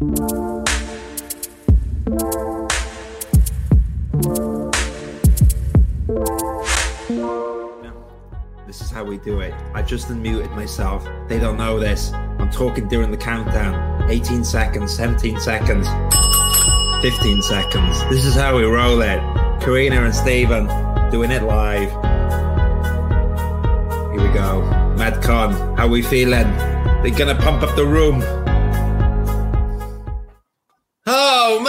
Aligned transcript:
This 0.00 0.06
is 8.80 8.90
how 8.92 9.02
we 9.02 9.18
do 9.18 9.40
it. 9.40 9.52
I 9.74 9.82
just 9.82 10.06
unmuted 10.06 10.54
myself. 10.54 11.04
They 11.26 11.40
don't 11.40 11.56
know 11.56 11.80
this. 11.80 12.12
I'm 12.12 12.48
talking 12.50 12.86
during 12.86 13.10
the 13.10 13.16
countdown. 13.16 14.08
18 14.08 14.44
seconds, 14.44 14.94
17 14.94 15.40
seconds, 15.40 15.88
15 17.02 17.42
seconds. 17.42 18.04
This 18.04 18.24
is 18.24 18.34
how 18.34 18.56
we 18.56 18.62
roll 18.62 19.02
it. 19.02 19.18
Karina 19.60 20.04
and 20.04 20.14
Stephen 20.14 20.68
doing 21.10 21.32
it 21.32 21.42
live. 21.42 21.90
Here 24.12 24.28
we 24.28 24.32
go. 24.32 24.62
Madcon, 24.96 25.76
how 25.76 25.88
we 25.88 26.02
feeling? 26.02 26.46
They're 27.02 27.10
gonna 27.10 27.34
pump 27.34 27.64
up 27.64 27.74
the 27.74 27.84
room. 27.84 28.22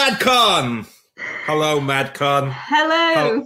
Madcon! 0.10 0.88
Hello, 1.46 1.80
Madcon. 1.80 2.52
Hello. 2.52 3.14
Hello. 3.14 3.46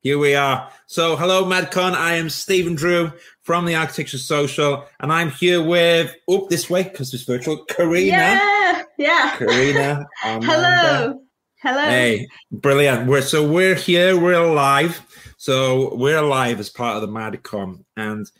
Here 0.00 0.16
we 0.16 0.36
are. 0.36 0.70
So, 0.86 1.16
hello, 1.16 1.44
Madcon. 1.44 1.92
I 1.94 2.14
am 2.14 2.30
Stephen 2.30 2.76
Drew 2.76 3.10
from 3.42 3.64
the 3.64 3.74
Architecture 3.74 4.18
Social, 4.18 4.86
and 5.00 5.12
I'm 5.12 5.30
here 5.30 5.60
with, 5.60 6.14
oh, 6.28 6.46
this 6.48 6.70
way, 6.70 6.84
because 6.84 7.12
it's 7.12 7.24
virtual, 7.24 7.64
Karina. 7.64 8.06
Yeah. 8.06 8.82
Yeah. 8.96 9.34
Karina. 9.38 10.06
Hello. 10.22 11.20
Hello. 11.62 11.84
Hey, 11.84 12.28
brilliant. 12.52 13.08
We're 13.08 13.20
so 13.20 13.50
we're 13.50 13.74
here, 13.74 14.16
we're 14.16 14.46
live. 14.46 15.04
So 15.36 15.96
we're 15.96 16.22
live 16.22 16.60
as 16.60 16.70
part 16.70 16.94
of 16.94 17.02
the 17.02 17.08
MadCon. 17.08 17.84
And 17.96 18.30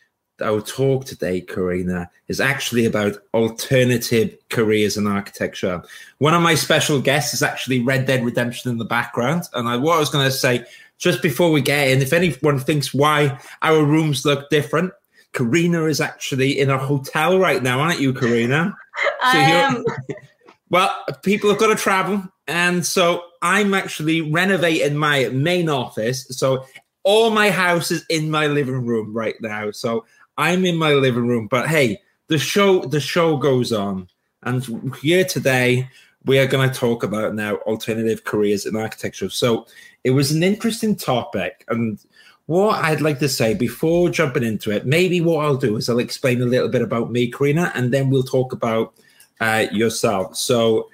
our 0.42 0.60
talk 0.60 1.05
today, 1.05 1.41
Karina, 1.41 2.10
is 2.28 2.41
actually 2.41 2.84
about 2.84 3.16
alternative 3.34 4.37
careers 4.48 4.97
in 4.97 5.06
architecture. 5.06 5.83
One 6.19 6.34
of 6.34 6.42
my 6.42 6.55
special 6.55 7.01
guests 7.01 7.34
is 7.34 7.42
actually 7.42 7.80
Red 7.80 8.06
Dead 8.06 8.24
Redemption 8.24 8.70
in 8.70 8.78
the 8.78 8.84
background. 8.84 9.44
And 9.55 9.69
I, 9.69 9.77
what 9.77 9.97
I 9.97 10.00
was 10.00 10.11
going 10.11 10.27
to 10.27 10.33
say 10.33 10.64
just 10.98 11.22
before 11.22 11.50
we 11.50 11.61
get 11.61 11.89
in, 11.89 12.03
if 12.03 12.12
anyone 12.12 12.59
thinks 12.59 12.92
why 12.92 13.39
our 13.62 13.83
rooms 13.83 14.25
look 14.25 14.50
different, 14.50 14.92
Karina 15.33 15.84
is 15.84 16.00
actually 16.00 16.59
in 16.59 16.70
a 16.70 16.78
hotel 16.78 17.39
right 17.39 17.62
now, 17.62 17.81
aren't 17.81 18.00
you, 18.00 18.12
Karina? 18.12 18.75
I 19.22 19.39
am. 19.39 19.84
well, 20.70 20.94
people 21.22 21.50
have 21.50 21.59
got 21.59 21.69
to 21.69 21.77
travel. 21.77 22.22
And 22.47 22.84
so 22.84 23.22
I'm 23.42 23.75
actually 23.75 24.22
renovating 24.22 24.97
my 24.97 25.28
main 25.28 25.69
office. 25.69 26.27
So 26.31 26.64
all 27.05 27.31
my 27.31 27.50
house 27.50 27.91
is 27.91 28.05
in 28.09 28.31
my 28.31 28.47
living 28.47 28.84
room 28.84 29.14
right 29.14 29.36
now. 29.41 29.70
So 29.70 30.06
I'm 30.39 30.64
in 30.64 30.77
my 30.77 30.94
living 30.94 31.27
room. 31.27 31.48
But 31.48 31.69
hey, 31.69 32.00
the 32.28 32.39
show 32.39 32.84
the 32.84 33.00
show 33.00 33.36
goes 33.36 33.72
on. 33.72 34.08
And 34.44 34.94
here 35.03 35.25
today 35.25 35.91
we 36.25 36.39
are 36.39 36.47
going 36.47 36.69
to 36.69 36.75
talk 36.75 37.03
about 37.03 37.34
now 37.34 37.56
alternative 37.56 38.25
careers 38.25 38.64
in 38.64 38.77
architecture. 38.77 39.28
So 39.31 39.66
it 40.05 40.11
was 40.11 40.31
an 40.33 40.42
interesting 40.42 40.94
topic. 40.97 41.64
And 41.69 41.98
what 42.47 42.83
I'd 42.84 43.00
like 43.00 43.19
to 43.19 43.28
say 43.28 43.55
before 43.55 44.09
jumping 44.09 44.42
into 44.42 44.70
it, 44.70 44.86
maybe 44.86 45.20
what 45.20 45.44
I'll 45.44 45.56
do 45.56 45.77
is 45.77 45.89
I'll 45.89 45.98
explain 45.98 46.41
a 46.41 46.47
little 46.47 46.69
bit 46.69 46.83
about 46.83 47.11
me, 47.11 47.31
Karina, 47.31 47.72
and 47.75 47.92
then 47.92 48.09
we'll 48.09 48.22
talk 48.22 48.53
about 48.53 48.94
uh, 49.41 49.66
yourself. 49.72 50.36
So 50.36 50.89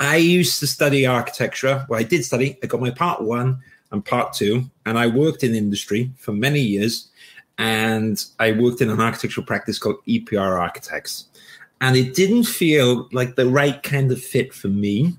I 0.00 0.16
used 0.16 0.58
to 0.60 0.66
study 0.66 1.06
architecture. 1.06 1.86
Well, 1.88 2.00
I 2.00 2.02
did 2.02 2.24
study. 2.24 2.58
I 2.62 2.66
got 2.66 2.80
my 2.80 2.90
part 2.90 3.22
one 3.22 3.60
and 3.90 4.04
part 4.04 4.32
two, 4.32 4.64
and 4.84 4.98
I 4.98 5.06
worked 5.06 5.44
in 5.44 5.54
industry 5.54 6.10
for 6.18 6.32
many 6.32 6.60
years. 6.60 7.08
And 7.58 8.22
I 8.38 8.52
worked 8.52 8.80
in 8.80 8.90
an 8.90 9.00
architectural 9.00 9.46
practice 9.46 9.78
called 9.78 10.04
EPR 10.06 10.60
Architects. 10.60 11.26
And 11.80 11.96
it 11.96 12.14
didn't 12.14 12.44
feel 12.44 13.08
like 13.12 13.36
the 13.36 13.46
right 13.46 13.82
kind 13.82 14.10
of 14.10 14.22
fit 14.22 14.52
for 14.52 14.68
me, 14.68 15.16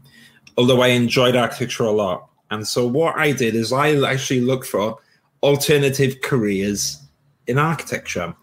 although 0.58 0.82
I 0.82 0.88
enjoyed 0.88 1.36
architecture 1.36 1.84
a 1.84 1.92
lot. 1.92 2.30
And 2.50 2.68
so 2.68 2.88
what 2.88 3.18
I 3.18 3.32
did 3.32 3.56
is 3.56 3.74
I 3.74 3.96
actually 4.04 4.42
looked 4.42 4.68
for 4.68 4.98
alternative 5.44 6.22
careers 6.22 7.02
in 7.48 7.58
architecture. 7.58 8.36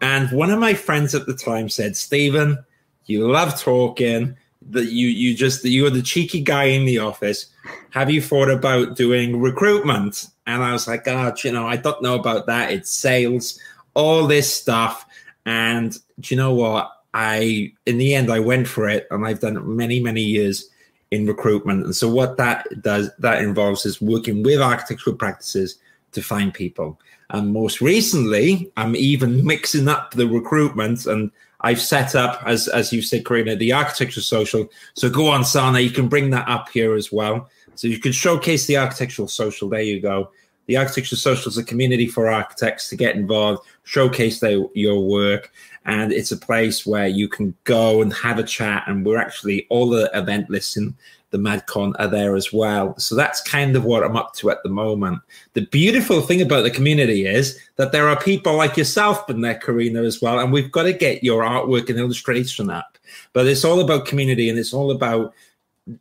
And 0.00 0.30
one 0.30 0.50
of 0.50 0.58
my 0.58 0.74
friends 0.74 1.14
at 1.14 1.26
the 1.26 1.34
time 1.34 1.68
said, 1.68 1.96
Stephen, 1.96 2.64
you 3.06 3.30
love 3.30 3.60
talking 3.60 4.36
that 4.70 4.86
you 4.86 5.08
you 5.08 5.34
just 5.34 5.64
you're 5.64 5.90
the 5.90 6.02
cheeky 6.02 6.40
guy 6.40 6.64
in 6.64 6.84
the 6.84 6.98
office. 6.98 7.46
Have 7.90 8.10
you 8.10 8.20
thought 8.20 8.50
about 8.50 8.96
doing 8.96 9.40
recruitment? 9.40 10.26
And 10.46 10.62
I 10.62 10.72
was 10.72 10.88
like, 10.88 11.00
ah, 11.06 11.30
God, 11.30 11.32
oh, 11.32 11.40
you 11.48 11.52
know, 11.52 11.66
I 11.66 11.76
don't 11.76 12.02
know 12.02 12.14
about 12.14 12.46
that. 12.46 12.72
It's 12.72 12.90
sales, 12.90 13.58
all 13.94 14.26
this 14.26 14.52
stuff. 14.52 15.06
And 15.46 15.92
do 16.20 16.34
you 16.34 16.36
know 16.36 16.54
what? 16.54 16.92
I 17.14 17.72
in 17.86 17.98
the 17.98 18.14
end 18.14 18.30
I 18.30 18.40
went 18.40 18.68
for 18.68 18.88
it 18.88 19.06
and 19.10 19.26
I've 19.26 19.40
done 19.40 19.76
many, 19.76 20.00
many 20.00 20.22
years 20.22 20.68
in 21.10 21.26
recruitment. 21.26 21.84
And 21.84 21.96
so 21.96 22.08
what 22.08 22.36
that 22.36 22.66
does 22.82 23.10
that 23.18 23.42
involves 23.42 23.86
is 23.86 24.00
working 24.00 24.42
with 24.42 24.60
architectural 24.60 25.16
practices 25.16 25.78
to 26.12 26.22
find 26.22 26.52
people. 26.52 27.00
And 27.30 27.52
most 27.52 27.80
recently, 27.80 28.70
I'm 28.76 28.96
even 28.96 29.44
mixing 29.44 29.88
up 29.88 30.12
the 30.12 30.26
recruitment 30.26 31.06
and 31.06 31.30
I've 31.60 31.80
set 31.80 32.14
up, 32.14 32.42
as 32.46 32.68
as 32.68 32.92
you 32.92 33.02
said, 33.02 33.24
Karina, 33.24 33.56
the 33.56 33.72
architecture 33.72 34.20
social. 34.20 34.68
So 34.94 35.10
go 35.10 35.28
on, 35.28 35.44
Sana, 35.44 35.80
you 35.80 35.90
can 35.90 36.08
bring 36.08 36.30
that 36.30 36.48
up 36.48 36.68
here 36.68 36.94
as 36.94 37.10
well. 37.10 37.48
So 37.74 37.88
you 37.88 37.98
can 37.98 38.12
showcase 38.12 38.66
the 38.66 38.76
architectural 38.76 39.28
social. 39.28 39.68
There 39.68 39.80
you 39.80 40.00
go. 40.00 40.30
The 40.66 40.76
architecture 40.76 41.16
social 41.16 41.48
is 41.48 41.56
a 41.56 41.64
community 41.64 42.06
for 42.06 42.28
architects 42.28 42.88
to 42.90 42.96
get 42.96 43.16
involved, 43.16 43.66
showcase 43.84 44.38
their, 44.38 44.64
your 44.74 45.02
work, 45.02 45.50
and 45.86 46.12
it's 46.12 46.30
a 46.30 46.36
place 46.36 46.84
where 46.84 47.06
you 47.06 47.26
can 47.26 47.54
go 47.64 48.02
and 48.02 48.12
have 48.12 48.38
a 48.38 48.42
chat. 48.42 48.84
And 48.86 49.04
we're 49.04 49.18
actually 49.18 49.66
all 49.70 49.88
the 49.88 50.10
event 50.12 50.50
listing 50.50 50.94
the 51.30 51.38
MadCon 51.38 51.94
are 51.98 52.08
there 52.08 52.36
as 52.36 52.52
well. 52.52 52.98
So 52.98 53.14
that's 53.14 53.40
kind 53.42 53.76
of 53.76 53.84
what 53.84 54.02
I'm 54.02 54.16
up 54.16 54.34
to 54.36 54.50
at 54.50 54.62
the 54.62 54.68
moment. 54.68 55.20
The 55.52 55.66
beautiful 55.66 56.22
thing 56.22 56.40
about 56.40 56.62
the 56.62 56.70
community 56.70 57.26
is 57.26 57.58
that 57.76 57.92
there 57.92 58.08
are 58.08 58.18
people 58.18 58.56
like 58.56 58.76
yourself 58.76 59.28
in 59.28 59.42
there, 59.42 59.54
Karina, 59.54 60.02
as 60.02 60.22
well. 60.22 60.38
And 60.38 60.52
we've 60.52 60.72
got 60.72 60.84
to 60.84 60.92
get 60.92 61.22
your 61.22 61.42
artwork 61.42 61.90
and 61.90 61.98
illustration 61.98 62.70
up. 62.70 62.98
But 63.32 63.46
it's 63.46 63.64
all 63.64 63.80
about 63.80 64.06
community 64.06 64.48
and 64.48 64.58
it's 64.58 64.72
all 64.72 64.90
about 64.90 65.34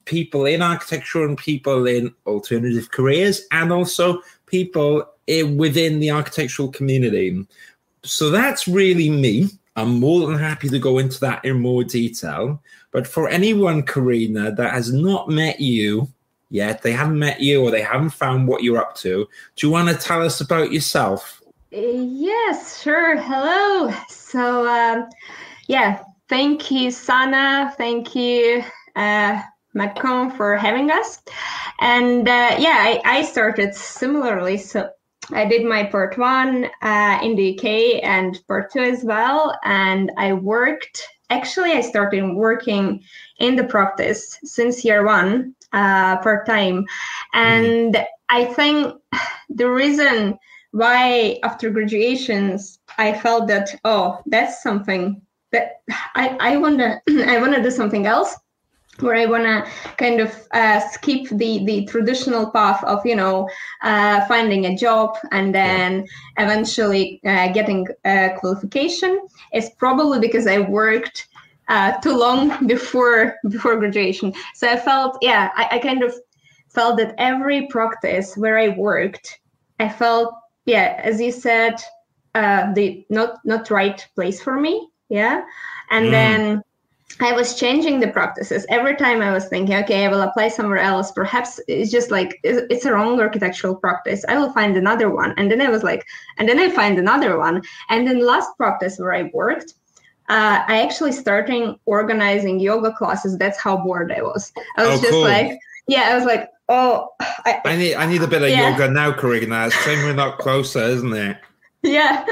people 0.06 0.46
in 0.46 0.62
architecture 0.62 1.24
and 1.26 1.38
people 1.38 1.88
in 1.88 2.14
alternative 2.26 2.92
careers 2.92 3.42
and 3.52 3.72
also 3.72 4.22
people 4.46 5.04
in, 5.28 5.58
within 5.58 6.00
the 6.00 6.12
architectural 6.12 6.70
community. 6.70 7.46
So 8.04 8.30
that's 8.30 8.68
really 8.68 9.10
me. 9.10 9.50
I'm 9.76 10.00
more 10.00 10.26
than 10.26 10.38
happy 10.38 10.70
to 10.70 10.80
go 10.80 10.98
into 10.98 11.20
that 11.20 11.46
in 11.46 11.60
more 11.60 11.84
detail. 11.84 12.62
But 12.92 13.08
for 13.08 13.28
anyone, 13.30 13.84
Karina, 13.84 14.52
that 14.54 14.74
has 14.74 14.92
not 14.92 15.30
met 15.30 15.60
you 15.60 16.08
yet, 16.50 16.82
they 16.82 16.94
haven't 16.94 17.20
met 17.20 17.42
you 17.42 17.64
or 17.64 17.72
they 17.72 17.82
haven't 17.82 18.12
found 18.12 18.48
what 18.48 18.64
you're 18.64 18.78
up 18.78 18.96
to, 18.98 19.28
do 19.56 19.68
you 19.68 19.72
want 19.72 19.90
to 19.90 19.96
tell 19.96 20.24
us 20.24 20.42
about 20.42 20.72
yourself? 20.72 21.42
Yes, 21.72 22.82
sure. 22.82 23.18
Hello. 23.18 23.94
So, 24.08 24.68
um, 24.68 25.10
yeah, 25.68 26.04
thank 26.30 26.72
you, 26.72 26.92
Sana. 26.92 27.74
Thank 27.78 28.16
you, 28.16 28.64
uh, 28.96 29.42
MadCon, 29.76 30.36
for 30.38 30.56
having 30.56 30.90
us. 30.90 31.22
And 31.82 32.28
uh, 32.28 32.56
yeah, 32.58 32.78
I, 32.80 33.02
I 33.04 33.22
started 33.24 33.76
similarly. 33.76 34.58
So, 34.58 34.90
I 35.34 35.44
did 35.44 35.66
my 35.66 35.84
part 35.84 36.18
one 36.18 36.70
uh, 36.82 37.20
in 37.22 37.36
the 37.36 37.58
UK 37.58 38.02
and 38.02 38.40
part 38.48 38.72
two 38.72 38.80
as 38.80 39.04
well. 39.04 39.60
And 39.66 40.10
I 40.18 40.32
worked 40.32 41.06
actually 41.30 41.72
i 41.72 41.82
started 41.82 42.24
working 42.34 43.04
in 43.40 43.56
the 43.56 43.64
practice 43.64 44.38
since 44.44 44.86
year 44.86 45.06
one 45.06 45.54
uh, 45.74 46.18
part 46.18 46.46
time 46.46 46.86
and 47.34 47.94
mm. 47.96 48.06
i 48.30 48.46
think 48.46 48.94
the 49.50 49.70
reason 49.70 50.38
why 50.72 51.38
after 51.44 51.70
graduations 51.70 52.80
i 52.98 53.14
felt 53.14 53.48
that 53.48 53.70
oh 53.84 54.20
that's 54.28 54.62
something 54.64 55.22
that 55.52 55.82
i 56.16 56.38
i 56.40 56.58
want 56.58 56.78
to 56.80 57.00
i 57.28 57.40
want 57.40 57.54
to 57.54 57.62
do 57.62 57.72
something 57.72 58.06
else 58.06 58.36
where 59.00 59.16
I 59.16 59.26
want 59.26 59.44
to 59.44 59.70
kind 59.98 60.20
of 60.20 60.34
uh, 60.52 60.80
skip 60.80 61.28
the 61.30 61.64
the 61.66 61.86
traditional 61.86 62.52
path 62.52 62.84
of 62.84 63.06
you 63.06 63.16
know 63.16 63.50
uh, 63.82 64.26
finding 64.28 64.66
a 64.66 64.76
job 64.76 65.18
and 65.32 65.54
then 65.54 66.08
eventually 66.38 67.22
uh, 67.26 67.52
getting 67.52 67.88
a 68.06 68.36
qualification 68.38 69.28
is 69.54 69.70
probably 69.78 70.20
because 70.20 70.48
I 70.48 70.60
worked 70.60 71.28
uh, 71.68 71.94
too 72.00 72.18
long 72.18 72.68
before 72.74 73.36
before 73.50 73.78
graduation. 73.78 74.34
So 74.56 74.70
I 74.70 74.78
felt 74.78 75.18
yeah 75.22 75.52
I, 75.56 75.68
I 75.74 75.80
kind 75.80 76.04
of 76.04 76.14
felt 76.70 76.98
that 76.98 77.16
every 77.18 77.68
practice 77.68 78.36
where 78.38 78.58
I 78.58 78.70
worked, 78.70 79.40
I 79.80 79.90
felt 79.90 80.34
yeah 80.66 81.00
as 81.04 81.22
you 81.22 81.32
said 81.32 81.76
uh, 82.36 82.74
the 82.74 83.06
not 83.10 83.40
not 83.46 83.70
right 83.72 84.06
place 84.16 84.42
for 84.42 84.60
me 84.60 84.90
yeah 85.10 85.42
and 85.90 86.08
mm. 86.08 86.12
then 86.12 86.64
I 87.20 87.32
was 87.32 87.56
changing 87.56 88.00
the 88.00 88.10
practices 88.10 88.66
every 88.70 88.96
time. 88.96 89.22
I 89.22 89.32
was 89.32 89.46
thinking, 89.48 89.76
okay, 89.78 90.06
I 90.06 90.10
will 90.10 90.22
apply 90.22 90.50
somewhere 90.50 90.78
else. 90.78 91.12
Perhaps 91.12 91.60
it's 91.68 91.92
just 91.92 92.12
like 92.12 92.40
it's 92.44 92.86
a 92.86 92.94
wrong 92.94 93.20
architectural 93.20 93.76
practice. 93.76 94.24
I 94.30 94.38
will 94.38 94.52
find 94.54 94.78
another 94.78 95.10
one, 95.10 95.34
and 95.38 95.50
then 95.50 95.62
I 95.62 95.70
was 95.70 95.84
like, 95.84 96.06
and 96.38 96.48
then 96.48 96.60
I 96.60 96.70
find 96.70 97.00
another 97.00 97.38
one, 97.40 97.62
and 97.90 98.08
then 98.08 98.20
last 98.20 98.50
practice 98.58 99.00
where 99.00 99.14
I 99.14 99.32
worked, 99.34 99.74
uh, 100.30 100.64
I 100.68 100.82
actually 100.84 101.12
started 101.12 101.76
organizing 101.86 102.60
yoga 102.60 102.92
classes. 102.94 103.38
That's 103.38 103.60
how 103.60 103.78
bored 103.78 104.12
I 104.12 104.22
was. 104.22 104.52
I 104.78 104.86
was 104.86 105.00
Oh, 105.00 105.02
just 105.02 105.12
cool. 105.12 105.22
like, 105.24 105.58
yeah, 105.88 106.10
I 106.12 106.16
was 106.16 106.26
like, 106.26 106.50
oh, 106.70 107.10
I, 107.20 107.62
I 107.66 107.76
need 107.78 107.96
I 107.96 108.06
need 108.06 108.22
a 108.22 108.28
bit 108.28 108.44
of 108.44 108.50
Yeah. 108.50 108.70
yoga 108.70 108.92
now, 108.92 109.12
Karina. 109.12 109.68
It's 109.68 109.84
shame 109.84 110.04
we're 110.06 110.14
not 110.14 110.38
closer, 110.38 110.84
isn't 110.84 111.14
it? 111.14 111.38
yeah. 111.84 112.26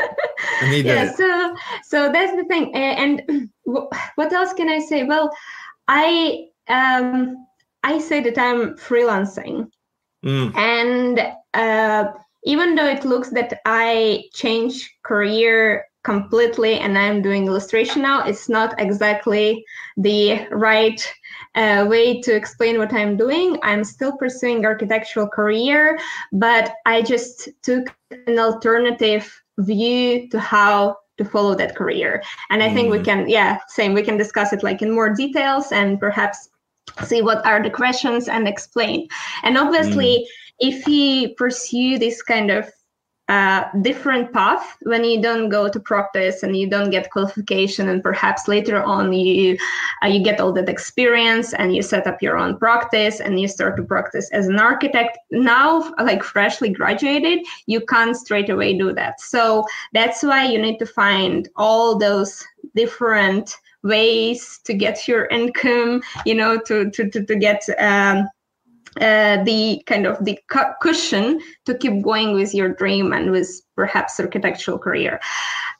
I 0.62 0.70
need 0.70 0.86
yeah 0.86 1.04
it. 1.12 1.16
so 1.18 1.56
so 1.84 2.12
that's 2.12 2.36
the 2.36 2.44
thing 2.46 2.74
and 2.76 3.50
what 3.65 4.33
else 4.33 4.53
can 4.53 4.69
i 4.69 4.79
say? 4.79 5.03
Well 5.03 5.29
i 5.88 6.45
um 6.67 7.45
i 7.83 8.00
say 8.00 8.21
that 8.21 8.38
i'm 8.38 8.75
freelancing. 8.75 9.69
Mm, 10.25 10.56
and 10.56 11.19
uh 11.53 12.12
even 12.44 12.75
though 12.75 12.88
it 12.88 13.06
looks 13.06 13.29
that 13.29 13.59
i 13.65 14.23
change 14.33 14.97
career 15.03 15.85
completely 16.03 16.75
and 16.79 16.97
i'm 16.97 17.21
doing 17.21 17.47
illustration 17.47 18.01
now 18.01 18.23
it's 18.25 18.47
not 18.47 18.79
exactly 18.79 19.65
the 19.97 20.47
right 20.51 21.01
uh, 21.56 21.85
way 21.89 22.21
to 22.21 22.35
explain 22.35 22.77
what 22.77 22.94
i'm 22.94 23.17
doing. 23.17 23.57
I'm 23.63 23.83
still 23.83 24.15
pursuing 24.17 24.65
architectural 24.65 25.27
career 25.27 26.00
but 26.31 26.73
i 26.85 27.01
just 27.01 27.50
took 27.63 27.94
an 28.27 28.38
alternative 28.38 29.25
view 29.57 30.29
to 30.29 30.39
how 30.39 30.97
to 31.17 31.25
follow 31.25 31.56
that 31.56 31.75
career. 31.75 32.21
And 32.50 32.62
i 32.63 32.73
think 32.73 32.91
we 32.91 33.00
Mm. 33.00 33.06
can 33.06 33.29
yeah 33.29 33.59
same 33.67 33.94
we 33.94 34.03
can 34.03 34.17
discuss 34.17 34.53
it 34.53 34.63
like 34.63 34.81
in 34.81 34.91
more 34.91 35.09
details 35.13 35.71
and 35.71 36.00
perhaps 36.00 36.50
see 37.03 37.21
what 37.21 37.45
are 37.45 37.62
the 37.62 37.69
questions 37.69 38.27
and 38.27 38.47
explain. 38.47 39.07
And 39.44 39.57
obviously 39.57 40.27
if 40.59 40.88
you 40.88 41.33
pursue 41.35 41.97
this 41.97 42.21
kind 42.21 42.50
of 42.51 42.69
different 43.81 44.31
path 44.31 44.77
when 44.83 45.04
you 45.04 45.19
don't 45.19 45.50
go 45.50 45.68
to 45.68 45.80
practice 45.80 46.44
and 46.44 46.56
you 46.56 46.69
don't 46.69 46.92
get 46.92 47.10
qualification 47.10 47.89
and 47.89 48.04
perhaps 48.04 48.48
later 48.48 48.83
on 48.83 49.12
you 49.13 49.57
uh, 50.04 50.07
you 50.07 50.24
get 50.24 50.39
all 50.39 50.54
that 50.54 50.69
experience 50.69 51.54
and 51.54 51.75
you 51.75 51.81
set 51.81 52.06
up 52.06 52.22
your 52.22 52.38
own 52.38 52.56
practice 52.57 53.19
and 53.19 53.39
you 53.39 53.48
start 53.48 53.75
to 53.77 53.83
practice 53.83 54.30
as 54.31 54.48
an 54.48 54.60
architect. 54.60 55.18
Now 55.31 55.92
like 55.98 56.24
freshly 56.24 56.69
graduated 56.69 57.39
you 57.66 57.81
can't 57.81 58.16
straight 58.16 58.50
away 58.51 58.77
do 58.77 58.94
that. 58.94 59.19
So 59.19 59.66
that's 59.94 60.22
why 60.22 60.45
you 60.45 60.62
need 60.62 60.77
to 60.77 60.86
find 60.86 61.50
all 61.56 61.98
those 61.98 62.44
different 62.75 63.57
ways 63.81 64.60
to 64.66 64.74
get 64.74 65.07
your 65.07 65.27
income 65.27 66.01
you 66.25 66.33
know 66.33 66.60
to 66.60 66.89
to 66.89 67.07
to, 67.07 67.24
to 67.24 67.36
get 67.36 67.63
um, 67.77 68.27
uh, 69.01 69.44
the 69.44 69.83
kind 69.86 70.06
of 70.06 70.24
the 70.24 70.39
cu- 70.50 70.74
cushion 70.81 71.39
to 71.65 71.77
keep 71.77 72.01
going 72.01 72.33
with 72.33 72.53
your 72.53 72.69
dream 72.69 73.12
and 73.13 73.31
with 73.31 73.50
perhaps 73.75 74.19
architectural 74.19 74.80
career. 74.80 75.19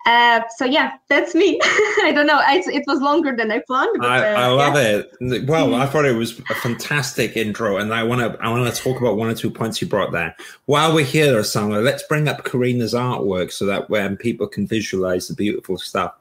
Uh, 0.06 0.41
so 0.57 0.65
yeah, 0.65 0.91
that's 1.09 1.33
me. 1.33 1.59
I 1.63 2.12
don't 2.13 2.27
know. 2.27 2.38
I, 2.39 2.62
it 2.67 2.83
was 2.85 3.01
longer 3.01 3.35
than 3.35 3.51
I 3.51 3.62
planned. 3.65 3.95
But, 3.97 4.12
I, 4.12 4.33
uh, 4.33 4.39
I 4.39 4.47
love 4.47 4.75
yeah. 4.75 5.01
it. 5.29 5.47
Well, 5.47 5.73
I 5.73 5.88
thought 5.88 6.06
it 6.06 6.15
was 6.15 6.39
a 6.50 6.56
fantastic 6.56 7.35
intro, 7.35 7.77
and 7.77 7.94
I 7.94 8.03
want 8.03 8.21
to 8.21 8.39
I 8.44 8.50
want 8.50 8.73
to 8.73 8.81
talk 8.81 9.01
about 9.01 9.18
one 9.18 9.29
or 9.29 9.35
two 9.35 9.50
points 9.50 9.81
you 9.81 9.88
brought 9.88 10.11
there. 10.11 10.35
While 10.65 10.94
we're 10.94 11.06
here, 11.06 11.33
Osama, 11.33 11.83
let's 11.83 12.03
bring 12.03 12.27
up 12.27 12.44
Karina's 12.44 12.94
artwork 12.94 13.51
so 13.51 13.65
that 13.65 13.89
when 13.89 14.15
people 14.15 14.47
can 14.47 14.68
visualize 14.68 15.27
the 15.27 15.33
beautiful 15.33 15.77
stuff 15.77 16.13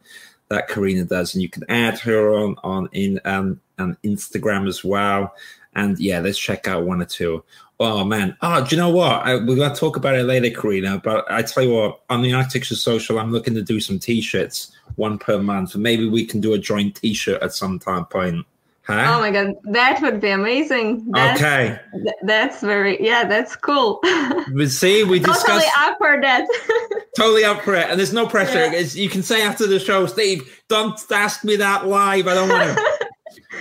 that 0.48 0.68
Karina 0.68 1.04
does, 1.04 1.34
and 1.34 1.42
you 1.42 1.50
can 1.50 1.64
add 1.68 1.98
her 2.00 2.32
on 2.34 2.56
on 2.62 2.88
in 2.92 3.20
um 3.26 3.60
on 3.78 3.98
Instagram 4.02 4.66
as 4.66 4.82
well. 4.82 5.34
And 5.74 5.98
yeah, 5.98 6.20
let's 6.20 6.38
check 6.38 6.68
out 6.68 6.84
one 6.84 7.02
or 7.02 7.06
two. 7.06 7.44
Oh 7.80 8.04
man! 8.04 8.36
Oh, 8.40 8.64
do 8.64 8.76
you 8.76 8.80
know 8.80 8.90
what? 8.90 9.26
I, 9.26 9.34
we're 9.34 9.56
gonna 9.56 9.74
talk 9.74 9.96
about 9.96 10.14
it 10.14 10.22
later, 10.22 10.48
Karina. 10.48 11.00
But 11.02 11.30
I 11.30 11.42
tell 11.42 11.64
you 11.64 11.74
what, 11.74 12.02
on 12.08 12.22
the 12.22 12.32
Architecture 12.32 12.76
Social, 12.76 13.18
I'm 13.18 13.32
looking 13.32 13.54
to 13.54 13.62
do 13.62 13.80
some 13.80 13.98
T-shirts, 13.98 14.70
one 14.94 15.18
per 15.18 15.38
month, 15.42 15.74
and 15.74 15.82
maybe 15.82 16.08
we 16.08 16.24
can 16.24 16.40
do 16.40 16.52
a 16.52 16.58
joint 16.58 16.94
T-shirt 16.94 17.42
at 17.42 17.52
some 17.52 17.80
time 17.80 18.04
point. 18.06 18.46
Huh? 18.82 19.16
Oh 19.16 19.20
my 19.20 19.30
god, 19.30 19.54
that 19.64 20.00
would 20.02 20.20
be 20.20 20.28
amazing. 20.28 21.10
That's, 21.10 21.40
okay. 21.40 21.80
th- 21.94 22.14
that's 22.22 22.60
very 22.60 23.02
yeah, 23.04 23.24
that's 23.24 23.56
cool. 23.56 24.00
We 24.52 24.68
see, 24.68 25.04
we 25.04 25.20
totally 25.20 25.64
up 25.78 25.96
for 25.98 26.20
that. 26.20 26.46
totally 27.16 27.44
up 27.44 27.62
for 27.62 27.74
it, 27.74 27.88
and 27.88 27.98
there's 27.98 28.12
no 28.12 28.26
pressure. 28.26 28.66
Yeah. 28.66 28.80
You 28.80 29.08
can 29.08 29.22
say 29.22 29.42
after 29.42 29.66
the 29.66 29.80
show, 29.80 30.06
Steve, 30.06 30.62
don't 30.68 31.00
ask 31.10 31.44
me 31.44 31.56
that 31.56 31.86
live. 31.86 32.28
I 32.28 32.34
don't 32.34 32.48
want 32.50 32.76
to. 32.76 33.03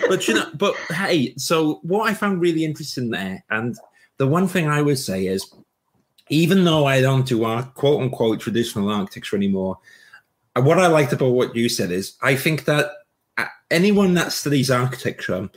But 0.07 0.27
you 0.27 0.33
know, 0.35 0.49
but 0.55 0.75
hey, 0.91 1.33
so 1.37 1.79
what 1.83 2.09
I 2.09 2.13
found 2.13 2.41
really 2.41 2.65
interesting 2.65 3.09
there, 3.09 3.43
and 3.49 3.75
the 4.17 4.27
one 4.27 4.47
thing 4.47 4.67
I 4.67 4.81
would 4.81 4.99
say 4.99 5.27
is, 5.27 5.51
even 6.29 6.63
though 6.63 6.85
I 6.85 7.01
don't 7.01 7.27
do 7.27 7.43
our 7.43 7.63
quote 7.63 8.01
unquote 8.01 8.39
traditional 8.39 8.89
architecture 8.89 9.35
anymore, 9.35 9.77
uh, 10.55 10.61
what 10.61 10.79
I 10.79 10.87
liked 10.87 11.13
about 11.13 11.31
what 11.31 11.55
you 11.55 11.69
said 11.69 11.91
is, 11.91 12.15
I 12.21 12.35
think 12.35 12.65
that 12.65 12.91
uh, 13.37 13.45
anyone 13.71 14.13
that 14.15 14.31
studies 14.31 14.69
architecture, 14.69 15.49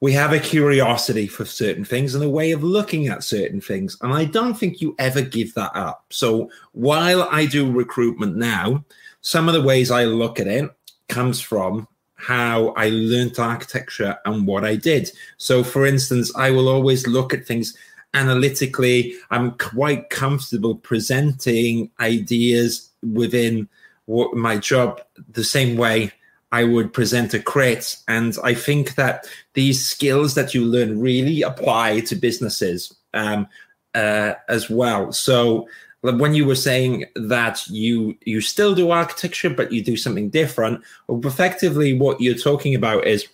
we 0.00 0.12
have 0.12 0.32
a 0.32 0.38
curiosity 0.38 1.26
for 1.26 1.44
certain 1.44 1.84
things 1.84 2.14
and 2.14 2.22
a 2.22 2.28
way 2.28 2.52
of 2.52 2.62
looking 2.62 3.08
at 3.08 3.24
certain 3.24 3.60
things, 3.60 3.96
and 4.02 4.12
I 4.12 4.24
don't 4.24 4.54
think 4.54 4.80
you 4.80 4.94
ever 4.98 5.22
give 5.22 5.54
that 5.54 5.74
up. 5.74 6.06
So 6.10 6.50
while 6.72 7.22
I 7.30 7.46
do 7.46 7.70
recruitment 7.70 8.36
now, 8.36 8.84
some 9.22 9.48
of 9.48 9.54
the 9.54 9.62
ways 9.62 9.90
I 9.90 10.04
look 10.04 10.38
at 10.38 10.46
it 10.46 10.70
comes 11.08 11.40
from 11.40 11.88
how 12.16 12.68
I 12.76 12.88
learned 12.88 13.38
architecture 13.38 14.18
and 14.24 14.46
what 14.46 14.64
I 14.64 14.76
did. 14.76 15.10
So, 15.36 15.62
for 15.62 15.86
instance, 15.86 16.32
I 16.34 16.50
will 16.50 16.68
always 16.68 17.06
look 17.06 17.32
at 17.32 17.46
things 17.46 17.76
analytically. 18.14 19.14
I'm 19.30 19.52
quite 19.52 20.10
comfortable 20.10 20.74
presenting 20.76 21.90
ideas 22.00 22.90
within 23.02 23.68
what 24.06 24.34
my 24.34 24.56
job 24.56 25.02
the 25.32 25.44
same 25.44 25.76
way 25.76 26.10
I 26.52 26.64
would 26.64 26.92
present 26.92 27.34
a 27.34 27.40
crit. 27.40 27.96
And 28.08 28.36
I 28.42 28.54
think 28.54 28.94
that 28.94 29.26
these 29.54 29.84
skills 29.84 30.34
that 30.34 30.54
you 30.54 30.64
learn 30.64 31.00
really 31.00 31.42
apply 31.42 32.00
to 32.00 32.16
businesses 32.16 32.96
um, 33.12 33.46
uh, 33.94 34.34
as 34.48 34.70
well. 34.70 35.12
So, 35.12 35.68
when 36.14 36.34
you 36.34 36.46
were 36.46 36.54
saying 36.54 37.04
that 37.16 37.66
you 37.68 38.16
you 38.24 38.40
still 38.40 38.74
do 38.74 38.90
architecture 38.90 39.50
but 39.50 39.72
you 39.72 39.82
do 39.82 39.96
something 39.96 40.30
different 40.30 40.82
well, 41.08 41.20
effectively 41.24 41.98
what 41.98 42.20
you're 42.20 42.34
talking 42.34 42.74
about 42.74 43.06
is 43.06 43.26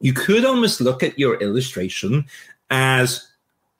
you 0.00 0.12
could 0.12 0.44
almost 0.44 0.80
look 0.80 1.02
at 1.02 1.18
your 1.18 1.36
illustration 1.40 2.26
as 2.70 3.26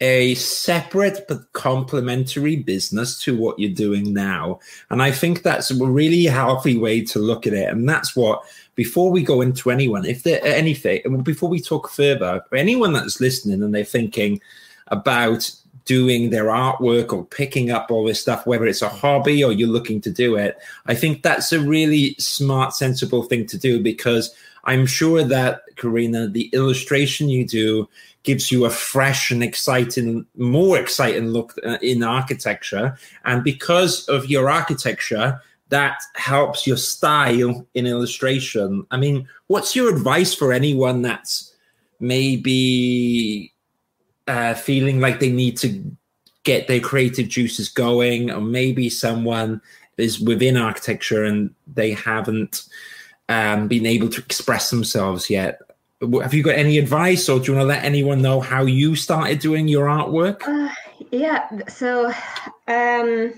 a 0.00 0.34
separate 0.34 1.24
but 1.28 1.52
complementary 1.52 2.56
business 2.56 3.18
to 3.22 3.36
what 3.36 3.58
you're 3.58 3.70
doing 3.70 4.12
now. 4.12 4.58
And 4.90 5.02
i 5.02 5.10
think 5.10 5.42
that's 5.42 5.70
a 5.70 5.84
really 5.84 6.24
healthy 6.24 6.76
way 6.76 7.02
to 7.06 7.18
look 7.18 7.46
at 7.46 7.52
it. 7.52 7.68
And 7.68 7.88
that's 7.88 8.16
what 8.16 8.42
before 8.74 9.10
we 9.10 9.22
go 9.22 9.40
into 9.40 9.70
anyone 9.70 10.04
if 10.04 10.22
there 10.22 10.44
anything 10.44 11.22
before 11.22 11.48
we 11.48 11.60
talk 11.60 11.88
further 11.88 12.42
anyone 12.52 12.92
that's 12.92 13.20
listening 13.20 13.62
and 13.62 13.72
they're 13.72 13.84
thinking 13.84 14.40
about 14.88 15.50
doing 15.84 16.30
their 16.30 16.44
artwork 16.44 17.12
or 17.12 17.24
picking 17.24 17.70
up 17.70 17.90
all 17.90 18.04
this 18.04 18.20
stuff, 18.20 18.46
whether 18.46 18.66
it's 18.66 18.82
a 18.82 18.88
hobby 18.88 19.44
or 19.44 19.52
you're 19.52 19.68
looking 19.68 20.00
to 20.00 20.10
do 20.10 20.36
it, 20.36 20.58
I 20.86 20.94
think 20.94 21.22
that's 21.22 21.52
a 21.52 21.60
really 21.60 22.14
smart, 22.18 22.74
sensible 22.74 23.22
thing 23.22 23.46
to 23.46 23.58
do 23.58 23.82
because 23.82 24.34
I'm 24.64 24.86
sure 24.86 25.22
that, 25.22 25.62
Karina, 25.76 26.28
the 26.28 26.48
illustration 26.52 27.28
you 27.28 27.46
do 27.46 27.88
gives 28.22 28.50
you 28.50 28.64
a 28.64 28.70
fresh 28.70 29.30
and 29.30 29.44
exciting, 29.44 30.26
more 30.36 30.78
exciting 30.78 31.28
look 31.28 31.54
uh, 31.64 31.78
in 31.82 32.02
architecture. 32.02 32.96
And 33.24 33.44
because 33.44 34.08
of 34.08 34.26
your 34.30 34.48
architecture, 34.48 35.40
that 35.68 36.00
helps 36.14 36.66
your 36.66 36.78
style 36.78 37.66
in 37.74 37.86
illustration. 37.86 38.86
I 38.90 38.96
mean, 38.96 39.28
what's 39.48 39.76
your 39.76 39.94
advice 39.94 40.34
for 40.34 40.52
anyone 40.52 41.02
that's 41.02 41.54
maybe 42.00 43.53
uh, 44.26 44.54
feeling 44.54 45.00
like 45.00 45.20
they 45.20 45.32
need 45.32 45.56
to 45.58 45.82
get 46.44 46.68
their 46.68 46.80
creative 46.80 47.28
juices 47.28 47.68
going, 47.68 48.30
or 48.30 48.40
maybe 48.40 48.88
someone 48.88 49.60
is 49.96 50.20
within 50.20 50.56
architecture 50.56 51.24
and 51.24 51.54
they 51.66 51.92
haven't 51.92 52.64
um, 53.28 53.68
been 53.68 53.86
able 53.86 54.08
to 54.08 54.20
express 54.20 54.70
themselves 54.70 55.30
yet. 55.30 55.60
Have 56.20 56.34
you 56.34 56.42
got 56.42 56.56
any 56.56 56.78
advice, 56.78 57.28
or 57.28 57.38
do 57.38 57.52
you 57.52 57.56
want 57.56 57.64
to 57.64 57.68
let 57.68 57.84
anyone 57.84 58.20
know 58.20 58.40
how 58.40 58.64
you 58.64 58.94
started 58.94 59.38
doing 59.38 59.68
your 59.68 59.86
artwork? 59.86 60.46
Uh, 60.46 60.68
yeah. 61.10 61.48
So 61.68 62.12
um, 62.68 63.32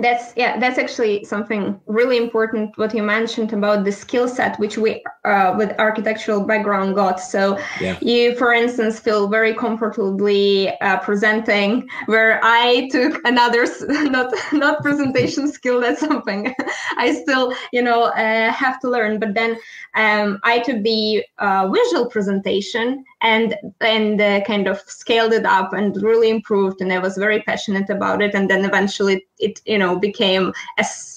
that's 0.00 0.32
yeah, 0.36 0.58
that's 0.58 0.78
actually 0.78 1.24
something 1.24 1.80
really 1.86 2.16
important. 2.16 2.76
What 2.76 2.94
you 2.94 3.02
mentioned 3.02 3.52
about 3.52 3.84
the 3.84 3.92
skill 3.92 4.26
set, 4.26 4.58
which 4.58 4.78
we 4.78 5.04
uh, 5.26 5.54
with 5.56 5.74
architectural 5.78 6.40
background 6.40 6.94
got. 6.94 7.20
So 7.20 7.58
Yeah. 7.80 7.96
you, 8.00 8.34
for 8.36 8.52
instance, 8.52 8.98
feel 9.00 9.28
very 9.28 9.54
comfortably 9.54 10.70
uh, 10.80 10.98
presenting. 10.98 11.88
Where 12.06 12.40
I 12.42 12.88
took 12.90 13.20
another 13.24 13.66
not 14.16 14.32
not 14.52 14.82
presentation 14.82 15.48
skill. 15.52 15.80
That's 15.80 16.00
something 16.00 16.54
I 16.96 17.12
still 17.12 17.54
you 17.72 17.82
know 17.82 18.04
uh, 18.04 18.50
have 18.52 18.80
to 18.80 18.90
learn. 18.90 19.18
But 19.18 19.34
then 19.34 19.58
um, 19.94 20.38
I 20.44 20.60
took 20.60 20.82
the 20.82 21.24
uh, 21.38 21.68
visual 21.68 22.08
presentation 22.08 23.04
and 23.22 23.56
and 23.80 24.20
uh, 24.20 24.40
kind 24.42 24.66
of 24.68 24.80
scaled 24.86 25.32
it 25.32 25.44
up 25.44 25.72
and 25.72 26.00
really 26.02 26.28
improved 26.30 26.80
and 26.80 26.92
i 26.92 26.98
was 26.98 27.16
very 27.16 27.40
passionate 27.42 27.88
about 27.88 28.22
it 28.22 28.34
and 28.34 28.50
then 28.50 28.64
eventually 28.64 29.26
it 29.38 29.60
you 29.64 29.78
know 29.78 29.98
became 29.98 30.52
mm, 30.78 31.15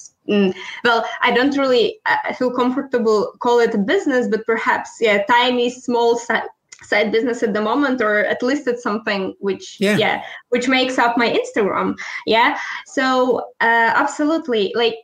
well 0.84 1.04
i 1.22 1.30
don't 1.32 1.56
really 1.56 1.98
uh, 2.06 2.32
feel 2.34 2.52
comfortable 2.52 3.32
call 3.40 3.58
it 3.58 3.74
a 3.74 3.78
business 3.78 4.28
but 4.28 4.46
perhaps 4.46 4.98
yeah 5.00 5.22
tiny 5.24 5.68
small 5.68 6.16
side 6.16 6.48
side 6.82 7.12
business 7.12 7.42
at 7.42 7.52
the 7.54 7.60
moment 7.60 8.00
or 8.00 8.24
at 8.24 8.42
least 8.42 8.66
it's 8.66 8.82
something 8.82 9.34
which 9.40 9.78
yeah, 9.80 9.96
yeah 9.96 10.22
which 10.48 10.68
makes 10.68 10.98
up 10.98 11.16
my 11.16 11.28
instagram. 11.28 11.94
Yeah? 12.26 12.58
So 12.86 13.40
uh, 13.60 13.92
absolutely 13.94 14.72
like 14.74 14.96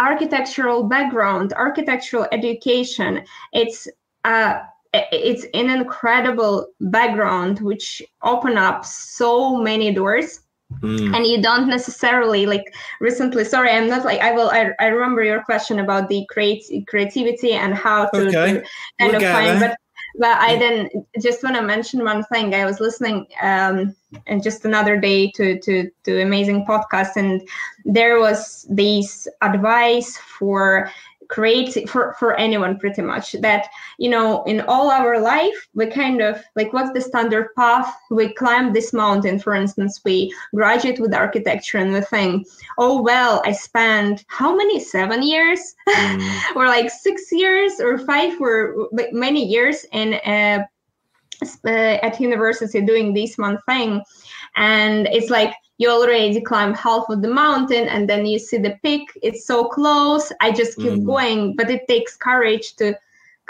architectural 0.00 0.84
background 0.84 1.52
architectural 1.52 2.26
education 2.32 3.22
it's 3.52 3.86
uh 4.24 4.60
it's 4.94 5.44
an 5.54 5.68
incredible 5.70 6.66
background 6.80 7.60
which 7.60 8.02
open 8.22 8.56
up 8.56 8.84
so 8.84 9.56
many 9.56 9.92
doors 9.92 10.40
Mm. 10.82 11.14
and 11.14 11.26
you 11.26 11.42
don't 11.42 11.68
necessarily 11.68 12.46
like 12.46 12.72
recently 13.00 13.44
sorry 13.44 13.70
i'm 13.70 13.88
not 13.88 14.04
like 14.04 14.20
i 14.20 14.32
will 14.32 14.50
i, 14.50 14.70
I 14.78 14.86
remember 14.86 15.22
your 15.22 15.42
question 15.42 15.80
about 15.80 16.08
the 16.08 16.24
create 16.30 16.64
creativity 16.86 17.52
and 17.52 17.74
how 17.74 18.06
to, 18.06 18.28
okay. 18.28 18.30
to 18.30 18.62
kind 18.98 19.12
we'll 19.12 19.16
of 19.16 19.22
find 19.22 19.60
but 19.60 19.76
but 20.18 20.38
i 20.38 20.56
then 20.58 20.88
just 21.20 21.42
want 21.42 21.56
to 21.56 21.62
mention 21.62 22.04
one 22.04 22.24
thing 22.24 22.54
i 22.54 22.64
was 22.64 22.80
listening 22.80 23.26
um 23.42 23.94
and 24.26 24.42
just 24.42 24.64
another 24.64 24.98
day 24.98 25.30
to 25.32 25.58
to 25.60 25.90
to 26.04 26.22
amazing 26.22 26.64
podcast 26.64 27.16
and 27.16 27.46
there 27.84 28.18
was 28.18 28.66
this 28.70 29.28
advice 29.42 30.16
for 30.16 30.90
create 31.30 31.88
for 31.88 32.14
for 32.18 32.34
anyone 32.36 32.78
pretty 32.78 33.02
much 33.02 33.32
that 33.40 33.68
you 33.98 34.10
know 34.10 34.42
in 34.44 34.60
all 34.62 34.90
our 34.90 35.20
life 35.20 35.68
we 35.74 35.86
kind 35.86 36.20
of 36.20 36.42
like 36.56 36.72
what's 36.72 36.92
the 36.92 37.00
standard 37.00 37.54
path? 37.56 37.94
We 38.10 38.34
climb 38.34 38.72
this 38.72 38.92
mountain 38.92 39.38
for 39.38 39.54
instance 39.54 40.00
we 40.04 40.34
graduate 40.54 41.00
with 41.00 41.14
architecture 41.14 41.78
and 41.78 41.92
we 41.92 42.00
think 42.00 42.46
oh 42.78 43.00
well 43.02 43.42
i 43.44 43.52
spent 43.52 44.24
how 44.28 44.54
many? 44.56 44.80
Seven 44.80 45.22
years? 45.22 45.74
Mm. 45.88 46.40
or 46.56 46.66
like 46.66 46.90
six 46.90 47.30
years? 47.30 47.80
Or 47.80 47.98
five? 47.98 48.40
Or 48.40 48.88
many 49.12 49.44
years 49.44 49.84
in 49.92 50.14
uh, 50.14 50.64
uh, 51.64 51.96
at 52.02 52.20
university 52.20 52.80
doing 52.80 53.12
this 53.12 53.36
one 53.36 53.58
thing 53.68 54.02
and 54.56 55.06
it's 55.08 55.30
like 55.30 55.54
you 55.78 55.90
already 55.90 56.40
climb 56.40 56.74
half 56.74 57.04
of 57.08 57.22
the 57.22 57.28
mountain 57.28 57.88
and 57.88 58.08
then 58.08 58.26
you 58.26 58.38
see 58.38 58.58
the 58.58 58.78
peak 58.82 59.10
it's 59.22 59.46
so 59.46 59.64
close 59.64 60.32
i 60.40 60.50
just 60.50 60.76
keep 60.76 60.92
mm. 60.92 61.06
going 61.06 61.56
but 61.56 61.70
it 61.70 61.86
takes 61.88 62.16
courage 62.16 62.74
to 62.76 62.94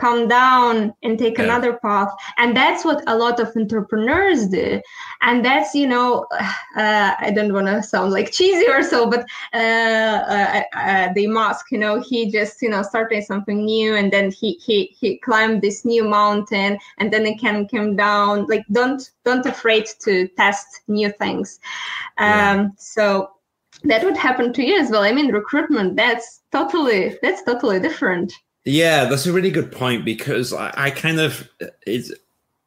come 0.01 0.27
down 0.29 0.95
and 1.03 1.19
take 1.19 1.37
yeah. 1.37 1.45
another 1.45 1.75
path. 1.75 2.11
And 2.39 2.57
that's 2.57 2.85
what 2.85 3.05
a 3.07 3.17
lot 3.17 3.39
of 3.39 3.55
entrepreneurs 3.55 4.49
do. 4.49 4.81
And 5.21 5.45
that's 5.45 5.75
you 5.75 5.87
know 5.87 6.27
uh, 6.77 7.15
i 7.19 7.31
don't 7.35 7.53
want 7.53 7.67
to 7.67 7.83
sound 7.83 8.13
like 8.13 8.33
cheesy 8.33 8.67
or 8.69 8.83
so 8.83 9.09
but 9.09 9.27
uh, 9.53 10.19
uh, 10.37 10.63
uh, 10.75 11.13
the 11.15 11.27
Musk 11.27 11.67
you 11.73 11.79
know 11.79 12.01
he 12.01 12.31
just 12.31 12.63
you 12.63 12.71
know 12.71 12.83
started 12.83 13.25
something 13.25 13.65
new 13.65 13.95
and 13.97 14.13
then 14.13 14.31
he 14.31 14.53
he 14.67 14.97
he 14.99 15.19
climbed 15.19 15.63
this 15.63 15.85
new 15.85 16.05
mountain 16.05 16.79
and 16.99 17.13
then 17.13 17.27
it 17.27 17.39
can 17.39 17.69
come 17.69 17.97
down. 17.97 18.47
Like 18.47 18.65
don't 18.73 19.03
don't 19.25 19.47
afraid 19.47 19.87
to 20.05 20.29
test 20.29 20.83
new 20.89 21.11
things. 21.13 21.61
Um 22.19 22.73
so 22.79 23.31
that 23.85 24.05
would 24.05 24.17
happen 24.17 24.53
to 24.53 24.63
you 24.63 24.79
as 24.79 24.91
well. 24.91 25.03
I 25.03 25.13
mean 25.13 25.33
recruitment 25.33 25.97
that's 25.97 26.43
totally 26.53 27.19
that's 27.23 27.43
totally 27.43 27.81
different 27.81 28.33
yeah, 28.65 29.07
that's 29.07 29.27
a 29.27 29.33
really 29.33 29.51
good 29.51 29.73
point 29.73 30.05
because 30.05 30.53
I, 30.53 30.73
I 30.77 30.91
kind 30.91 31.21
of 31.21 31.49
it's 31.87 32.13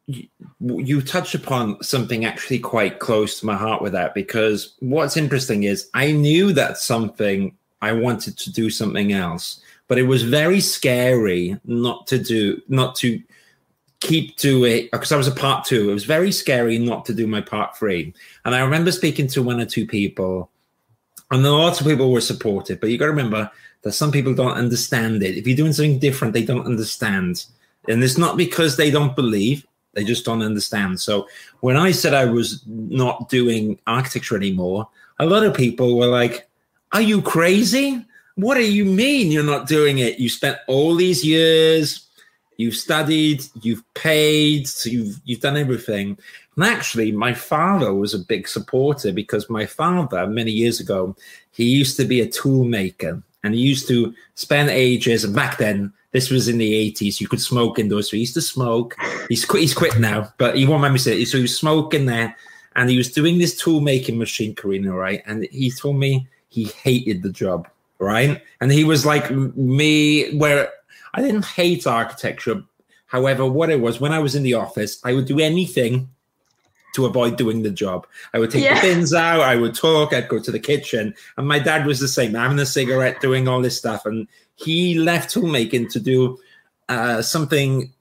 you, 0.08 0.28
you 0.60 1.02
touch 1.02 1.34
upon 1.34 1.82
something 1.82 2.26
actually 2.26 2.60
quite 2.60 3.00
close 3.00 3.40
to 3.40 3.46
my 3.46 3.56
heart 3.56 3.82
with 3.82 3.94
that 3.94 4.14
because 4.14 4.76
what's 4.80 5.18
interesting 5.18 5.64
is 5.64 5.90
I 5.94 6.12
knew 6.12 6.52
that 6.54 6.78
something 6.78 7.56
I 7.82 7.94
wanted 7.94 8.38
to 8.40 8.52
do 8.52 8.70
something 8.70 9.14
else, 9.14 9.62
but 9.88 9.98
it 9.98 10.04
was 10.04 10.24
very 10.24 10.60
scary 10.60 11.60
not 11.66 12.08
to 12.08 12.18
do 12.18 12.62
not 12.68 12.96
to 12.98 13.22
keep 14.00 14.36
to 14.38 14.60
doing 14.60 14.90
because 14.92 15.12
I 15.12 15.18
was 15.18 15.28
a 15.28 15.32
part 15.32 15.66
two. 15.66 15.90
It 15.90 15.94
was 15.94 16.06
very 16.06 16.32
scary 16.32 16.78
not 16.78 17.06
to 17.06 17.14
do 17.14 17.28
my 17.28 17.42
part 17.42 17.78
three. 17.78 18.14
And 18.46 18.56
I 18.56 18.62
remember 18.62 18.92
speaking 18.92 19.28
to 19.28 19.44
one 19.44 19.60
or 19.60 19.66
two 19.66 19.86
people, 19.86 20.50
and 21.32 21.44
lots 21.44 21.80
of 21.80 21.88
people 21.88 22.12
were 22.12 22.22
supportive, 22.22 22.80
but 22.80 22.90
you 22.90 22.98
got 22.98 23.06
to 23.06 23.12
remember 23.12 23.50
that 23.84 23.92
some 23.92 24.12
people 24.12 24.34
don't 24.34 24.58
understand 24.58 25.22
it. 25.24 25.38
If 25.38 25.46
you're 25.46 25.58
doing 25.58 25.74
something 25.74 26.00
different, 26.00 26.34
they 26.34 26.44
don't 26.44 26.66
understand. 26.66 27.46
And 27.88 28.04
it's 28.04 28.18
not 28.18 28.38
because 28.38 28.78
they 28.78 28.90
don't 28.90 29.16
believe, 29.16 29.66
they 29.94 30.04
just 30.04 30.26
don't 30.26 30.42
understand. 30.42 31.00
So 31.00 31.28
when 31.60 31.78
I 31.78 31.92
said 31.92 32.14
I 32.14 32.26
was 32.26 32.64
not 32.66 33.30
doing 33.30 33.78
architecture 33.86 34.36
anymore, 34.36 34.88
a 35.20 35.26
lot 35.26 35.44
of 35.44 35.54
people 35.54 35.98
were 35.98 36.08
like, 36.08 36.48
Are 36.94 37.02
you 37.02 37.22
crazy? 37.22 38.04
What 38.36 38.56
do 38.56 38.64
you 38.64 38.86
mean 38.86 39.32
you're 39.32 39.44
not 39.44 39.68
doing 39.68 40.00
it? 40.00 40.18
You 40.18 40.28
spent 40.28 40.58
all 40.68 40.96
these 40.96 41.24
years, 41.24 42.08
you've 42.58 42.76
studied, 42.76 43.44
you've 43.62 43.84
paid, 43.94 44.68
so 44.68 44.90
you've 44.90 45.20
you've 45.26 45.42
done 45.42 45.58
everything. 45.58 46.18
And 46.56 46.66
actually, 46.66 47.12
my 47.12 47.34
father 47.34 47.94
was 47.94 48.14
a 48.14 48.20
big 48.20 48.48
supporter 48.48 49.12
because 49.12 49.50
my 49.50 49.66
father, 49.66 50.26
many 50.26 50.52
years 50.52 50.80
ago, 50.80 51.16
he 51.52 51.66
used 51.66 51.98
to 51.98 52.06
be 52.06 52.22
a 52.22 52.30
tool 52.30 52.64
maker 52.64 53.22
and 53.44 53.54
he 53.54 53.60
used 53.60 53.88
to 53.90 54.14
spend 54.36 54.70
ages. 54.70 55.24
And 55.24 55.36
back 55.36 55.58
then, 55.58 55.94
this 56.12 56.30
was 56.30 56.48
in 56.48 56.58
the 56.58 56.92
80s, 56.92 57.20
you 57.20 57.28
could 57.28 57.42
smoke 57.42 57.80
indoors. 57.80 58.10
So 58.10 58.16
he 58.16 58.22
used 58.22 58.36
to 58.36 58.42
smoke. 58.42 58.96
He's 59.30 59.46
quit, 59.46 59.62
he's 59.62 59.74
quit 59.74 60.00
now, 60.00 60.32
but 60.38 60.56
he 60.56 60.66
won't 60.66 60.84
remember 60.84 60.98
it. 60.98 61.28
So 61.28 61.38
he 61.38 61.42
was 61.42 61.58
smoking 61.58 62.06
there 62.06 62.36
and 62.76 62.90
he 62.90 62.98
was 62.98 63.12
doing 63.12 63.38
this 63.38 63.58
tool 63.58 63.82
making 63.82 64.18
machine, 64.18 64.56
Karina, 64.56 64.94
right? 64.94 65.22
And 65.26 65.48
he 65.52 65.72
told 65.72 65.98
me 65.98 66.28
he 66.50 66.66
hated 66.66 67.24
the 67.24 67.32
job, 67.32 67.68
right? 68.00 68.42
And 68.62 68.72
he 68.72 68.84
was 68.84 69.06
like 69.06 69.30
me, 69.32 70.36
where 70.38 70.70
I 71.14 71.22
didn't 71.22 71.46
hate 71.46 71.88
architecture. 71.88 72.64
However, 73.08 73.46
what 73.46 73.70
it 73.70 73.82
was, 73.82 74.00
when 74.00 74.12
I 74.12 74.20
was 74.20 74.36
in 74.36 74.44
the 74.44 74.54
office, 74.54 75.00
I 75.04 75.14
would 75.14 75.26
do 75.26 75.40
anything 75.40 76.10
to 76.94 77.06
avoid 77.06 77.38
doing 77.38 77.64
the 77.64 77.72
job. 77.72 78.08
I 78.34 78.40
would 78.40 78.52
take 78.52 78.64
yeah. 78.64 78.76
the 78.76 78.88
bins 78.88 79.14
out, 79.14 79.42
I 79.42 79.56
would 79.56 79.76
talk, 79.76 80.14
I'd 80.14 80.30
go 80.30 80.40
to 80.40 80.52
the 80.52 80.60
kitchen. 80.60 81.14
And 81.38 81.48
my 81.48 81.60
dad 81.60 81.86
was 81.86 82.00
the 82.00 82.08
same, 82.08 82.34
having 82.34 82.60
a 82.60 82.66
cigarette, 82.66 83.22
doing 83.22 83.48
all 83.48 83.62
this 83.62 83.78
stuff. 83.78 84.06
And 84.06 84.28
he 84.56 84.96
left 84.96 85.34
toolmaking 85.34 85.92
to 85.92 86.00
do 86.00 86.38
uh, 86.90 87.22
something 87.22 87.92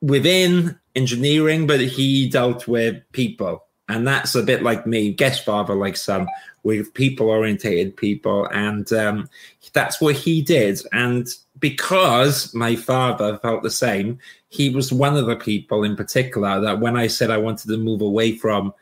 within 0.00 0.78
engineering, 0.94 1.66
but 1.66 1.80
he 1.80 2.28
dealt 2.28 2.66
with 2.66 3.02
people. 3.12 3.64
And 3.90 4.06
that's 4.06 4.34
a 4.36 4.42
bit 4.42 4.62
like 4.62 4.86
me, 4.86 5.12
guest 5.12 5.44
father, 5.44 5.74
like 5.74 5.96
son, 5.96 6.28
with 6.62 6.94
people 6.94 7.28
orientated 7.28 7.96
people. 7.96 8.46
And 8.46 8.90
um, 8.92 9.28
that's 9.72 10.00
what 10.00 10.14
he 10.14 10.42
did. 10.42 10.80
And 10.92 11.28
because 11.58 12.54
my 12.54 12.76
father 12.76 13.38
felt 13.38 13.62
the 13.62 13.70
same, 13.70 14.18
he 14.48 14.70
was 14.70 14.92
one 14.92 15.16
of 15.16 15.26
the 15.26 15.36
people 15.36 15.82
in 15.82 15.96
particular 15.96 16.60
that 16.60 16.80
when 16.80 16.96
I 16.96 17.08
said 17.08 17.30
I 17.30 17.38
wanted 17.38 17.68
to 17.68 17.76
move 17.76 18.00
away 18.00 18.36
from 18.36 18.72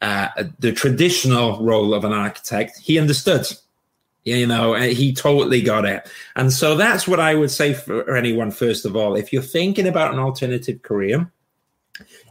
uh, 0.00 0.28
the 0.58 0.72
traditional 0.72 1.62
role 1.62 1.92
of 1.92 2.04
an 2.04 2.12
architect, 2.12 2.78
he 2.78 2.98
understood. 2.98 3.46
You 4.24 4.46
know, 4.46 4.74
he 4.74 5.14
totally 5.14 5.62
got 5.62 5.84
it. 5.84 6.10
And 6.36 6.52
so 6.52 6.76
that's 6.76 7.06
what 7.06 7.20
I 7.20 7.34
would 7.34 7.50
say 7.50 7.74
for 7.74 8.14
anyone, 8.16 8.50
first 8.50 8.84
of 8.84 8.96
all. 8.96 9.14
If 9.14 9.32
you're 9.32 9.42
thinking 9.42 9.86
about 9.86 10.12
an 10.12 10.18
alternative 10.18 10.82
career, 10.82 11.30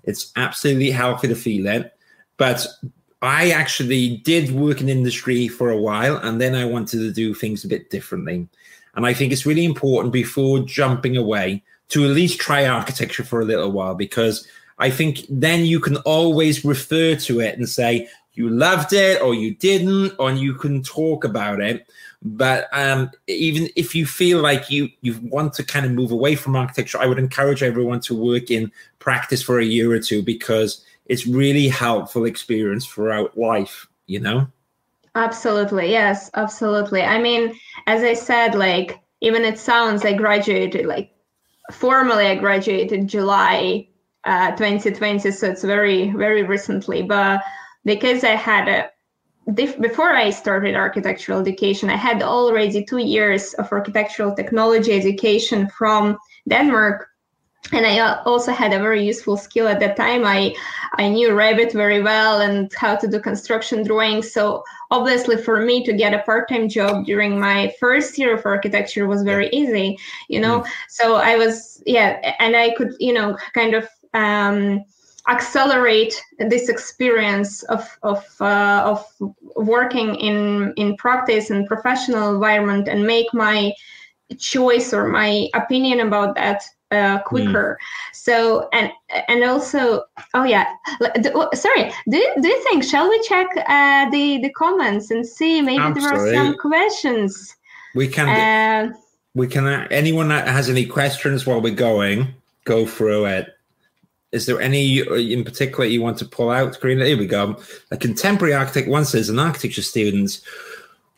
it's 0.03 0.31
absolutely 0.35 0.91
healthy 0.91 1.27
to 1.27 1.35
feel 1.35 1.67
it. 1.67 1.96
But 2.37 2.65
I 3.21 3.51
actually 3.51 4.17
did 4.17 4.51
work 4.51 4.79
in 4.79 4.89
industry 4.89 5.47
for 5.47 5.69
a 5.69 5.81
while, 5.81 6.17
and 6.17 6.39
then 6.39 6.55
I 6.55 6.65
wanted 6.65 6.99
to 6.99 7.11
do 7.11 7.33
things 7.33 7.65
a 7.65 7.67
bit 7.67 7.89
differently. 7.89 8.47
And 8.95 9.05
I 9.05 9.13
think 9.13 9.31
it's 9.31 9.45
really 9.45 9.65
important 9.65 10.13
before 10.13 10.59
jumping 10.59 11.17
away 11.17 11.63
to 11.89 12.03
at 12.03 12.11
least 12.11 12.39
try 12.39 12.65
architecture 12.65 13.23
for 13.23 13.41
a 13.41 13.45
little 13.45 13.71
while 13.71 13.95
because 13.95 14.47
I 14.79 14.89
think 14.89 15.21
then 15.29 15.65
you 15.65 15.79
can 15.79 15.97
always 15.97 16.65
refer 16.65 17.15
to 17.15 17.39
it 17.39 17.57
and 17.57 17.67
say 17.67 18.07
you 18.33 18.49
loved 18.49 18.93
it 18.93 19.21
or 19.21 19.33
you 19.33 19.55
didn't, 19.55 20.13
or 20.19 20.31
you 20.31 20.53
can 20.53 20.83
talk 20.83 21.23
about 21.23 21.59
it. 21.59 21.87
But 22.21 22.67
um, 22.71 23.09
even 23.27 23.69
if 23.75 23.95
you 23.95 24.05
feel 24.05 24.41
like 24.41 24.69
you 24.69 24.89
you 25.01 25.19
want 25.23 25.53
to 25.53 25.63
kind 25.63 25.85
of 25.85 25.91
move 25.91 26.11
away 26.11 26.35
from 26.35 26.55
architecture, 26.55 26.99
I 26.99 27.07
would 27.07 27.19
encourage 27.19 27.63
everyone 27.63 27.99
to 28.01 28.15
work 28.15 28.51
in 28.51 28.71
practice 28.99 29.41
for 29.41 29.59
a 29.59 29.65
year 29.65 29.91
or 29.91 29.99
two 29.99 30.21
because 30.21 30.83
it's 31.09 31.27
really 31.27 31.67
helpful 31.67 32.25
experience 32.25 32.85
throughout 32.85 33.37
life. 33.37 33.87
You 34.05 34.19
know. 34.19 34.47
Absolutely, 35.15 35.89
yes, 35.89 36.29
absolutely. 36.35 37.01
I 37.01 37.19
mean, 37.19 37.59
as 37.87 38.03
I 38.03 38.13
said, 38.13 38.55
like 38.55 38.99
even 39.21 39.43
it 39.43 39.57
sounds 39.57 40.05
I 40.05 40.13
graduated 40.13 40.85
like 40.85 41.11
formally 41.71 42.27
I 42.27 42.35
graduated 42.35 43.07
July 43.07 43.87
uh, 44.23 44.51
2020, 44.51 45.31
so 45.31 45.49
it's 45.49 45.63
very 45.63 46.11
very 46.11 46.43
recently. 46.43 47.01
But 47.01 47.41
because 47.83 48.23
I 48.23 48.35
had 48.35 48.67
a 48.67 48.89
before 49.53 50.13
I 50.13 50.29
started 50.29 50.75
architectural 50.75 51.39
education, 51.39 51.89
I 51.89 51.95
had 51.95 52.21
already 52.21 52.83
two 52.83 52.97
years 52.97 53.53
of 53.53 53.71
architectural 53.71 54.35
technology 54.35 54.91
education 54.91 55.69
from 55.69 56.17
Denmark 56.49 57.07
and 57.71 57.85
I 57.85 58.21
also 58.23 58.51
had 58.51 58.73
a 58.73 58.79
very 58.79 59.05
useful 59.05 59.37
skill 59.37 59.67
at 59.67 59.79
that 59.79 59.97
time. 59.97 60.25
I 60.25 60.55
I 60.93 61.09
knew 61.09 61.29
Revit 61.29 61.73
very 61.73 62.01
well 62.01 62.41
and 62.41 62.71
how 62.73 62.95
to 62.95 63.07
do 63.07 63.19
construction 63.19 63.83
drawings. 63.83 64.31
So 64.31 64.63
obviously 64.91 65.37
for 65.37 65.59
me 65.59 65.83
to 65.83 65.93
get 65.93 66.13
a 66.13 66.23
part-time 66.23 66.69
job 66.69 67.05
during 67.05 67.39
my 67.39 67.73
first 67.79 68.17
year 68.17 68.35
of 68.35 68.45
architecture 68.45 69.07
was 69.07 69.23
very 69.23 69.49
easy 69.49 69.97
you 70.29 70.39
know 70.39 70.61
mm. 70.61 70.67
so 70.87 71.15
i 71.15 71.35
was 71.35 71.81
yeah 71.85 72.35
and 72.39 72.55
i 72.55 72.73
could 72.75 72.93
you 72.99 73.13
know 73.13 73.37
kind 73.53 73.73
of 73.73 73.87
um, 74.13 74.83
accelerate 75.27 76.21
this 76.39 76.69
experience 76.69 77.63
of 77.63 77.97
of 78.03 78.25
uh, 78.39 78.81
of 78.85 79.05
working 79.57 80.15
in 80.15 80.73
in 80.77 80.95
practice 80.95 81.49
and 81.49 81.67
professional 81.67 82.33
environment 82.33 82.87
and 82.87 83.05
make 83.05 83.27
my 83.33 83.71
choice 84.39 84.93
or 84.93 85.07
my 85.07 85.47
opinion 85.53 85.99
about 85.99 86.35
that 86.35 86.63
uh, 86.91 87.19
quicker. 87.19 87.77
Mm. 87.79 88.15
So 88.15 88.69
and 88.73 88.91
and 89.27 89.43
also 89.43 90.03
oh 90.33 90.43
yeah, 90.43 90.67
do, 91.21 91.47
sorry. 91.53 91.91
Do 92.09 92.17
you, 92.17 92.33
do 92.41 92.47
you 92.47 92.63
think 92.63 92.83
shall 92.83 93.09
we 93.09 93.21
check 93.23 93.47
uh, 93.67 94.09
the 94.09 94.39
the 94.41 94.49
comments 94.51 95.11
and 95.11 95.25
see 95.25 95.61
maybe 95.61 95.81
Absolutely. 95.81 96.31
there 96.31 96.41
are 96.41 96.45
some 96.45 96.57
questions? 96.57 97.55
We 97.95 98.07
can. 98.07 98.29
Uh, 98.29 98.93
we 99.33 99.47
can. 99.47 99.67
Anyone 99.91 100.29
that 100.29 100.47
has 100.47 100.69
any 100.69 100.85
questions 100.85 101.45
while 101.45 101.61
we're 101.61 101.73
going, 101.73 102.33
go 102.65 102.85
through 102.85 103.25
it. 103.25 103.53
Is 104.31 104.45
there 104.45 104.59
any 104.59 104.99
in 104.99 105.43
particular 105.43 105.85
you 105.85 106.01
want 106.01 106.17
to 106.19 106.25
pull 106.25 106.49
out, 106.49 106.79
Karina? 106.79 107.05
Here 107.05 107.17
we 107.17 107.27
go. 107.27 107.57
A 107.91 107.97
contemporary 107.97 108.53
architect 108.53 108.89
once 108.89 109.09
says 109.09 109.29
an 109.29 109.39
architecture 109.39 109.81
student 109.81 110.41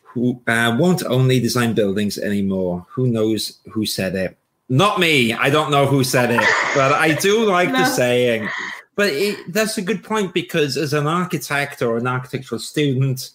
who 0.02 0.40
uh, 0.46 0.76
won't 0.78 1.04
only 1.04 1.38
design 1.40 1.72
buildings 1.72 2.18
anymore. 2.18 2.86
Who 2.90 3.08
knows 3.08 3.58
who 3.70 3.84
said 3.84 4.14
it? 4.14 4.36
Not 4.70 5.00
me. 5.00 5.32
I 5.32 5.50
don't 5.50 5.72
know 5.72 5.84
who 5.84 6.04
said 6.04 6.30
it, 6.30 6.48
but 6.76 6.92
I 6.92 7.14
do 7.16 7.44
like 7.50 7.70
no. 7.70 7.80
the 7.80 7.86
saying. 7.86 8.48
But 8.94 9.08
it, 9.08 9.52
that's 9.52 9.76
a 9.78 9.82
good 9.82 10.04
point 10.04 10.32
because 10.32 10.76
as 10.76 10.92
an 10.94 11.08
architect 11.08 11.82
or 11.82 11.96
an 11.96 12.06
architectural 12.06 12.60
student, 12.60 13.30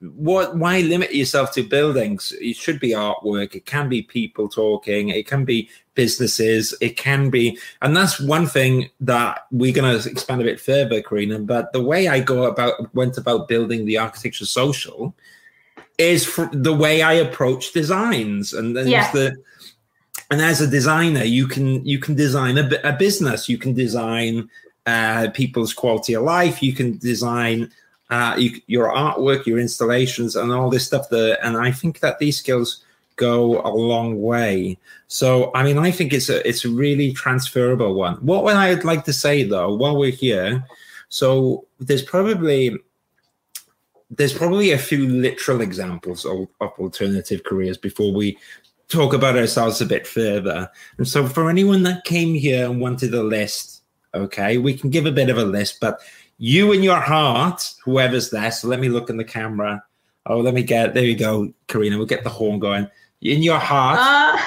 what 0.00 0.56
why 0.56 0.80
limit 0.80 1.14
yourself 1.14 1.52
to 1.52 1.62
buildings? 1.62 2.32
It 2.40 2.56
should 2.56 2.80
be 2.80 2.90
artwork. 2.90 3.54
It 3.54 3.66
can 3.66 3.90
be 3.90 4.02
people 4.02 4.48
talking. 4.48 5.10
It 5.10 5.26
can 5.26 5.44
be 5.44 5.68
businesses. 5.94 6.74
It 6.80 6.96
can 6.96 7.28
be, 7.28 7.58
and 7.82 7.94
that's 7.94 8.18
one 8.18 8.46
thing 8.46 8.88
that 9.00 9.46
we're 9.50 9.74
going 9.74 10.00
to 10.00 10.08
expand 10.08 10.40
a 10.40 10.44
bit 10.44 10.60
further, 10.60 11.02
Karina. 11.02 11.40
But 11.40 11.72
the 11.72 11.82
way 11.82 12.08
I 12.08 12.20
go 12.20 12.44
about 12.44 12.94
went 12.94 13.18
about 13.18 13.48
building 13.48 13.84
the 13.84 13.98
architecture 13.98 14.46
social 14.46 15.14
is 15.98 16.32
the 16.52 16.74
way 16.74 17.02
I 17.02 17.14
approach 17.14 17.72
designs, 17.72 18.54
and 18.54 18.76
then 18.76 18.88
yes. 18.88 19.12
the 19.12 19.36
and 20.30 20.40
as 20.40 20.60
a 20.60 20.66
designer 20.66 21.24
you 21.24 21.46
can 21.46 21.84
you 21.84 21.98
can 21.98 22.14
design 22.14 22.58
a, 22.58 22.68
a 22.84 22.92
business. 22.92 23.48
You 23.48 23.58
can 23.58 23.74
design 23.74 24.48
uh, 24.86 25.28
people's 25.34 25.72
quality 25.72 26.14
of 26.14 26.22
life. 26.22 26.62
You 26.62 26.72
can 26.72 26.98
design 26.98 27.70
uh, 28.10 28.34
you, 28.38 28.60
your 28.66 28.88
artwork 28.88 29.46
your 29.46 29.58
installations 29.58 30.36
and 30.36 30.50
all 30.52 30.70
this 30.70 30.86
stuff 30.86 31.10
there 31.10 31.36
and 31.44 31.58
i 31.58 31.70
think 31.70 32.00
that 32.00 32.18
these 32.18 32.38
skills 32.38 32.82
go 33.16 33.60
a 33.62 33.68
long 33.68 34.22
way. 34.22 34.78
So 35.08 35.50
i 35.54 35.62
mean 35.62 35.78
i 35.78 35.90
think 35.90 36.12
it's 36.12 36.28
a 36.28 36.46
it's 36.48 36.64
a 36.64 36.70
really 36.70 37.12
transferable 37.12 37.94
one. 37.94 38.14
What 38.16 38.44
what 38.44 38.56
i'd 38.56 38.84
like 38.84 39.04
to 39.04 39.12
say 39.12 39.42
though 39.44 39.74
while 39.74 39.96
we're 39.96 40.10
here? 40.10 40.64
So 41.08 41.66
there's 41.80 42.02
probably 42.02 42.78
there's 44.10 44.32
probably 44.32 44.72
a 44.72 44.78
few 44.78 45.06
literal 45.06 45.60
examples 45.60 46.24
of, 46.24 46.48
of 46.60 46.70
alternative 46.78 47.44
careers 47.44 47.76
before 47.76 48.12
we 48.12 48.38
talk 48.88 49.12
about 49.12 49.36
ourselves 49.36 49.80
a 49.80 49.86
bit 49.86 50.06
further. 50.06 50.70
And 50.96 51.06
so, 51.06 51.26
for 51.26 51.48
anyone 51.48 51.82
that 51.84 52.04
came 52.04 52.34
here 52.34 52.64
and 52.64 52.80
wanted 52.80 53.14
a 53.14 53.22
list, 53.22 53.82
okay, 54.14 54.58
we 54.58 54.74
can 54.74 54.90
give 54.90 55.06
a 55.06 55.12
bit 55.12 55.30
of 55.30 55.38
a 55.38 55.44
list, 55.44 55.78
but 55.80 56.00
you 56.38 56.72
in 56.72 56.82
your 56.82 57.00
heart, 57.00 57.74
whoever's 57.84 58.30
there, 58.30 58.50
so 58.50 58.68
let 58.68 58.80
me 58.80 58.88
look 58.88 59.10
in 59.10 59.16
the 59.16 59.24
camera. 59.24 59.82
Oh, 60.26 60.40
let 60.40 60.54
me 60.54 60.62
get 60.62 60.94
there 60.94 61.04
you 61.04 61.16
go, 61.16 61.52
Karina. 61.66 61.96
We'll 61.96 62.06
get 62.06 62.24
the 62.24 62.30
horn 62.30 62.58
going. 62.58 62.88
In 63.20 63.42
your 63.42 63.58
heart, 63.58 63.98
uh. 64.00 64.38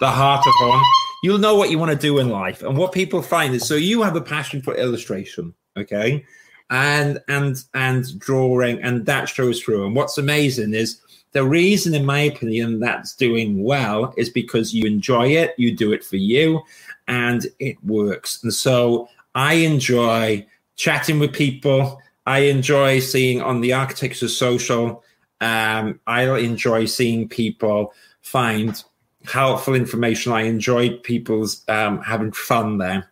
the 0.00 0.08
heart 0.08 0.46
of 0.46 0.52
horn, 0.54 0.82
you'll 1.22 1.38
know 1.38 1.56
what 1.56 1.70
you 1.70 1.78
want 1.78 1.92
to 1.92 1.98
do 1.98 2.18
in 2.18 2.30
life. 2.30 2.62
And 2.62 2.78
what 2.78 2.92
people 2.92 3.20
find 3.22 3.54
is 3.54 3.66
so 3.66 3.74
you 3.74 4.02
have 4.02 4.16
a 4.16 4.20
passion 4.20 4.62
for 4.62 4.74
illustration, 4.74 5.54
okay? 5.76 6.24
And 6.70 7.20
and 7.28 7.56
and 7.74 8.18
drawing, 8.18 8.80
and 8.82 9.04
that 9.06 9.28
shows 9.28 9.60
through. 9.60 9.84
And 9.86 9.94
what's 9.94 10.16
amazing 10.16 10.74
is 10.74 11.00
the 11.32 11.44
reason, 11.44 11.94
in 11.94 12.06
my 12.06 12.20
opinion, 12.20 12.80
that's 12.80 13.14
doing 13.14 13.62
well 13.62 14.14
is 14.16 14.30
because 14.30 14.74
you 14.74 14.86
enjoy 14.86 15.28
it, 15.28 15.54
you 15.58 15.76
do 15.76 15.92
it 15.92 16.04
for 16.04 16.16
you, 16.16 16.62
and 17.08 17.46
it 17.58 17.76
works. 17.84 18.42
And 18.42 18.52
so 18.52 19.08
I 19.34 19.54
enjoy 19.54 20.46
chatting 20.76 21.18
with 21.18 21.32
people. 21.32 22.00
I 22.26 22.40
enjoy 22.40 23.00
seeing 23.00 23.42
on 23.42 23.60
the 23.60 23.72
architecture 23.72 24.28
social. 24.28 25.04
Um, 25.40 26.00
I 26.06 26.22
enjoy 26.38 26.86
seeing 26.86 27.28
people 27.28 27.92
find 28.22 28.82
helpful 29.24 29.74
information. 29.74 30.32
I 30.32 30.42
enjoy 30.42 30.96
people's 30.98 31.62
um, 31.68 32.00
having 32.02 32.32
fun 32.32 32.78
there. 32.78 33.10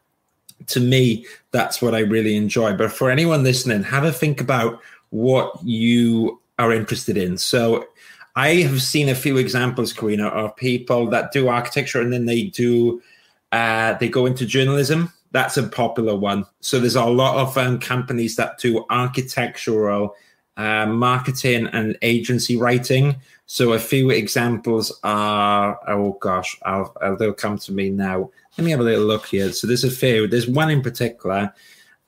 To 0.68 0.80
me, 0.80 1.26
that's 1.50 1.82
what 1.82 1.94
I 1.94 2.00
really 2.00 2.36
enjoy. 2.36 2.74
But 2.74 2.92
for 2.92 3.10
anyone 3.10 3.42
listening, 3.42 3.82
have 3.82 4.04
a 4.04 4.12
think 4.12 4.40
about 4.40 4.80
what 5.10 5.52
you 5.62 6.40
are 6.58 6.72
interested 6.72 7.16
in. 7.16 7.36
So 7.36 7.86
I 8.36 8.54
have 8.62 8.82
seen 8.82 9.08
a 9.08 9.14
few 9.14 9.36
examples, 9.36 9.92
Karina, 9.92 10.26
of 10.28 10.56
people 10.56 11.08
that 11.10 11.32
do 11.32 11.48
architecture 11.48 12.00
and 12.00 12.12
then 12.12 12.26
they 12.26 12.44
do 12.44 13.00
uh, 13.52 13.94
they 13.94 14.08
go 14.08 14.26
into 14.26 14.44
journalism. 14.44 15.12
That's 15.30 15.56
a 15.56 15.62
popular 15.62 16.16
one. 16.16 16.44
So 16.60 16.80
there's 16.80 16.96
a 16.96 17.04
lot 17.04 17.36
of 17.36 17.56
um, 17.56 17.78
companies 17.78 18.34
that 18.36 18.58
do 18.58 18.84
architectural 18.90 20.14
uh, 20.56 20.86
marketing 20.86 21.68
and 21.72 21.96
agency 22.02 22.56
writing. 22.56 23.16
So 23.46 23.72
a 23.72 23.78
few 23.78 24.10
examples 24.10 24.98
are 25.04 25.78
oh 25.88 26.18
gosh, 26.20 26.56
I'll, 26.64 26.96
I'll, 27.00 27.16
they'll 27.16 27.32
come 27.32 27.58
to 27.58 27.72
me 27.72 27.90
now. 27.90 28.30
Let 28.58 28.64
me 28.64 28.70
have 28.72 28.80
a 28.80 28.84
little 28.84 29.04
look 29.04 29.26
here. 29.26 29.52
So 29.52 29.66
there's 29.66 29.84
a 29.84 29.90
few. 29.90 30.26
There's 30.26 30.48
one 30.48 30.70
in 30.70 30.82
particular. 30.82 31.52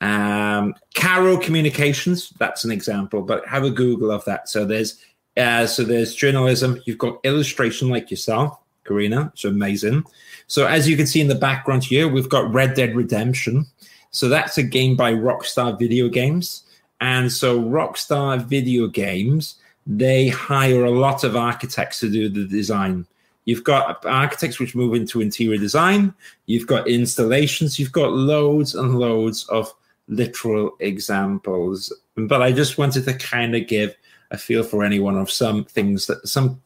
Um, 0.01 0.75
Communications, 0.95 2.31
that's 2.39 2.65
an 2.65 2.71
example, 2.71 3.23
but 3.23 3.47
have 3.47 3.65
a 3.65 3.71
Google 3.71 4.11
of 4.11 4.25
that. 4.25 4.49
So 4.49 4.65
there's 4.65 4.99
uh, 5.37 5.66
so 5.66 5.85
there's 5.85 6.14
journalism. 6.14 6.81
You've 6.87 6.99
got 6.99 7.20
illustration 7.25 7.88
like 7.88 8.11
yourself, 8.11 8.59
Karina. 8.85 9.31
It's 9.35 9.44
amazing. 9.44 10.05
So 10.46 10.66
as 10.66 10.88
you 10.88 10.96
can 10.96 11.07
see 11.07 11.20
in 11.20 11.29
the 11.29 11.35
background 11.35 11.85
here, 11.85 12.09
we've 12.09 12.29
got 12.29 12.53
Red 12.53 12.75
Dead 12.75 12.94
Redemption. 12.94 13.66
So 14.11 14.29
that's 14.29 14.57
a 14.57 14.62
game 14.62 14.96
by 14.96 15.12
Rockstar 15.12 15.79
Video 15.79 16.09
Games. 16.09 16.62
And 17.01 17.31
so 17.31 17.61
Rockstar 17.61 18.42
Video 18.42 18.87
Games, 18.87 19.57
they 19.87 20.29
hire 20.29 20.85
a 20.85 20.90
lot 20.90 21.25
of 21.25 21.37
architects 21.37 22.01
to 22.01 22.11
do 22.11 22.29
the 22.29 22.46
design. 22.46 23.07
You've 23.44 23.64
got 23.64 24.05
architects 24.05 24.59
which 24.59 24.75
move 24.75 24.94
into 24.94 25.20
interior 25.20 25.59
design. 25.59 26.14
You've 26.46 26.66
got 26.66 26.88
installations. 26.88 27.79
You've 27.79 27.92
got 27.92 28.12
loads 28.12 28.75
and 28.75 28.99
loads 28.99 29.46
of 29.49 29.72
literal 30.09 30.77
examples. 30.81 31.92
But 32.16 32.42
I 32.42 32.53
just 32.53 32.79
wanted 32.79 33.05
to 33.05 33.14
kind 33.14 33.55
of 33.55 33.68
give 33.68 33.94
a 34.31 34.39
feel 34.39 34.62
for 34.62 34.85
anyone 34.85 35.17
of 35.17 35.31
some 35.31 35.65
things 35.65 36.07
that 36.07 36.27
some 36.27 36.61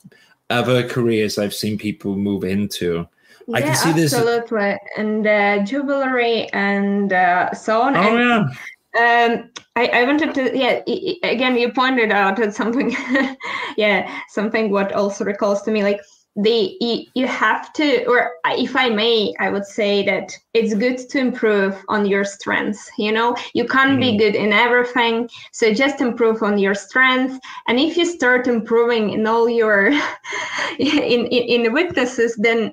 other 0.48 0.86
careers 0.86 1.38
I've 1.38 1.54
seen 1.54 1.78
people 1.78 2.16
move 2.16 2.44
into. 2.44 3.06
Yeah, 3.46 3.56
I 3.56 3.62
can 3.62 3.74
see 3.74 3.92
this 3.92 4.14
absolutely, 4.14 4.78
and 4.96 5.26
uh, 5.26 5.64
jewelry 5.64 6.48
and 6.52 7.12
uh, 7.12 7.52
so 7.52 7.82
on. 7.82 7.96
Oh 7.96 8.16
and, 8.16 8.18
yeah. 8.18 8.48
Um, 8.98 9.50
I, 9.76 9.86
I 9.86 10.04
wanted 10.04 10.34
to, 10.34 10.58
yeah, 10.58 10.82
again, 11.22 11.56
you 11.56 11.72
pointed 11.72 12.10
out 12.10 12.40
at 12.40 12.54
something, 12.54 12.96
yeah, 13.76 14.10
something 14.28 14.70
what 14.72 14.92
also 14.92 15.24
recalls 15.24 15.62
to 15.62 15.70
me, 15.70 15.84
like 15.84 16.00
the 16.36 16.76
you, 16.80 17.04
you 17.14 17.26
have 17.26 17.72
to 17.72 18.04
or 18.04 18.32
if 18.46 18.76
i 18.76 18.88
may 18.88 19.34
i 19.40 19.50
would 19.50 19.64
say 19.64 20.04
that 20.04 20.32
it's 20.54 20.74
good 20.74 20.96
to 20.96 21.18
improve 21.18 21.76
on 21.88 22.06
your 22.06 22.24
strengths 22.24 22.88
you 22.98 23.10
know 23.10 23.36
you 23.52 23.66
can't 23.66 23.98
mm. 23.98 24.00
be 24.00 24.16
good 24.16 24.36
in 24.36 24.52
everything 24.52 25.28
so 25.52 25.74
just 25.74 26.00
improve 26.00 26.40
on 26.42 26.56
your 26.56 26.74
strengths 26.74 27.36
and 27.66 27.80
if 27.80 27.96
you 27.96 28.06
start 28.06 28.46
improving 28.46 29.10
in 29.10 29.26
all 29.26 29.48
your 29.48 29.88
in, 30.78 31.26
in 31.26 31.64
in 31.64 31.72
weaknesses 31.72 32.36
then 32.36 32.72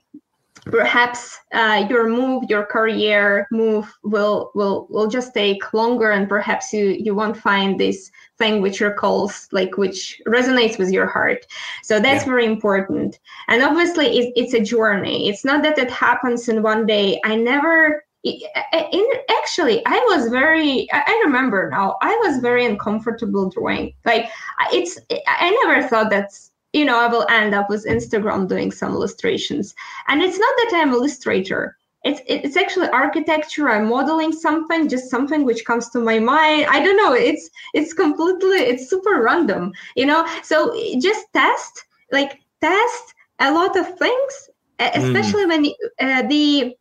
perhaps 0.71 1.39
uh, 1.53 1.85
your 1.89 2.09
move 2.09 2.43
your 2.49 2.65
career 2.65 3.47
move 3.51 3.91
will 4.03 4.51
will 4.55 4.87
will 4.89 5.07
just 5.07 5.33
take 5.33 5.73
longer 5.73 6.11
and 6.11 6.27
perhaps 6.27 6.73
you 6.73 6.85
you 6.89 7.15
won't 7.15 7.37
find 7.37 7.79
this 7.79 8.11
thing 8.37 8.61
which 8.61 8.81
recalls 8.81 9.47
like 9.51 9.77
which 9.77 10.21
resonates 10.27 10.77
with 10.77 10.91
your 10.91 11.07
heart. 11.07 11.45
So 11.83 11.99
that's 11.99 12.23
yeah. 12.23 12.31
very 12.31 12.45
important. 12.45 13.19
And 13.47 13.63
obviously 13.63 14.05
it, 14.17 14.33
it's 14.35 14.53
a 14.53 14.61
journey. 14.61 15.29
It's 15.29 15.43
not 15.43 15.63
that 15.63 15.77
it 15.77 15.89
happens 15.89 16.47
in 16.47 16.61
one 16.61 16.85
day. 16.85 17.19
I 17.23 17.35
never 17.35 18.03
in 18.23 19.07
actually 19.29 19.85
i 19.85 19.97
was 20.09 20.29
very 20.29 20.87
i 20.91 21.21
remember 21.25 21.69
now 21.69 21.95
i 22.01 22.13
was 22.25 22.39
very 22.39 22.65
uncomfortable 22.65 23.49
drawing. 23.49 23.93
Like 24.05 24.29
it's 24.73 24.97
i 25.27 25.49
never 25.63 25.87
thought 25.87 26.09
that's 26.09 26.46
you 26.77 26.85
know 26.85 26.99
i 26.99 27.07
will 27.07 27.25
end 27.29 27.53
up 27.53 27.69
with 27.69 27.85
instagram 27.85 28.47
doing 28.47 28.71
some 28.71 28.93
illustrations. 28.93 29.75
And 30.07 30.21
it's 30.21 30.39
not 30.39 30.53
that 30.57 30.71
i'm 30.75 30.89
an 30.89 30.95
illustrator. 30.95 31.77
It's 32.03 32.21
it's 32.27 32.55
actually 32.55 32.89
architecture. 32.89 33.69
I'm 33.69 33.89
modeling 33.89 34.31
something 34.31 34.87
just 34.87 35.09
something 35.09 35.43
which 35.43 35.65
comes 35.65 35.89
to 35.89 35.99
my 35.99 36.19
mind. 36.19 36.67
I 36.69 36.79
don't 36.83 36.95
know. 37.03 37.13
It's 37.13 37.49
it's 37.73 37.93
completely 37.93 38.59
it's 38.71 38.89
super 38.89 39.21
random 39.21 39.73
you 39.95 40.05
know? 40.05 40.25
So 40.43 40.55
just 40.99 41.25
test 41.33 41.73
like 42.11 42.39
test 42.61 43.05
a 43.39 43.51
lot 43.51 43.75
of 43.75 43.97
things 43.97 44.33
especially 44.79 45.45
mm. 45.45 45.49
when 45.49 45.65
uh, 45.99 46.27
the 46.27 46.75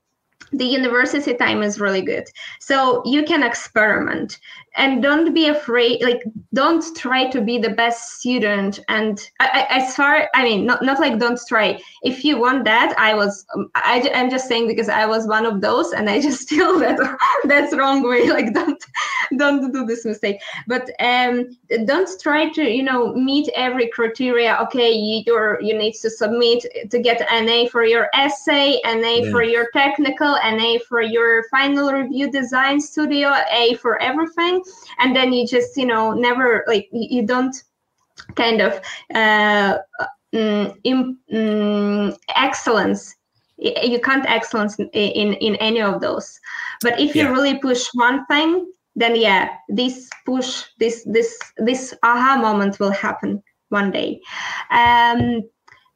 the 0.52 0.64
university 0.64 1.35
time 1.35 1.62
is 1.62 1.80
really 1.80 2.02
good. 2.02 2.28
So 2.61 3.02
you 3.04 3.24
can 3.24 3.42
experiment. 3.42 4.38
And 4.78 5.02
don't 5.02 5.32
be 5.32 5.48
afraid 5.48 6.02
like 6.02 6.22
don't 6.52 6.85
try 6.94 7.30
to 7.30 7.40
be 7.40 7.56
the 7.56 7.70
best 7.70 8.18
student 8.18 8.78
and 8.88 9.26
I, 9.40 9.66
I, 9.70 9.76
as 9.78 9.96
far 9.96 10.28
i 10.35 10.44
mean 10.44 10.66
not, 10.66 10.82
not 10.82 11.00
like 11.00 11.18
don't 11.18 11.40
try. 11.48 11.80
If 12.02 12.24
you 12.24 12.38
want 12.38 12.64
that 12.64 12.94
i 12.98 13.14
was 13.14 13.46
um, 13.54 13.70
I, 13.74 14.11
i'm 14.14 14.28
just 14.28 14.48
saying 14.48 14.68
because 14.68 14.90
i 14.90 15.06
was 15.06 15.26
one 15.26 15.46
of 15.46 15.62
those 15.62 15.92
and 15.92 16.11
i 16.11 16.20
just 16.20 16.46
feel 16.50 16.78
that 16.80 16.98
that's 17.44 17.74
wrong 17.74 18.06
way 18.06 18.28
like 18.28 18.52
don't 18.52 18.85
don't 19.37 19.72
do 19.72 19.85
this 19.85 20.04
mistake. 20.04 20.40
But 20.66 20.90
um 21.00 21.56
don't 21.85 22.09
try 22.20 22.50
to 22.50 22.62
you 22.62 22.82
know 22.82 23.14
meet 23.14 23.48
every 23.54 23.88
criteria. 23.88 24.56
Okay 24.62 24.92
you, 24.92 25.22
you're 25.26 25.61
you 25.61 25.76
need 25.76 25.94
to 25.94 26.11
submit 26.11 26.66
to 26.90 26.98
get 26.98 27.26
an 27.30 27.48
a 27.48 27.68
for 27.68 27.85
your 27.85 28.09
essay 28.14 28.80
an 28.85 29.04
a 29.04 29.24
yeah. 29.24 29.30
for 29.30 29.42
your 29.42 29.68
technical 29.72 30.36
an 30.42 30.61
a 30.61 30.79
for 30.88 31.03
your 31.03 31.44
final 31.51 31.92
review 31.92 32.31
design 32.31 32.81
studio 32.81 33.33
a 33.51 33.75
for 33.75 34.01
everything. 34.01 34.62
And 34.99 35.14
then 35.14 35.33
you 35.33 35.46
just 35.46 35.77
you 35.77 35.87
know 35.87 36.12
never 36.12 36.64
like 36.66 36.88
you 36.92 37.27
don't 37.27 37.57
kind 38.35 38.61
of 38.61 38.81
uh, 39.14 39.79
mm, 40.35 40.77
in, 40.85 41.18
mm, 41.33 42.18
excellence. 42.35 43.14
You 43.59 44.01
can't 44.01 44.29
excellence 44.29 44.79
in, 44.79 44.88
in 44.90 45.35
in 45.35 45.57
any 45.57 45.81
of 45.81 46.01
those. 46.01 46.38
But 46.83 47.01
if 47.01 47.14
you 47.14 47.22
yeah. 47.22 47.31
really 47.31 47.59
push 47.59 47.88
one 47.94 48.27
thing 48.27 48.66
then 48.96 49.14
yeah 49.14 49.51
this 49.68 50.09
push 50.25 50.64
this 50.81 51.05
this 51.05 51.38
this 51.59 51.94
aha 52.03 52.37
moment 52.40 52.81
will 52.81 52.90
happen 52.90 53.42
one 53.68 53.90
day. 53.90 54.20
Um 54.70 55.42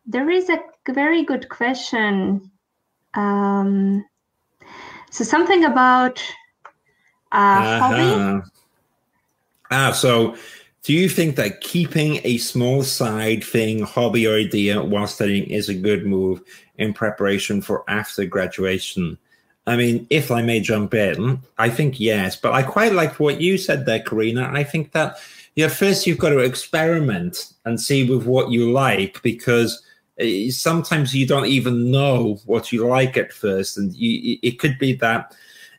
there 0.07 0.31
is 0.31 0.48
a 0.50 0.59
very 0.92 1.24
good 1.24 1.48
question. 1.48 2.50
Um 3.14 4.05
so 5.11 5.25
something 5.25 5.64
about 5.64 6.20
uh, 7.33 7.37
uh-huh. 7.37 7.79
hobby 7.81 8.51
Ah, 9.70 9.92
so 9.92 10.37
do 10.83 10.92
you 10.92 11.09
think 11.09 11.37
that 11.37 11.61
keeping 11.61 12.20
a 12.25 12.38
small 12.38 12.83
side 12.83 13.44
thing, 13.44 13.83
hobby 13.83 14.27
or 14.27 14.35
idea 14.35 14.83
while 14.83 15.07
studying 15.07 15.49
is 15.49 15.68
a 15.68 15.75
good 15.75 16.07
move 16.07 16.42
in 16.79 16.92
preparation 16.92 17.62
for 17.62 17.85
after 17.88 18.25
graduation? 18.25 19.16
I 19.66 19.77
mean, 19.77 20.07
if 20.11 20.31
I 20.31 20.42
may 20.42 20.61
jump 20.61 20.94
in, 20.94 21.40
I 21.59 21.68
think 21.68 22.01
yes, 22.01 22.35
but 22.35 22.53
I 22.53 22.62
quite 22.62 22.94
like 22.94 23.20
what 23.20 23.40
you 23.40 23.59
said 23.59 23.87
there, 23.87 24.01
Karina. 24.01 24.51
I 24.53 24.64
think 24.64 24.92
that 24.92 25.18
yeah, 25.55 25.68
first 25.68 26.07
you've 26.07 26.18
got 26.18 26.31
to 26.31 26.38
experiment 26.38 27.53
and 27.64 27.81
see 27.81 28.09
with 28.09 28.27
what 28.27 28.51
you 28.51 28.73
like 28.73 29.20
because 29.23 29.83
sometimes 30.50 31.14
you 31.14 31.26
don't 31.26 31.46
even 31.46 31.90
know 31.90 32.40
what 32.46 32.72
you 32.72 32.87
like 32.87 33.16
at 33.16 33.33
first, 33.33 33.78
and 33.78 33.94
you, 33.94 34.38
it 34.42 34.59
could 34.59 34.78
be 34.78 34.94
that 34.94 35.35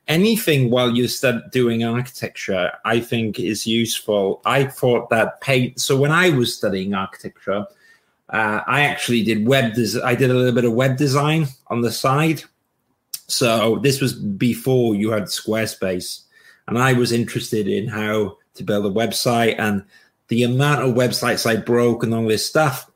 anything 0.08 0.70
while 0.70 0.96
you 0.96 1.08
start 1.08 1.52
doing 1.52 1.84
architecture, 1.84 2.72
I 2.86 3.00
think 3.00 3.40
is 3.40 3.68
useful. 3.68 4.42
I 4.46 4.66
thought 4.66 5.10
that 5.10 5.42
paint. 5.42 5.80
So 5.80 5.98
when 5.98 6.12
I 6.12 6.30
was 6.30 6.56
studying 6.56 6.94
architecture, 6.94 7.66
uh, 8.30 8.62
I 8.68 8.82
actually 8.82 9.24
did 9.24 9.48
web. 9.48 9.74
Des- 9.74 10.02
I 10.04 10.16
did 10.16 10.32
a 10.32 10.34
little 10.34 10.54
bit 10.54 10.66
of 10.66 10.74
web 10.74 10.98
design 10.98 11.48
on 11.68 11.82
the 11.82 11.92
side. 11.92 12.44
So 13.28 13.80
this 13.80 14.02
was 14.02 14.14
before 14.14 14.96
you 14.96 15.12
had 15.12 15.24
Squarespace, 15.24 16.24
and 16.68 16.78
I 16.78 16.94
was 16.94 17.12
interested 17.12 17.68
in 17.68 17.88
how 17.88 18.38
to 18.56 18.64
build 18.64 18.86
a 18.86 18.90
website 18.90 19.56
and 19.58 19.84
the 20.28 20.44
amount 20.44 20.82
of 20.82 20.96
websites 20.96 21.46
I 21.46 21.56
broke 21.56 22.04
and 22.04 22.14
all 22.14 22.28
this 22.28 22.46
stuff. 22.46 22.91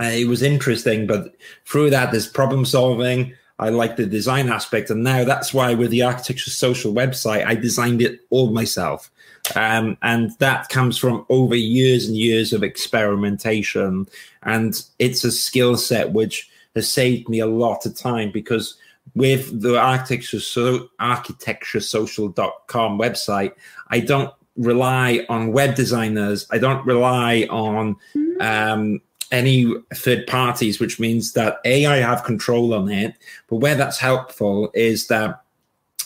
Uh, 0.00 0.04
it 0.04 0.26
was 0.26 0.42
interesting, 0.42 1.06
but 1.06 1.36
through 1.66 1.90
that, 1.90 2.10
there's 2.10 2.26
problem 2.26 2.64
solving 2.64 3.34
I 3.60 3.68
like 3.68 3.96
the 3.96 4.06
design 4.06 4.48
aspect, 4.48 4.88
and 4.88 5.04
now 5.04 5.22
that's 5.22 5.52
why 5.52 5.74
with 5.74 5.90
the 5.90 6.02
architecture 6.02 6.48
social 6.48 6.94
website, 6.94 7.44
I 7.44 7.54
designed 7.54 8.00
it 8.00 8.20
all 8.30 8.52
myself, 8.52 9.10
um, 9.54 9.98
and 10.00 10.30
that 10.38 10.70
comes 10.70 10.96
from 10.96 11.26
over 11.28 11.54
years 11.54 12.06
and 12.06 12.16
years 12.16 12.54
of 12.54 12.62
experimentation, 12.62 14.08
and 14.42 14.82
it's 14.98 15.24
a 15.24 15.30
skill 15.30 15.76
set 15.76 16.12
which 16.12 16.48
has 16.74 16.90
saved 16.90 17.28
me 17.28 17.38
a 17.38 17.46
lot 17.46 17.84
of 17.84 17.94
time 17.94 18.30
because 18.30 18.76
with 19.14 19.60
the 19.60 19.78
architecture 19.78 20.40
so 20.40 20.88
architecturesocial.com 20.98 22.98
website, 22.98 23.52
I 23.88 24.00
don't 24.00 24.32
rely 24.56 25.26
on 25.28 25.52
web 25.52 25.74
designers. 25.74 26.46
I 26.50 26.58
don't 26.58 26.86
rely 26.86 27.46
on 27.50 27.96
mm-hmm. 28.14 28.40
um, 28.40 29.00
any 29.30 29.72
third 29.94 30.26
parties, 30.26 30.80
which 30.80 30.98
means 30.98 31.32
that 31.32 31.60
A, 31.64 31.86
I 31.86 31.98
have 31.98 32.24
control 32.24 32.74
on 32.74 32.90
it. 32.90 33.14
But 33.48 33.56
where 33.56 33.74
that's 33.74 33.98
helpful 33.98 34.70
is 34.74 35.06
that 35.08 35.42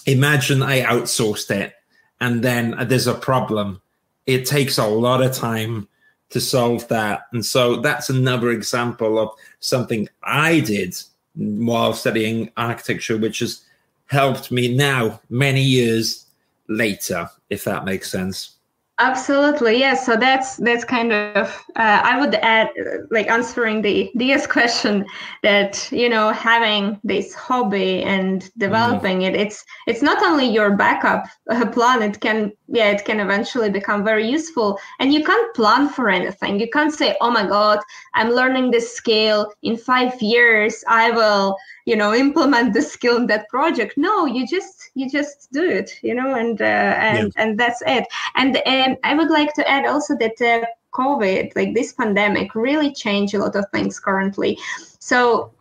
imagine 0.07 0.63
I 0.63 0.83
outsourced 0.83 1.51
it 1.51 1.75
and 2.21 2.43
then 2.43 2.77
there's 2.89 3.07
a 3.07 3.15
problem. 3.15 3.81
It 4.27 4.47
takes 4.47 4.79
a 4.79 4.87
lot 4.87 5.23
of 5.23 5.33
time 5.33 5.89
to 6.31 6.41
solve 6.41 6.89
that. 6.89 7.27
And 7.33 7.45
so 7.45 7.77
that's 7.77 8.11
another 8.11 8.51
example 8.51 9.19
of 9.19 9.31
something 9.61 10.09
I 10.23 10.61
did 10.61 10.97
while 11.35 11.93
studying 11.93 12.51
architecture, 12.57 13.19
which 13.19 13.41
has 13.41 13.63
helped 14.07 14.51
me 14.51 14.75
now, 14.75 15.21
many 15.31 15.63
years 15.63 16.27
later, 16.69 17.29
if 17.51 17.65
that 17.65 17.85
makes 17.85 18.11
sense. 18.11 18.57
Absolutely, 19.01 19.81
yes. 19.81 20.07
So 20.07 20.17
that's 20.17 20.57
that's 20.59 20.85
kind 20.85 21.13
of 21.13 21.49
uh, 21.75 22.01
I 22.05 22.21
would 22.21 22.37
add 22.37 22.69
like 23.11 23.29
answering 23.29 23.83
the 23.83 24.13
DS 24.17 24.47
question 24.57 25.05
that 25.43 25.89
you 25.91 26.09
know 26.09 26.31
having 26.31 27.01
this 27.03 27.35
hobby 27.35 28.05
and 28.05 28.49
developing 28.57 29.21
mm. 29.21 29.29
it 29.29 29.35
it's 29.35 29.65
it's 29.89 30.01
not 30.01 30.23
only 30.23 30.47
your 30.47 30.77
backup 30.77 31.25
uh, 31.51 31.67
plan 31.67 32.03
it 32.03 32.21
can 32.21 32.53
yeah 32.69 32.91
it 32.91 33.05
can 33.05 33.21
eventually 33.21 33.71
become 33.71 34.05
very 34.05 34.29
useful. 34.29 34.79
And 34.99 35.13
you 35.13 35.23
can't 35.25 35.55
plan 35.55 35.89
for 35.89 36.09
anything. 36.09 36.61
You 36.61 36.69
can't 36.71 36.93
say 36.93 37.17
oh 37.21 37.31
my 37.31 37.47
god 37.47 37.81
I'm 38.15 38.31
learning 38.31 38.71
this 38.71 38.95
skill. 38.95 39.53
In 39.63 39.77
five 39.77 40.21
years 40.23 40.85
I 40.89 41.11
will 41.11 41.57
you 41.85 41.97
know 41.97 42.15
implement 42.15 42.75
the 42.75 42.83
skill 42.83 43.17
in 43.17 43.27
that 43.27 43.49
project. 43.49 43.97
No 43.97 44.27
you 44.27 44.47
just 44.47 44.91
you 44.95 45.09
just 45.11 45.53
do 45.53 45.69
it 45.69 45.91
you 46.03 46.15
know 46.15 46.35
and 46.35 46.61
uh, 46.61 46.95
and 47.09 47.33
yeah. 47.37 47.43
and 47.43 47.59
that's 47.59 47.83
it. 47.87 48.07
And 48.35 48.57
um, 48.67 48.97
i 49.05 49.15
would 49.15 49.31
like 49.31 49.53
to 49.55 49.69
add 49.69 49.87
also 49.87 50.17
that 50.19 50.41
uh, 50.41 50.67
covid 50.93 51.55
like 51.57 51.75
this 51.75 51.93
pandemic 51.93 52.55
really 52.55 52.93
changed 52.93 53.35
a 53.35 53.39
lot 53.39 53.57
of 53.57 53.67
things 53.73 54.01
currently. 54.01 54.59
So 54.99 55.53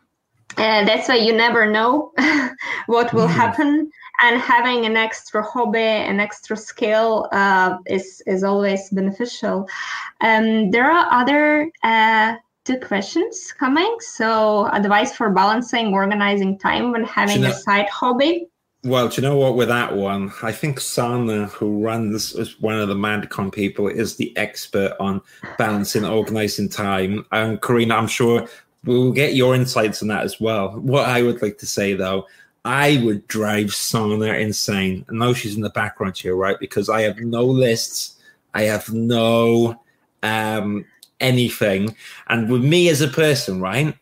uh, 0.57 0.85
that's 0.85 1.09
why 1.09 1.15
you 1.15 1.33
never 1.33 1.69
know 1.69 2.11
what 2.85 3.11
will 3.13 3.27
mm. 3.27 3.33
happen 3.33 3.91
and 4.21 4.39
having 4.39 4.85
an 4.85 4.95
extra 4.95 5.41
hobby 5.43 5.79
an 5.79 6.19
extra 6.19 6.55
skill 6.55 7.27
uh, 7.31 7.77
is 7.87 8.21
is 8.27 8.43
always 8.43 8.89
beneficial 8.89 9.67
um, 10.21 10.71
there 10.71 10.89
are 10.89 11.07
other 11.11 11.71
uh, 11.83 12.35
two 12.63 12.79
questions 12.79 13.53
coming. 13.57 13.95
So, 13.99 14.67
advice 14.67 15.15
for 15.15 15.29
balancing 15.29 15.93
organizing 15.93 16.57
time 16.57 16.91
when 16.91 17.03
having 17.03 17.37
you 17.37 17.43
know, 17.43 17.49
a 17.49 17.53
side 17.53 17.89
hobby. 17.89 18.47
Well, 18.83 19.07
do 19.07 19.21
you 19.21 19.27
know 19.27 19.37
what? 19.37 19.55
With 19.55 19.69
that 19.69 19.95
one, 19.95 20.31
I 20.41 20.51
think 20.51 20.79
Sana, 20.79 21.47
who 21.47 21.83
runs 21.83 22.35
as 22.35 22.59
one 22.59 22.79
of 22.79 22.89
the 22.89 22.95
MadCon 22.95 23.51
people, 23.51 23.87
is 23.87 24.17
the 24.17 24.35
expert 24.37 24.93
on 24.99 25.21
balancing, 25.57 26.05
organizing 26.05 26.69
time. 26.69 27.25
And 27.31 27.61
Karina, 27.61 27.95
I'm 27.95 28.07
sure 28.07 28.47
we'll 28.83 29.13
get 29.13 29.35
your 29.35 29.55
insights 29.55 30.01
on 30.01 30.09
that 30.09 30.23
as 30.23 30.39
well. 30.41 30.71
What 30.79 31.07
I 31.07 31.21
would 31.21 31.41
like 31.41 31.57
to 31.59 31.65
say, 31.65 31.93
though, 31.93 32.27
I 32.65 33.01
would 33.03 33.27
drive 33.27 33.73
Sana 33.73 34.33
insane. 34.35 35.05
I 35.09 35.13
know 35.13 35.33
she's 35.33 35.55
in 35.55 35.61
the 35.61 35.69
background 35.69 36.17
here, 36.17 36.35
right? 36.35 36.59
Because 36.59 36.89
I 36.89 37.01
have 37.01 37.19
no 37.19 37.43
lists. 37.43 38.15
I 38.53 38.63
have 38.63 38.91
no 38.93 39.81
um, 40.21 40.85
anything. 41.19 41.95
And 42.27 42.49
with 42.49 42.63
me 42.63 42.89
as 42.89 43.01
a 43.01 43.07
person, 43.07 43.59
right, 43.59 43.95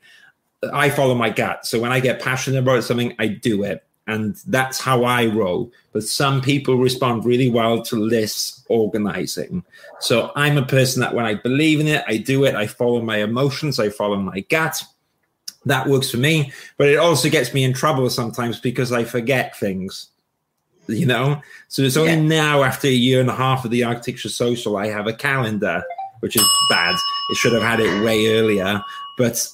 I 0.74 0.90
follow 0.90 1.16
my 1.16 1.30
gut. 1.30 1.66
So 1.66 1.80
when 1.80 1.92
I 1.92 2.00
get 2.00 2.22
passionate 2.22 2.60
about 2.60 2.84
something, 2.84 3.16
I 3.18 3.28
do 3.28 3.64
it. 3.64 3.84
And 4.08 4.36
that's 4.48 4.80
how 4.80 5.04
I 5.04 5.28
roll. 5.28 5.72
But 5.94 6.04
some 6.04 6.42
people 6.42 6.76
respond 6.76 7.26
really 7.26 7.50
well 7.50 7.82
to 7.84 7.96
lists 7.96 8.64
organizing. 8.68 9.64
So 10.00 10.32
I'm 10.36 10.58
a 10.58 10.66
person 10.66 11.02
that 11.02 11.14
when 11.14 11.26
I 11.26 11.36
believe 11.36 11.80
in 11.80 11.88
it, 11.88 12.04
I 12.08 12.18
do 12.18 12.44
it. 12.44 12.56
I 12.56 12.68
follow 12.68 13.02
my 13.02 13.18
emotions, 13.18 13.80
I 13.80 13.90
follow 13.90 14.18
my 14.18 14.42
gut. 14.42 14.84
That 15.66 15.88
works 15.88 16.10
for 16.10 16.18
me. 16.18 16.52
But 16.78 16.88
it 16.90 16.98
also 16.98 17.30
gets 17.30 17.54
me 17.54 17.64
in 17.64 17.74
trouble 17.74 18.10
sometimes 18.10 18.60
because 18.60 18.92
I 18.92 19.04
forget 19.04 19.58
things 19.58 20.08
you 20.88 21.06
know 21.06 21.40
so 21.68 21.84
it's 21.84 21.96
only 21.96 22.14
yeah. 22.14 22.22
now 22.22 22.64
after 22.64 22.88
a 22.88 22.92
year 22.92 23.22
and 23.22 23.30
a 23.30 23.36
half 23.36 23.64
of 23.64 23.72
the 23.72 23.84
architecture 23.84 24.28
social 24.28 24.78
i 24.78 24.88
have 24.88 25.06
a 25.06 25.14
calendar 25.14 25.82
which 26.22 26.36
is 26.36 26.48
bad. 26.70 26.96
It 27.30 27.36
should 27.36 27.54
have 27.54 27.62
had 27.62 27.82
it 27.82 28.04
way 28.04 28.28
earlier. 28.38 28.82
But 29.18 29.46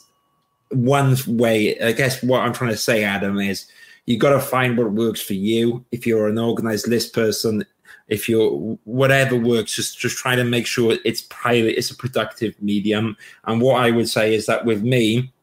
one 0.70 1.18
way, 1.26 1.80
I 1.80 1.94
guess, 1.94 2.22
what 2.22 2.42
I'm 2.42 2.54
trying 2.54 2.72
to 2.72 2.78
say, 2.78 3.04
Adam, 3.04 3.40
is 3.40 3.66
you 4.06 4.18
got 4.18 4.32
to 4.32 4.40
find 4.40 4.78
what 4.78 4.92
works 4.92 5.22
for 5.22 5.34
you. 5.34 5.84
If 5.92 6.06
you're 6.06 6.28
an 6.28 6.38
organized 6.38 6.88
list 6.88 7.14
person, 7.14 7.66
if 8.08 8.30
you're 8.30 8.52
whatever 8.84 9.36
works, 9.36 9.76
just 9.76 9.98
just 9.98 10.18
try 10.18 10.36
to 10.36 10.44
make 10.44 10.68
sure 10.68 10.98
it's 11.04 11.24
pilot, 11.24 11.76
it's 11.78 11.92
a 11.92 11.96
productive 11.96 12.54
medium. 12.62 13.18
And 13.46 13.60
what 13.60 13.82
I 13.82 13.92
would 13.92 14.08
say 14.08 14.36
is 14.36 14.46
that 14.46 14.66
with 14.66 14.84
me, 14.84 15.34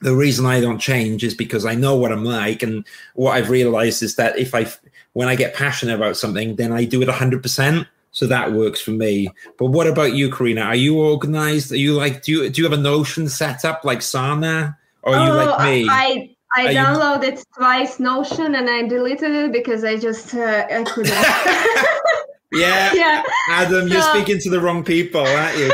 the 0.00 0.14
reason 0.14 0.46
I 0.46 0.60
don't 0.60 0.78
change 0.78 1.24
is 1.24 1.34
because 1.34 1.66
I 1.66 1.74
know 1.74 1.96
what 1.96 2.12
I'm 2.12 2.24
like, 2.24 2.62
and 2.62 2.84
what 3.14 3.32
I've 3.32 3.50
realized 3.50 4.02
is 4.02 4.16
that 4.16 4.38
if 4.38 4.54
I 4.54 4.66
when 5.12 5.28
I 5.28 5.34
get 5.34 5.54
passionate 5.54 5.94
about 5.94 6.16
something, 6.16 6.56
then 6.56 6.72
I 6.72 6.84
do 6.84 7.02
it 7.02 7.08
100 7.08 7.42
percent 7.42 7.86
so 8.10 8.26
that 8.26 8.52
works 8.52 8.80
for 8.80 8.90
me. 8.90 9.28
But 9.58 9.66
what 9.66 9.86
about 9.86 10.14
you, 10.14 10.30
Karina? 10.30 10.62
Are 10.62 10.74
you 10.74 10.98
organized? 10.98 11.72
Are 11.72 11.76
you 11.76 11.94
like 11.94 12.22
do 12.22 12.32
you 12.32 12.50
do 12.50 12.62
you 12.62 12.68
have 12.68 12.78
a 12.78 12.82
Notion 12.82 13.28
set 13.28 13.64
up 13.64 13.84
like 13.84 14.02
Sana? 14.02 14.76
Or 15.02 15.14
are 15.14 15.20
oh, 15.20 15.26
you 15.26 15.32
like 15.32 15.64
me? 15.64 15.86
I 15.88 16.34
I 16.56 16.66
are 16.66 16.72
downloaded 16.72 17.36
you... 17.36 17.44
twice 17.56 18.00
Notion 18.00 18.54
and 18.54 18.68
I 18.68 18.88
deleted 18.88 19.30
it 19.30 19.52
because 19.52 19.84
I 19.84 19.96
just 19.96 20.34
uh, 20.34 20.66
I 20.68 20.82
couldn't. 20.84 21.12
yeah, 22.52 22.92
yeah. 22.94 23.22
Adam, 23.50 23.88
you're 23.88 24.02
speaking 24.02 24.40
to 24.40 24.50
the 24.50 24.60
wrong 24.60 24.82
people, 24.82 25.24
aren't 25.24 25.58
you? 25.58 25.70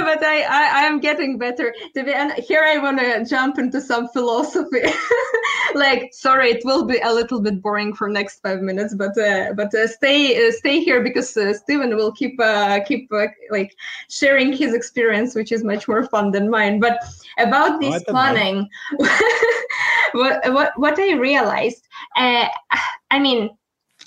No, 0.00 0.04
but 0.14 0.24
I, 0.24 0.42
I, 0.42 0.86
I'm 0.86 1.00
getting 1.00 1.38
better. 1.38 1.74
To 1.94 2.04
be, 2.04 2.12
and 2.12 2.32
here 2.32 2.62
I 2.64 2.78
want 2.78 2.98
to 2.98 3.24
jump 3.24 3.58
into 3.58 3.80
some 3.80 4.08
philosophy. 4.08 4.82
like, 5.74 6.10
sorry, 6.12 6.50
it 6.50 6.64
will 6.64 6.84
be 6.84 6.98
a 6.98 7.12
little 7.12 7.40
bit 7.40 7.62
boring 7.62 7.94
for 7.94 8.08
next 8.08 8.40
five 8.40 8.60
minutes, 8.60 8.94
but 8.94 9.16
uh, 9.18 9.52
but 9.54 9.74
uh, 9.74 9.86
stay 9.86 10.48
uh, 10.48 10.52
stay 10.52 10.80
here 10.80 11.02
because 11.02 11.36
uh, 11.36 11.52
Stephen 11.54 11.96
will 11.96 12.12
keep 12.12 12.38
uh, 12.40 12.80
keep 12.84 13.12
uh, 13.12 13.26
like 13.50 13.76
sharing 14.08 14.52
his 14.52 14.74
experience, 14.74 15.34
which 15.34 15.52
is 15.52 15.64
much 15.64 15.88
more 15.88 16.04
fun 16.04 16.30
than 16.30 16.50
mine. 16.50 16.80
But 16.80 16.98
about 17.38 17.80
this 17.80 18.02
oh, 18.06 18.10
planning, 18.12 18.68
what 20.12 20.52
what 20.52 20.72
what 20.76 20.98
I 20.98 21.14
realized, 21.14 21.86
uh, 22.16 22.48
I 23.10 23.18
mean 23.18 23.50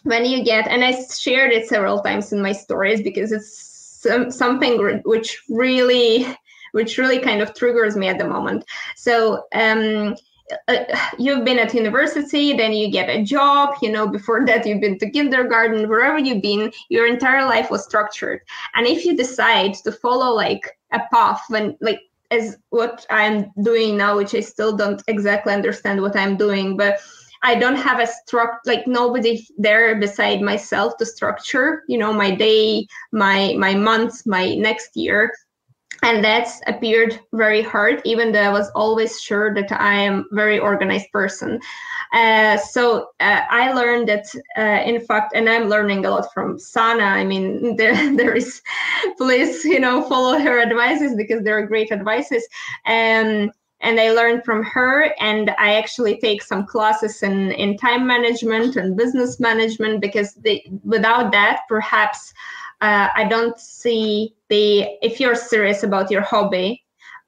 when 0.03 0.25
you 0.25 0.43
get 0.43 0.67
and 0.67 0.84
i 0.84 0.91
shared 1.06 1.51
it 1.51 1.67
several 1.67 2.01
times 2.01 2.34
in 2.34 2.41
my 2.41 2.51
stories 2.51 3.01
because 3.01 3.32
it's 3.32 3.72
some, 4.03 4.31
something 4.31 5.01
which 5.05 5.41
really 5.49 6.27
which 6.73 6.97
really 6.97 7.19
kind 7.19 7.41
of 7.41 7.53
triggers 7.53 7.95
me 7.95 8.07
at 8.07 8.17
the 8.17 8.27
moment. 8.27 8.65
So 8.95 9.45
um, 9.53 10.15
uh, 10.67 10.83
you've 11.19 11.45
been 11.45 11.59
at 11.59 11.73
university 11.73 12.53
then 12.53 12.73
you 12.73 12.91
get 12.91 13.09
a 13.09 13.23
job 13.23 13.75
you 13.81 13.89
know 13.89 14.07
before 14.07 14.45
that 14.45 14.65
you've 14.65 14.81
been 14.81 14.97
to 14.99 15.09
kindergarten 15.09 15.87
wherever 15.87 16.17
you've 16.17 16.41
been 16.41 16.71
your 16.89 17.07
entire 17.07 17.45
life 17.45 17.71
was 17.71 17.83
structured. 17.83 18.41
And 18.75 18.85
if 18.85 19.05
you 19.05 19.15
decide 19.15 19.75
to 19.75 19.91
follow 19.91 20.35
like 20.35 20.77
a 20.91 21.01
path 21.11 21.41
when 21.47 21.77
like 21.79 22.01
as 22.31 22.57
what 22.69 23.05
i'm 23.09 23.51
doing 23.61 23.95
now 23.95 24.17
which 24.17 24.33
i 24.33 24.39
still 24.39 24.75
don't 24.75 25.03
exactly 25.07 25.53
understand 25.53 26.01
what 26.01 26.15
i'm 26.15 26.35
doing 26.35 26.75
but 26.75 26.99
I 27.43 27.56
don't 27.56 27.75
have 27.75 27.99
a 27.99 28.08
struct 28.08 28.60
like 28.65 28.88
nobody 28.88 29.45
there 29.58 29.95
beside 29.99 30.41
myself 30.41 30.97
to 30.97 31.06
structure, 31.06 31.84
you 31.88 31.97
know, 31.97 32.13
my 32.13 32.32
day, 32.32 32.88
my 33.12 33.53
my 33.58 33.75
months, 33.75 34.25
my 34.25 34.56
next 34.56 34.95
year. 34.95 35.32
And 36.03 36.23
that's 36.23 36.60
appeared 36.67 37.17
very 37.32 37.62
hard, 37.62 38.01
even 38.03 38.34
though 38.34 38.41
I 38.41 38.49
was 38.49 38.69
always 38.75 39.21
sure 39.21 39.53
that 39.53 39.71
I 39.71 39.93
am 39.93 40.25
a 40.32 40.36
very 40.36 40.60
organized 40.60 41.10
person. 41.13 41.62
Uh, 42.13 42.58
so 42.58 43.08
uh, 43.21 43.41
I 43.49 43.71
learned 43.71 44.10
that, 44.10 44.25
uh, 44.58 44.84
in 44.86 44.99
fact, 44.99 45.32
and 45.34 45.49
I'm 45.49 45.69
learning 45.69 46.06
a 46.06 46.10
lot 46.10 46.34
from 46.34 46.60
Sana. 46.60 47.03
I 47.03 47.23
mean, 47.23 47.75
there, 47.77 47.95
there 48.17 48.36
is, 48.36 48.62
please, 49.17 49.63
you 49.63 49.79
know, 49.79 50.03
follow 50.03 50.38
her 50.38 50.62
advices 50.62 51.15
because 51.15 51.41
they're 51.43 51.65
great 51.65 51.91
advices. 51.91 52.45
And 52.86 53.49
and 53.83 53.99
I 53.99 54.11
learned 54.11 54.43
from 54.43 54.63
her. 54.63 55.13
And 55.19 55.51
I 55.59 55.75
actually 55.75 56.17
take 56.19 56.41
some 56.41 56.65
classes 56.65 57.21
in, 57.21 57.51
in 57.51 57.77
time 57.77 58.07
management 58.07 58.77
and 58.77 58.97
business 58.97 59.39
management 59.39 60.01
because 60.01 60.33
they, 60.35 60.65
without 60.83 61.31
that, 61.33 61.61
perhaps 61.67 62.33
uh, 62.81 63.09
I 63.13 63.25
don't 63.25 63.59
see 63.59 64.35
the, 64.49 64.87
if 65.01 65.19
you're 65.19 65.35
serious 65.35 65.83
about 65.83 66.09
your 66.09 66.21
hobby 66.21 66.83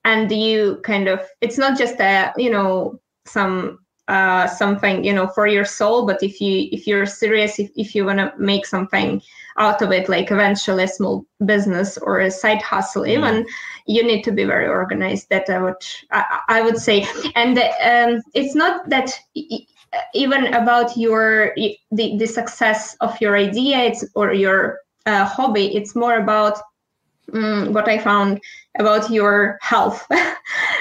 and 0.05 0.31
you 0.31 0.79
kind 0.83 1.07
of, 1.07 1.21
it's 1.41 1.57
not 1.57 1.77
just 1.77 1.99
a, 1.99 2.33
you 2.37 2.49
know, 2.49 2.99
some 3.25 3.79
uh, 4.07 4.47
something 4.47 5.03
you 5.03 5.13
know 5.13 5.27
for 5.27 5.47
your 5.47 5.65
soul. 5.65 6.05
But 6.05 6.21
if 6.21 6.39
you 6.39 6.69
if 6.71 6.87
you're 6.87 7.05
serious 7.05 7.59
if, 7.59 7.69
if 7.75 7.95
you 7.95 8.05
want 8.05 8.19
to 8.19 8.33
make 8.37 8.65
something 8.65 9.21
out 9.57 9.81
of 9.81 9.91
it 9.91 10.09
like 10.09 10.31
eventually 10.31 10.83
a 10.83 10.87
small 10.87 11.25
business 11.45 11.97
or 11.97 12.19
a 12.19 12.29
side 12.29 12.61
hustle 12.61 13.03
mm. 13.03 13.09
even 13.09 13.45
you 13.87 14.03
need 14.03 14.21
to 14.23 14.31
be 14.31 14.43
very 14.43 14.67
organized. 14.67 15.29
That 15.29 15.49
i 15.49 15.59
would 15.59 15.83
i, 16.11 16.39
I 16.49 16.61
would 16.61 16.77
say. 16.77 17.07
And 17.35 17.57
um, 17.57 18.21
it's 18.33 18.55
not 18.55 18.89
that 18.89 19.11
even 20.13 20.53
about 20.53 20.97
your 20.97 21.53
the, 21.55 22.17
the 22.17 22.27
success 22.27 22.95
of 23.01 23.19
your 23.21 23.37
idea 23.37 23.77
it's 23.79 24.05
or 24.15 24.33
your 24.33 24.79
uh, 25.05 25.25
hobby. 25.25 25.75
It's 25.75 25.95
more 25.95 26.17
about 26.17 26.59
um, 27.33 27.73
what 27.73 27.87
i 27.87 27.97
found 27.97 28.39
about 28.77 29.09
your 29.09 29.57
health. 29.61 30.05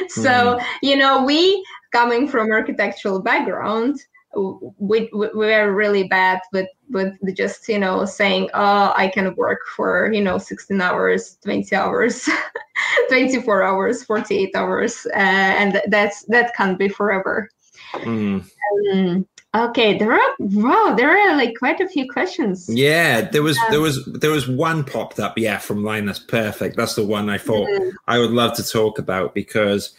So 0.09 0.23
mm. 0.23 0.65
you 0.83 0.97
know 0.97 1.25
we 1.25 1.65
coming 1.95 2.27
from 2.27 2.51
architectural 2.51 3.21
background 3.21 3.97
we, 4.79 5.09
we 5.13 5.29
were 5.33 5.73
really 5.73 6.09
bad 6.09 6.41
with 6.53 6.69
with 6.91 7.15
just 7.37 7.69
you 7.69 7.79
know 7.79 8.05
saying 8.05 8.51
oh 8.55 8.93
i 8.97 9.07
can 9.07 9.35
work 9.37 9.61
for 9.77 10.13
you 10.13 10.21
know 10.21 10.39
16 10.39 10.81
hours 10.81 11.39
20 11.45 11.75
hours 11.75 12.29
24 13.09 13.63
hours 13.63 14.03
48 14.05 14.51
hours 14.57 15.07
uh, 15.15 15.19
and 15.19 15.81
that's 15.89 16.25
that 16.25 16.55
can't 16.57 16.79
be 16.79 16.89
forever. 16.89 17.49
Mm. 17.95 18.45
um, 18.93 19.27
okay 19.55 19.97
there 19.97 20.13
are 20.13 20.35
wow 20.39 20.95
there 20.97 21.17
are 21.17 21.37
like 21.37 21.55
quite 21.59 21.81
a 21.81 21.89
few 21.89 22.11
questions. 22.11 22.69
Yeah 22.69 23.21
there 23.21 23.43
was 23.43 23.57
um, 23.59 23.67
there 23.71 23.81
was 23.81 24.05
there 24.07 24.33
was 24.33 24.49
one 24.49 24.83
popped 24.85 25.21
up 25.21 25.39
yeah 25.39 25.59
from 25.59 25.85
linus. 25.85 26.19
Perfect. 26.19 26.77
That's 26.77 26.97
the 26.97 27.07
one 27.07 27.31
i 27.31 27.39
thought 27.39 27.69
mm-hmm. 27.69 27.91
i 28.09 28.19
would 28.19 28.33
love 28.33 28.57
to 28.57 28.69
talk 28.69 28.99
about 28.99 29.35
because 29.35 29.95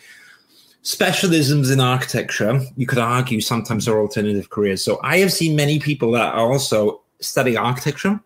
specialisms 0.85 1.73
in 1.73 1.79
architecture, 1.79 2.61
you 2.77 2.85
could 2.85 2.99
argue 2.99 3.41
sometimes 3.41 3.87
are 3.87 3.99
alternative 3.99 4.51
careers. 4.51 4.83
So 4.83 4.99
I 5.03 5.17
have 5.17 5.33
seen 5.33 5.55
many 5.55 5.79
people 5.79 6.11
that 6.11 6.35
also 6.35 7.01
study 7.19 7.57
architecture. 7.57 8.19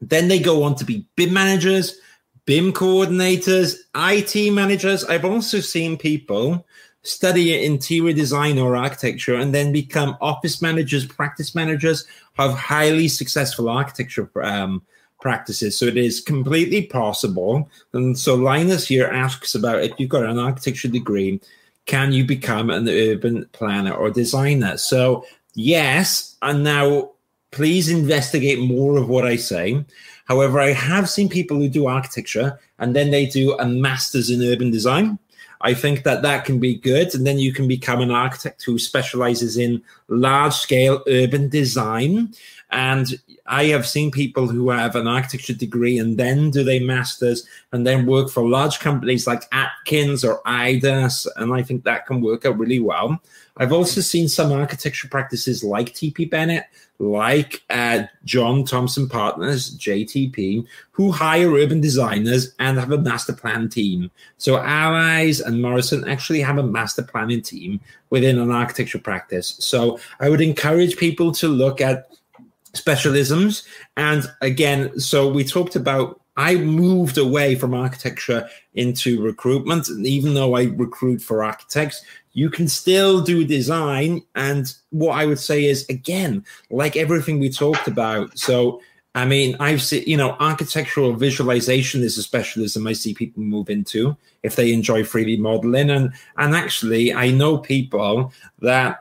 Then 0.00 0.28
they 0.28 0.38
go 0.38 0.62
on 0.62 0.76
to 0.76 0.84
be 0.84 1.04
BIM 1.16 1.32
managers, 1.32 1.98
BIM 2.46 2.72
coordinators, 2.72 3.74
IT 3.96 4.52
managers. 4.52 5.04
I've 5.04 5.24
also 5.24 5.58
seen 5.58 5.98
people 5.98 6.64
study 7.02 7.64
interior 7.64 8.12
design 8.12 8.58
or 8.58 8.76
architecture 8.76 9.34
and 9.34 9.52
then 9.52 9.72
become 9.72 10.16
office 10.20 10.62
managers, 10.62 11.04
practice 11.04 11.56
managers, 11.56 12.06
have 12.34 12.52
highly 12.52 13.08
successful 13.08 13.68
architecture 13.68 14.30
um, 14.44 14.80
practices. 15.20 15.76
So 15.76 15.86
it 15.86 15.96
is 15.96 16.20
completely 16.20 16.86
possible. 16.86 17.68
And 17.92 18.16
so 18.16 18.36
Linus 18.36 18.86
here 18.86 19.06
asks 19.06 19.56
about 19.56 19.82
if 19.82 19.92
you've 19.98 20.08
got 20.08 20.24
an 20.24 20.38
architecture 20.38 20.88
degree, 20.88 21.40
can 21.86 22.12
you 22.12 22.24
become 22.24 22.70
an 22.70 22.88
urban 22.88 23.46
planner 23.52 23.92
or 23.92 24.10
designer? 24.10 24.76
So, 24.76 25.24
yes, 25.54 26.36
and 26.42 26.62
now 26.62 27.10
please 27.50 27.88
investigate 27.88 28.60
more 28.60 28.96
of 28.96 29.08
what 29.08 29.26
I 29.26 29.36
say. 29.36 29.84
However, 30.26 30.60
I 30.60 30.72
have 30.72 31.10
seen 31.10 31.28
people 31.28 31.56
who 31.56 31.68
do 31.68 31.86
architecture 31.86 32.58
and 32.78 32.94
then 32.94 33.10
they 33.10 33.26
do 33.26 33.58
a 33.58 33.66
master's 33.66 34.30
in 34.30 34.42
urban 34.42 34.70
design. 34.70 35.18
I 35.62 35.74
think 35.74 36.04
that 36.04 36.22
that 36.22 36.44
can 36.44 36.58
be 36.58 36.76
good. 36.76 37.14
And 37.14 37.26
then 37.26 37.38
you 37.38 37.52
can 37.52 37.68
become 37.68 38.00
an 38.00 38.10
architect 38.10 38.64
who 38.64 38.78
specializes 38.78 39.56
in 39.56 39.82
large 40.08 40.54
scale 40.54 41.02
urban 41.06 41.48
design. 41.48 42.32
And 42.70 43.20
I 43.50 43.64
have 43.66 43.86
seen 43.86 44.12
people 44.12 44.46
who 44.46 44.70
have 44.70 44.94
an 44.94 45.08
architecture 45.08 45.54
degree 45.54 45.98
and 45.98 46.16
then 46.16 46.50
do 46.50 46.62
their 46.62 46.80
masters 46.80 47.46
and 47.72 47.84
then 47.84 48.06
work 48.06 48.30
for 48.30 48.48
large 48.48 48.78
companies 48.78 49.26
like 49.26 49.42
Atkins 49.50 50.24
or 50.24 50.40
Aedas. 50.46 51.26
And 51.34 51.52
I 51.52 51.62
think 51.62 51.82
that 51.82 52.06
can 52.06 52.20
work 52.20 52.46
out 52.46 52.58
really 52.58 52.78
well. 52.78 53.20
I've 53.56 53.72
also 53.72 54.00
seen 54.00 54.28
some 54.28 54.52
architecture 54.52 55.08
practices 55.08 55.64
like 55.64 55.92
TP 55.92 56.30
Bennett, 56.30 56.64
like 57.00 57.62
uh, 57.70 58.04
John 58.24 58.64
Thompson 58.64 59.08
Partners, 59.08 59.76
JTP, 59.76 60.64
who 60.92 61.10
hire 61.10 61.52
urban 61.52 61.80
designers 61.80 62.54
and 62.60 62.78
have 62.78 62.92
a 62.92 62.98
master 62.98 63.32
plan 63.32 63.68
team. 63.68 64.12
So 64.38 64.58
Allies 64.58 65.40
and 65.40 65.60
Morrison 65.60 66.08
actually 66.08 66.40
have 66.40 66.58
a 66.58 66.62
master 66.62 67.02
planning 67.02 67.42
team 67.42 67.80
within 68.10 68.38
an 68.38 68.52
architecture 68.52 69.00
practice. 69.00 69.56
So 69.58 69.98
I 70.20 70.28
would 70.28 70.40
encourage 70.40 70.96
people 70.96 71.32
to 71.32 71.48
look 71.48 71.80
at 71.80 72.10
specialisms. 72.72 73.66
And 73.96 74.30
again, 74.40 74.98
so 74.98 75.28
we 75.28 75.44
talked 75.44 75.76
about 75.76 76.20
I 76.36 76.54
moved 76.54 77.18
away 77.18 77.54
from 77.54 77.74
architecture 77.74 78.48
into 78.72 79.22
recruitment. 79.22 79.88
And 79.88 80.06
even 80.06 80.32
though 80.32 80.56
I 80.56 80.64
recruit 80.64 81.20
for 81.20 81.44
architects, 81.44 82.02
you 82.32 82.48
can 82.48 82.66
still 82.66 83.20
do 83.20 83.44
design. 83.44 84.22
And 84.34 84.72
what 84.90 85.18
I 85.18 85.26
would 85.26 85.38
say 85.38 85.66
is, 85.66 85.86
again, 85.90 86.44
like 86.70 86.96
everything 86.96 87.40
we 87.40 87.50
talked 87.50 87.88
about. 87.88 88.38
So, 88.38 88.80
I 89.14 89.26
mean, 89.26 89.56
I've 89.60 89.82
seen, 89.82 90.04
you 90.06 90.16
know, 90.16 90.36
architectural 90.40 91.12
visualization 91.12 92.02
is 92.02 92.16
a 92.16 92.22
specialism 92.22 92.86
I 92.86 92.94
see 92.94 93.12
people 93.12 93.42
move 93.42 93.68
into 93.68 94.16
if 94.42 94.56
they 94.56 94.72
enjoy 94.72 95.02
3D 95.02 95.40
modeling. 95.40 95.90
And, 95.90 96.12
and 96.38 96.54
actually, 96.54 97.12
I 97.12 97.32
know 97.32 97.58
people 97.58 98.32
that 98.60 99.00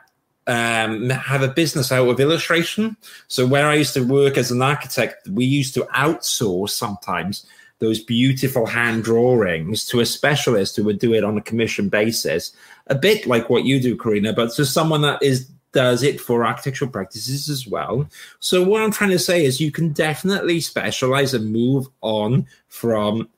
um, 0.49 1.09
have 1.12 1.43
a 1.43 1.47
business 1.47 1.91
out 1.91 2.09
of 2.09 2.19
illustration. 2.19 2.97
So 3.27 3.45
where 3.45 3.67
I 3.67 3.75
used 3.75 3.93
to 3.93 4.01
work 4.01 4.35
as 4.38 4.49
an 4.49 4.62
architect, 4.62 5.27
we 5.29 5.45
used 5.45 5.75
to 5.75 5.81
outsource 5.95 6.71
sometimes 6.71 7.45
those 7.77 8.03
beautiful 8.03 8.65
hand 8.65 9.03
drawings 9.03 9.85
to 9.85 9.99
a 9.99 10.05
specialist 10.05 10.75
who 10.75 10.83
would 10.83 10.99
do 10.99 11.13
it 11.13 11.23
on 11.23 11.38
a 11.38 11.41
commission 11.41 11.88
basis, 11.88 12.51
a 12.88 12.95
bit 12.95 13.27
like 13.27 13.49
what 13.49 13.63
you 13.63 13.79
do, 13.79 13.95
Karina, 13.95 14.33
but 14.33 14.51
to 14.53 14.65
someone 14.65 15.01
that 15.03 15.21
is 15.21 15.49
does 15.71 16.01
it 16.01 16.19
for 16.19 16.43
architectural 16.43 16.89
practices 16.89 17.47
as 17.47 17.67
well. 17.67 18.09
So 18.39 18.63
what 18.63 18.81
I'm 18.81 18.91
trying 18.91 19.12
to 19.12 19.19
say 19.19 19.45
is 19.45 19.62
you 19.62 19.71
can 19.71 19.89
definitely 19.93 20.62
specialize 20.62 21.35
and 21.35 21.53
move 21.53 21.88
on 22.01 22.47
from 22.69 23.29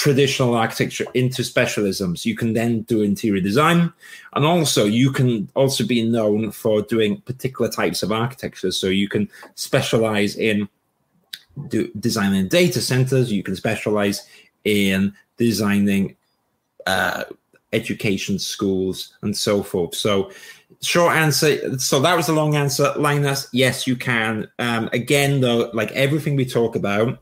traditional 0.00 0.54
architecture 0.54 1.04
into 1.12 1.42
specialisms. 1.42 2.24
You 2.24 2.34
can 2.34 2.54
then 2.54 2.80
do 2.82 3.02
interior 3.02 3.42
design, 3.42 3.92
and 4.32 4.46
also 4.46 4.86
you 4.86 5.12
can 5.12 5.50
also 5.54 5.86
be 5.86 6.02
known 6.02 6.52
for 6.52 6.80
doing 6.80 7.20
particular 7.20 7.70
types 7.70 8.02
of 8.02 8.10
architecture. 8.10 8.70
So 8.70 8.86
you 8.86 9.08
can 9.08 9.28
specialize 9.56 10.36
in 10.36 10.70
do, 11.68 11.90
designing 12.00 12.48
data 12.48 12.80
centers. 12.80 13.30
You 13.30 13.42
can 13.42 13.56
specialize 13.56 14.26
in 14.64 15.12
designing 15.36 16.16
uh, 16.86 17.24
education 17.74 18.38
schools 18.38 19.12
and 19.20 19.36
so 19.36 19.62
forth. 19.62 19.94
So 19.94 20.30
short 20.80 21.14
answer. 21.14 21.78
So 21.78 22.00
that 22.00 22.16
was 22.16 22.30
a 22.30 22.32
long 22.32 22.56
answer. 22.56 22.94
Linus, 22.96 23.48
yes, 23.52 23.86
you 23.86 23.96
can. 23.96 24.48
Um, 24.58 24.88
again, 24.94 25.42
though, 25.42 25.70
like 25.74 25.92
everything 25.92 26.36
we 26.36 26.46
talk 26.46 26.74
about, 26.74 27.18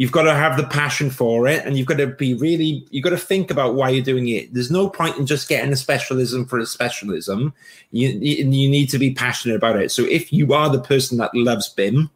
you've 0.00 0.12
got 0.12 0.22
to 0.22 0.32
have 0.32 0.56
the 0.56 0.66
passion 0.66 1.10
for 1.10 1.46
it 1.46 1.62
and 1.66 1.76
you've 1.76 1.86
got 1.86 1.98
to 1.98 2.06
be 2.06 2.32
really 2.32 2.86
you've 2.90 3.04
got 3.04 3.10
to 3.10 3.18
think 3.18 3.50
about 3.50 3.74
why 3.74 3.90
you're 3.90 4.02
doing 4.02 4.28
it. 4.28 4.52
There's 4.54 4.70
no 4.70 4.88
point 4.88 5.18
in 5.18 5.26
just 5.26 5.46
getting 5.46 5.74
a 5.74 5.76
specialism 5.76 6.46
for 6.46 6.58
a 6.58 6.64
specialism. 6.64 7.52
You, 7.90 8.08
you 8.08 8.46
need 8.46 8.86
to 8.88 8.98
be 8.98 9.12
passionate 9.12 9.56
about 9.56 9.76
it. 9.76 9.92
So 9.92 10.04
if 10.04 10.32
you 10.32 10.54
are 10.54 10.70
the 10.70 10.80
person 10.80 11.18
that 11.18 11.34
loves 11.34 11.68
BIM 11.68 12.08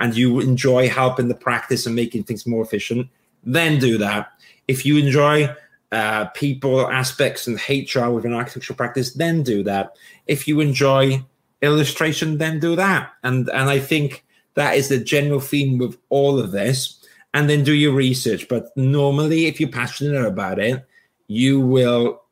and 0.00 0.16
you 0.16 0.40
enjoy 0.40 0.88
helping 0.88 1.28
the 1.28 1.34
practice 1.34 1.84
and 1.84 1.94
making 1.94 2.24
things 2.24 2.46
more 2.46 2.62
efficient 2.62 3.06
then 3.44 3.78
do 3.78 3.98
that. 3.98 4.32
If 4.66 4.86
you 4.86 4.96
enjoy 4.96 5.54
uh, 5.92 6.24
people 6.28 6.90
aspects 6.90 7.46
and 7.46 7.60
hr 7.68 8.08
within 8.08 8.32
architectural 8.32 8.78
practice 8.78 9.12
then 9.12 9.42
do 9.42 9.62
that. 9.64 9.94
If 10.26 10.48
you 10.48 10.60
enjoy 10.60 11.22
illustration 11.60 12.38
then 12.38 12.60
do 12.60 12.76
that. 12.76 13.12
And 13.22 13.50
and 13.50 13.68
i 13.68 13.78
think 13.78 14.24
that 14.54 14.74
is 14.74 14.88
the 14.88 14.98
general 14.98 15.40
theme 15.40 15.76
with 15.76 15.98
all 16.08 16.38
of 16.38 16.52
this 16.52 17.02
and 17.36 17.50
then 17.50 17.62
do 17.62 17.74
your 17.74 17.92
research. 17.92 18.48
But 18.48 18.74
normally, 18.76 19.44
if 19.44 19.60
you're 19.60 19.68
passionate 19.68 20.24
about 20.24 20.58
it, 20.58 20.82
you 21.28 21.60
will 21.60 22.22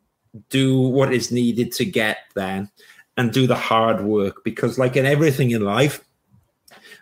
do 0.48 0.80
what 0.80 1.12
is 1.12 1.30
needed 1.30 1.72
to 1.72 1.84
get 1.84 2.20
there 2.34 2.70
and 3.18 3.30
do 3.30 3.46
the 3.46 3.54
hard 3.54 4.00
work 4.02 4.42
because, 4.44 4.78
like 4.78 4.96
in 4.96 5.04
everything 5.04 5.50
in 5.50 5.60
life, 5.60 6.02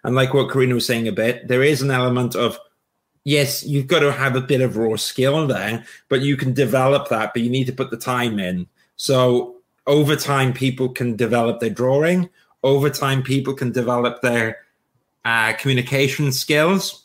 and 0.02 0.16
like 0.16 0.34
what 0.34 0.50
Karina 0.50 0.74
was 0.74 0.84
saying 0.84 1.06
a 1.06 1.12
bit, 1.12 1.46
there 1.46 1.62
is 1.62 1.80
an 1.80 1.92
element 1.92 2.34
of 2.34 2.58
yes, 3.22 3.64
you've 3.64 3.86
got 3.86 4.00
to 4.00 4.10
have 4.10 4.34
a 4.34 4.40
bit 4.40 4.62
of 4.62 4.76
raw 4.76 4.96
skill 4.96 5.46
there, 5.46 5.84
but 6.08 6.22
you 6.22 6.36
can 6.36 6.52
develop 6.52 7.08
that, 7.08 7.32
but 7.32 7.42
you 7.42 7.50
need 7.50 7.68
to 7.68 7.72
put 7.72 7.92
the 7.92 7.96
time 7.96 8.40
in. 8.40 8.66
So 8.96 9.58
over 9.86 10.16
time, 10.16 10.52
people 10.52 10.88
can 10.88 11.14
develop 11.14 11.60
their 11.60 11.70
drawing. 11.70 12.30
Over 12.64 12.90
time, 12.90 13.22
people 13.22 13.54
can 13.54 13.70
develop 13.70 14.22
their 14.22 14.58
uh, 15.24 15.52
communication 15.52 16.32
skills 16.32 17.01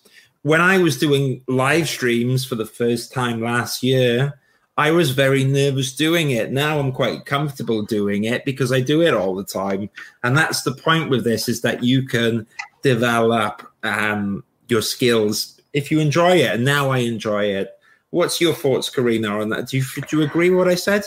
when 0.48 0.62
I 0.62 0.78
was 0.78 0.98
doing 0.98 1.42
live 1.50 1.90
streams 1.90 2.46
for 2.46 2.56
the 2.56 2.66
first 2.66 3.12
time 3.12 3.42
last 3.42 3.84
year, 3.84 4.40
I 4.78 4.92
was 4.92 5.12
very 5.12 5.44
nervous 5.44 5.94
doing 5.94 6.32
it. 6.32 6.52
Now 6.52 6.80
I'm 6.80 6.94
quite 6.94 7.26
comfortable 7.26 7.82
doing 7.82 8.24
it 8.24 8.46
because 8.46 8.72
I 8.72 8.80
do 8.80 9.02
it 9.02 9.14
all 9.14 9.36
the 9.36 9.44
time. 9.44 9.90
And 10.24 10.38
that's 10.38 10.62
the 10.62 10.72
point 10.72 11.10
with 11.10 11.26
this 11.26 11.50
is 11.50 11.62
that 11.64 11.84
you 11.84 12.04
can 12.04 12.48
develop 12.82 13.62
um, 13.84 14.42
your 14.70 14.82
skills 14.82 15.60
if 15.74 15.92
you 15.92 16.00
enjoy 16.00 16.38
it. 16.38 16.56
And 16.56 16.64
now 16.64 16.92
I 16.92 17.00
enjoy 17.00 17.46
it. 17.48 17.78
What's 18.12 18.40
your 18.40 18.54
thoughts, 18.54 18.90
Karina, 18.90 19.42
on 19.42 19.50
that? 19.50 19.68
Do 19.68 19.78
you, 19.78 19.84
do 20.08 20.20
you 20.20 20.24
agree 20.24 20.50
with 20.50 20.60
what 20.60 20.70
I 20.70 20.76
said? 20.76 21.04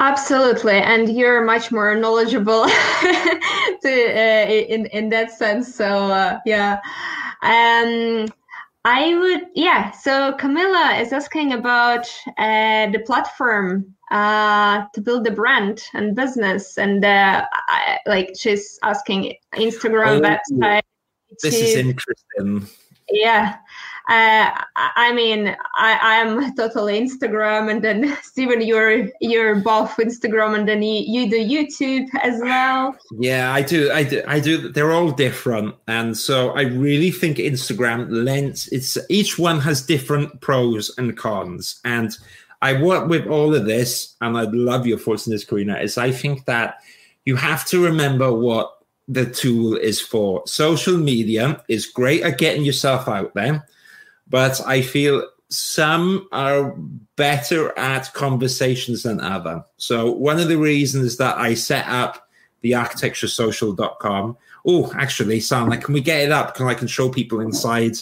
Absolutely, 0.00 0.74
and 0.74 1.16
you're 1.16 1.44
much 1.44 1.72
more 1.72 1.94
knowledgeable 1.94 2.66
to, 2.66 3.84
uh, 3.84 4.46
in 4.50 4.86
in 4.86 5.10
that 5.10 5.30
sense. 5.30 5.72
So 5.72 5.86
uh, 5.86 6.40
yeah, 6.44 6.80
um, 7.42 8.26
I 8.84 9.16
would, 9.16 9.46
yeah. 9.54 9.92
So 9.92 10.32
Camilla 10.32 10.96
is 11.00 11.12
asking 11.12 11.52
about 11.52 12.06
uh, 12.36 12.90
the 12.90 13.02
platform 13.06 13.94
uh, 14.10 14.86
to 14.92 15.00
build 15.00 15.24
the 15.24 15.30
brand 15.30 15.84
and 15.94 16.16
business, 16.16 16.78
and 16.78 17.04
uh, 17.04 17.46
I, 17.68 17.98
like 18.06 18.32
she's 18.36 18.78
asking 18.82 19.34
Instagram 19.54 20.18
oh, 20.18 20.60
website. 20.60 20.82
This 21.42 21.54
to, 21.54 21.64
is 21.64 21.76
interesting. 21.76 22.68
Yeah, 23.08 23.56
uh, 24.08 24.50
I 24.74 25.12
mean, 25.12 25.56
I, 25.76 26.20
I'm 26.20 26.54
totally 26.56 27.00
Instagram, 27.00 27.70
and 27.70 27.82
then 27.82 28.16
Stephen, 28.22 28.60
you're 28.60 29.08
you're 29.20 29.56
both 29.56 29.90
Instagram, 29.96 30.58
and 30.58 30.68
then 30.68 30.82
you, 30.82 31.02
you 31.06 31.30
do 31.30 31.38
YouTube 31.38 32.08
as 32.22 32.40
well. 32.40 32.96
Yeah, 33.18 33.52
I 33.52 33.62
do. 33.62 33.92
I 33.92 34.02
do. 34.02 34.22
I 34.26 34.40
do. 34.40 34.68
They're 34.68 34.92
all 34.92 35.12
different, 35.12 35.76
and 35.86 36.16
so 36.16 36.50
I 36.50 36.62
really 36.62 37.12
think 37.12 37.36
Instagram 37.36 38.08
lends. 38.10 38.68
It's 38.68 38.98
each 39.08 39.38
one 39.38 39.60
has 39.60 39.82
different 39.82 40.40
pros 40.40 40.92
and 40.98 41.16
cons, 41.16 41.80
and 41.84 42.16
I 42.60 42.82
work 42.82 43.08
with 43.08 43.28
all 43.28 43.54
of 43.54 43.66
this, 43.66 44.16
and 44.20 44.36
I'd 44.36 44.52
love 44.52 44.84
your 44.84 44.98
thoughts 44.98 45.28
on 45.28 45.32
this, 45.32 45.44
Karina. 45.44 45.78
Is 45.78 45.96
I 45.96 46.10
think 46.10 46.46
that 46.46 46.78
you 47.24 47.36
have 47.36 47.64
to 47.66 47.84
remember 47.84 48.32
what 48.32 48.78
the 49.06 49.26
tool 49.26 49.76
is 49.76 50.00
for. 50.00 50.42
Social 50.46 50.96
media 50.96 51.62
is 51.68 51.86
great 51.86 52.22
at 52.22 52.38
getting 52.38 52.64
yourself 52.64 53.06
out 53.06 53.34
there 53.34 53.64
but 54.32 54.60
I 54.66 54.82
feel 54.82 55.28
some 55.50 56.26
are 56.32 56.74
better 57.14 57.78
at 57.78 58.12
conversations 58.14 59.04
than 59.04 59.20
other. 59.20 59.64
So 59.76 60.10
one 60.10 60.40
of 60.40 60.48
the 60.48 60.56
reasons 60.58 61.18
that 61.18 61.36
I 61.36 61.54
set 61.54 61.86
up 61.86 62.26
the 62.62 62.72
architecturesocial.com. 62.72 64.36
Oh, 64.66 64.92
actually, 64.96 65.40
Sana, 65.40 65.76
can 65.76 65.92
we 65.92 66.00
get 66.00 66.22
it 66.22 66.32
up? 66.32 66.54
Can 66.54 66.66
I 66.66 66.74
can 66.74 66.88
show 66.88 67.08
people 67.08 67.40
inside 67.40 67.96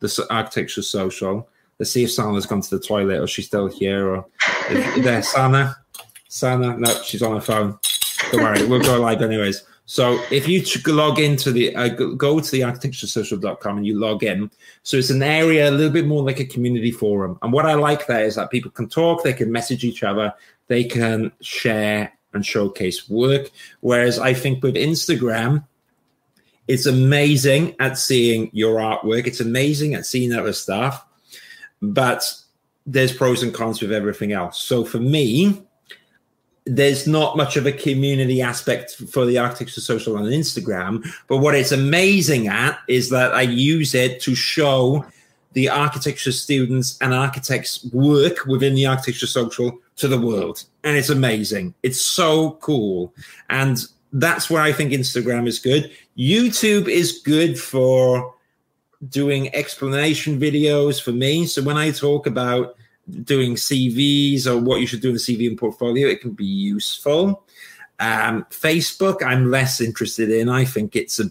the 0.00 0.26
architecture 0.30 0.82
social? 0.82 1.48
Let's 1.78 1.92
see 1.92 2.04
if 2.04 2.12
Sana's 2.12 2.46
gone 2.46 2.62
to 2.62 2.78
the 2.78 2.84
toilet 2.84 3.20
or 3.20 3.26
she's 3.26 3.46
still 3.46 3.68
here 3.68 4.08
or 4.08 4.26
there. 4.68 5.22
Sana, 5.22 5.76
Sana, 6.28 6.76
no, 6.78 7.02
she's 7.02 7.22
on 7.22 7.34
her 7.34 7.40
phone. 7.40 7.78
Don't 8.32 8.42
worry, 8.42 8.66
we'll 8.66 8.80
go 8.80 9.00
live 9.00 9.22
anyways. 9.22 9.62
So 9.86 10.20
if 10.32 10.48
you 10.48 10.62
log 10.92 11.20
into 11.20 11.52
the 11.52 11.74
uh, 11.76 11.88
go 11.88 12.40
to 12.40 12.50
the 12.50 12.60
architecturesocial.com 12.60 13.76
and 13.76 13.86
you 13.86 13.98
log 13.98 14.24
in, 14.24 14.50
so 14.82 14.96
it's 14.96 15.10
an 15.10 15.22
area 15.22 15.70
a 15.70 15.70
little 15.70 15.92
bit 15.92 16.06
more 16.06 16.24
like 16.24 16.40
a 16.40 16.44
community 16.44 16.90
forum. 16.90 17.38
And 17.40 17.52
what 17.52 17.66
I 17.66 17.74
like 17.74 18.08
there 18.08 18.24
is 18.24 18.34
that 18.34 18.50
people 18.50 18.72
can 18.72 18.88
talk, 18.88 19.22
they 19.22 19.32
can 19.32 19.52
message 19.52 19.84
each 19.84 20.02
other, 20.02 20.34
they 20.66 20.82
can 20.82 21.30
share 21.40 22.12
and 22.32 22.44
showcase 22.44 23.08
work. 23.08 23.50
Whereas 23.80 24.18
I 24.18 24.34
think 24.34 24.62
with 24.62 24.74
Instagram, 24.74 25.64
it's 26.66 26.86
amazing 26.86 27.76
at 27.78 27.96
seeing 27.96 28.50
your 28.52 28.80
artwork. 28.80 29.28
It's 29.28 29.40
amazing 29.40 29.94
at 29.94 30.04
seeing 30.04 30.32
other 30.32 30.52
stuff, 30.52 31.04
but 31.80 32.24
there's 32.86 33.16
pros 33.16 33.44
and 33.44 33.54
cons 33.54 33.80
with 33.80 33.92
everything 33.92 34.32
else. 34.32 34.58
So 34.58 34.84
for 34.84 34.98
me, 34.98 35.62
there's 36.66 37.06
not 37.06 37.36
much 37.36 37.56
of 37.56 37.64
a 37.64 37.72
community 37.72 38.42
aspect 38.42 38.96
for 38.96 39.24
the 39.24 39.38
architecture 39.38 39.80
social 39.80 40.16
on 40.16 40.24
Instagram. 40.24 41.06
But 41.28 41.38
what 41.38 41.54
it's 41.54 41.72
amazing 41.72 42.48
at 42.48 42.78
is 42.88 43.08
that 43.10 43.32
I 43.32 43.42
use 43.42 43.94
it 43.94 44.20
to 44.22 44.34
show 44.34 45.06
the 45.52 45.68
architecture 45.68 46.32
students 46.32 46.98
and 47.00 47.14
architects 47.14 47.84
work 47.92 48.44
within 48.46 48.74
the 48.74 48.84
architecture 48.84 49.28
social 49.28 49.78
to 49.96 50.08
the 50.08 50.20
world. 50.20 50.64
And 50.82 50.96
it's 50.96 51.08
amazing. 51.08 51.72
It's 51.82 52.00
so 52.00 52.58
cool. 52.60 53.14
And 53.48 53.78
that's 54.12 54.50
where 54.50 54.60
I 54.60 54.72
think 54.72 54.92
Instagram 54.92 55.46
is 55.46 55.58
good. 55.60 55.90
YouTube 56.18 56.88
is 56.88 57.22
good 57.24 57.58
for 57.58 58.34
doing 59.08 59.54
explanation 59.54 60.40
videos 60.40 61.00
for 61.00 61.12
me. 61.12 61.46
So 61.46 61.62
when 61.62 61.76
I 61.76 61.92
talk 61.92 62.26
about 62.26 62.76
doing 63.24 63.54
CVs 63.54 64.46
or 64.46 64.58
what 64.58 64.80
you 64.80 64.86
should 64.86 65.00
do 65.00 65.08
in 65.08 65.14
the 65.14 65.20
CV 65.20 65.46
and 65.48 65.58
portfolio, 65.58 66.08
it 66.08 66.20
can 66.20 66.32
be 66.32 66.44
useful. 66.44 67.44
Um, 67.98 68.46
Facebook, 68.50 69.22
I'm 69.24 69.50
less 69.50 69.80
interested 69.80 70.30
in. 70.30 70.48
I 70.48 70.64
think 70.64 70.96
it's 70.96 71.18
a 71.18 71.30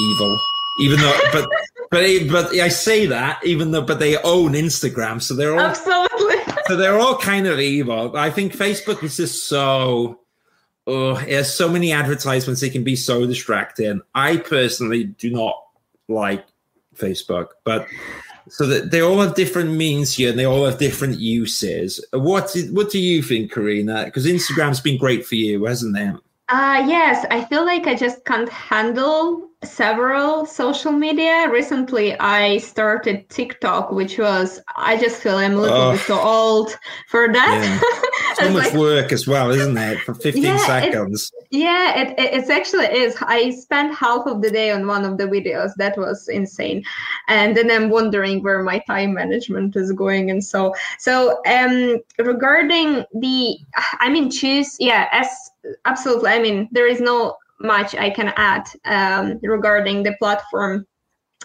evil, 0.00 0.40
even 0.80 1.00
though, 1.00 1.18
but 1.32 1.48
but 1.90 2.04
but 2.30 2.54
I 2.54 2.68
say 2.68 3.06
that 3.06 3.44
even 3.44 3.70
though, 3.70 3.82
but 3.82 3.98
they 3.98 4.16
own 4.18 4.52
Instagram, 4.52 5.20
so 5.20 5.34
they're 5.34 5.54
all 5.54 5.60
absolutely. 5.60 6.36
so 6.66 6.76
they're 6.76 6.98
all 6.98 7.18
kind 7.18 7.46
of 7.46 7.58
evil. 7.58 8.16
I 8.16 8.30
think 8.30 8.54
Facebook 8.54 9.02
is 9.02 9.16
just 9.16 9.46
so. 9.46 10.20
Oh, 10.86 11.14
there's 11.16 11.52
so 11.52 11.68
many 11.68 11.92
advertisements; 11.92 12.62
it 12.62 12.70
can 12.70 12.84
be 12.84 12.96
so 12.96 13.26
distracting. 13.26 14.00
I 14.14 14.38
personally 14.38 15.04
do 15.04 15.30
not 15.30 15.62
like 16.08 16.46
Facebook, 16.96 17.48
but 17.64 17.86
so 18.50 18.66
that 18.66 18.90
they 18.90 19.00
all 19.00 19.20
have 19.20 19.34
different 19.34 19.72
means 19.72 20.14
here 20.14 20.30
and 20.30 20.38
they 20.38 20.46
all 20.46 20.64
have 20.64 20.78
different 20.78 21.18
uses. 21.18 22.04
What 22.12 22.56
what 22.70 22.90
do 22.90 22.98
you 22.98 23.22
think, 23.22 23.52
Karina? 23.52 24.04
Because 24.04 24.26
Instagram's 24.26 24.80
been 24.80 24.98
great 24.98 25.26
for 25.26 25.34
you, 25.34 25.64
hasn't 25.64 25.96
it? 25.96 26.16
Uh, 26.48 26.82
yes, 26.88 27.26
I 27.30 27.44
feel 27.44 27.66
like 27.66 27.86
I 27.86 27.94
just 27.94 28.24
can't 28.24 28.48
handle 28.48 29.48
several 29.64 30.46
social 30.46 30.92
media. 30.92 31.46
Recently, 31.50 32.18
I 32.18 32.56
started 32.58 33.28
TikTok, 33.28 33.92
which 33.92 34.18
was, 34.18 34.62
I 34.76 34.96
just 34.96 35.20
feel 35.20 35.36
I'm 35.36 35.54
a 35.54 35.60
little 35.60 35.76
oh. 35.76 35.92
bit 35.92 36.00
too 36.02 36.14
old 36.14 36.78
for 37.08 37.30
that. 37.30 37.80
Yeah. 37.82 38.34
so 38.36 38.52
much 38.52 38.64
like, 38.66 38.74
work 38.74 39.12
as 39.12 39.26
well, 39.26 39.50
isn't 39.50 39.76
it? 39.76 39.98
For 40.00 40.14
15 40.14 40.42
yeah, 40.42 40.56
seconds. 40.58 41.30
It, 41.50 41.58
yeah, 41.58 41.98
it, 41.98 42.18
it, 42.18 42.44
it 42.44 42.50
actually 42.50 42.86
is. 42.86 43.16
I 43.20 43.50
spent 43.50 43.94
half 43.94 44.26
of 44.26 44.40
the 44.40 44.50
day 44.50 44.70
on 44.70 44.86
one 44.86 45.04
of 45.04 45.18
the 45.18 45.24
videos. 45.24 45.74
That 45.76 45.98
was 45.98 46.28
insane. 46.28 46.82
And 47.28 47.54
then 47.54 47.70
I'm 47.70 47.90
wondering 47.90 48.42
where 48.42 48.62
my 48.62 48.78
time 48.86 49.12
management 49.12 49.76
is 49.76 49.92
going. 49.92 50.30
And 50.30 50.42
so, 50.42 50.74
so 50.98 51.42
um, 51.46 52.00
regarding 52.18 53.04
the, 53.12 53.58
I 53.98 54.08
mean, 54.08 54.30
choose, 54.30 54.76
yeah, 54.78 55.08
as 55.12 55.28
absolutely. 55.84 56.30
I 56.30 56.40
mean, 56.40 56.68
there 56.72 56.86
is 56.86 57.00
no 57.00 57.36
much 57.60 57.94
I 57.94 58.10
can 58.10 58.32
add 58.36 58.68
um, 58.84 59.38
regarding 59.42 60.02
the 60.02 60.14
platform. 60.18 60.86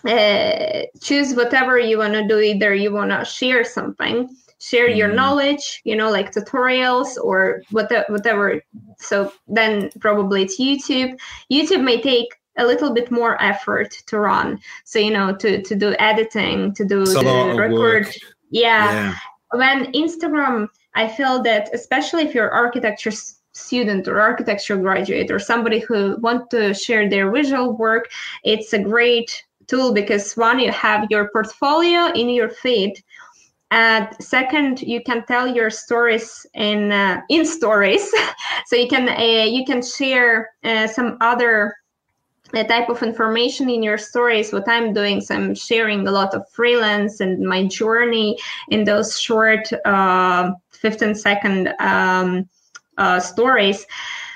Uh, 0.05 0.84
choose 1.01 1.34
whatever 1.34 1.80
you 1.80 1.97
want 1.97 2.13
to 2.13 2.28
do. 2.28 2.39
Either 2.39 2.74
you 2.74 2.91
want 2.91 3.11
to 3.11 3.24
share 3.24 3.63
something, 3.63 4.30
share 4.59 4.89
mm-hmm. 4.89 4.97
your 4.97 5.13
knowledge, 5.13 5.82
you 5.86 5.95
know, 5.95 6.11
like 6.11 6.32
tutorials 6.32 7.17
or 7.21 7.61
whatever, 7.71 8.05
whatever. 8.09 8.61
So 8.99 9.32
then 9.47 9.89
probably 9.99 10.43
it's 10.43 10.59
YouTube. 10.59 11.17
YouTube 11.51 11.84
may 11.84 12.01
take 12.01 12.36
a 12.57 12.65
little 12.65 12.93
bit 12.93 13.11
more 13.11 13.41
effort 13.41 13.91
to 14.07 14.19
run. 14.19 14.59
So 14.84 14.99
you 14.99 15.11
know, 15.11 15.36
to 15.38 15.61
to 15.61 15.76
do 15.76 15.95
editing, 15.99 16.74
to 16.76 16.86
do 16.86 17.05
the 17.05 17.55
record. 17.57 18.13
Yeah. 18.51 18.91
yeah. 18.91 19.15
When 19.51 19.91
Instagram, 19.93 20.67
I 20.95 21.07
feel 21.07 21.41
that 21.43 21.69
especially 21.74 22.24
if 22.24 22.36
you're 22.36 22.51
architecture 22.51 23.11
student 23.54 24.08
or 24.08 24.20
architecture 24.20 24.78
graduate 24.78 25.32
or 25.32 25.39
somebody 25.39 25.80
who 25.80 26.18
want 26.22 26.49
to 26.49 26.74
share 26.74 27.10
their 27.10 27.32
visual 27.32 27.78
work 27.78 28.10
it's 28.43 28.74
a 28.74 28.80
great 28.80 29.43
tool 29.68 29.93
because 29.93 30.34
one 30.36 30.60
you 30.60 30.72
have 30.72 31.08
your 31.10 31.30
portfolio 31.30 32.12
in 32.14 32.30
your 32.30 32.49
feed 32.49 32.93
and 33.74 34.08
second 34.20 34.82
you 34.84 35.01
can 35.01 35.26
tell 35.26 35.47
your 35.47 35.72
stories 35.72 36.45
in 36.54 36.91
uh, 36.91 37.22
in 37.30 37.45
stories. 37.45 38.14
So 38.68 38.76
you 38.76 38.88
can 38.88 39.10
uh, 39.10 39.45
you 39.58 39.66
can 39.66 39.82
share 39.82 40.51
uh, 40.64 40.88
some 40.88 41.18
other 41.22 41.76
uh, 42.54 42.64
type 42.64 42.88
of 42.89 43.01
information 43.01 43.70
in 43.70 43.82
your 43.84 43.97
stories. 43.97 44.54
What 44.54 44.68
i'm 44.68 44.93
doing 44.93 45.22
so 45.22 45.36
i'm 45.36 45.56
sharing 45.56 46.08
a 46.08 46.12
lot 46.12 46.34
of 46.36 46.41
freelance 46.49 47.20
and 47.20 47.39
my 47.54 47.62
journey 47.68 48.38
in 48.70 48.84
those 48.84 49.20
short 49.20 49.66
uh, 49.86 50.51
15 50.72 51.16
second 51.16 51.74
um, 51.80 52.47
uh, 52.98 53.20
stories. 53.20 53.86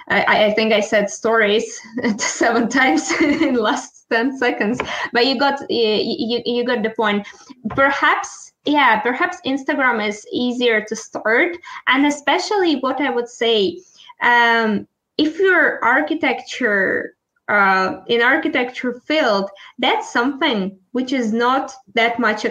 I, 0.09 0.45
I, 0.45 0.53
think 0.53 0.71
I 0.71 0.79
said 0.79 1.09
stories 1.09 1.79
seven 2.17 2.69
times 2.69 3.11
in 3.21 3.55
last 3.55 4.05
10 4.09 4.37
seconds, 4.37 4.79
but 5.11 5.25
you 5.25 5.37
got 5.37 5.59
you, 5.69 6.41
you 6.45 6.65
got 6.65 6.81
the 6.83 6.91
point. 6.91 7.27
Perhaps 7.71 8.53
yeah, 8.65 8.99
perhaps 8.99 9.37
Instagram 9.45 10.05
is 10.05 10.25
easier 10.31 10.81
to 10.81 10.95
start, 10.95 11.57
and 11.87 12.05
especially 12.05 12.75
what 12.79 12.99
I 13.01 13.09
would 13.09 13.29
say, 13.29 13.79
um, 14.21 14.87
if 15.17 15.39
your 15.39 15.83
architecture 15.83 17.15
uh, 17.47 18.01
in 18.07 18.21
architecture 18.21 18.99
field, 19.05 19.49
that's 19.79 20.11
something 20.11 20.77
which 20.91 21.13
is 21.13 21.31
not 21.31 21.73
that 21.95 22.19
much 22.19 22.43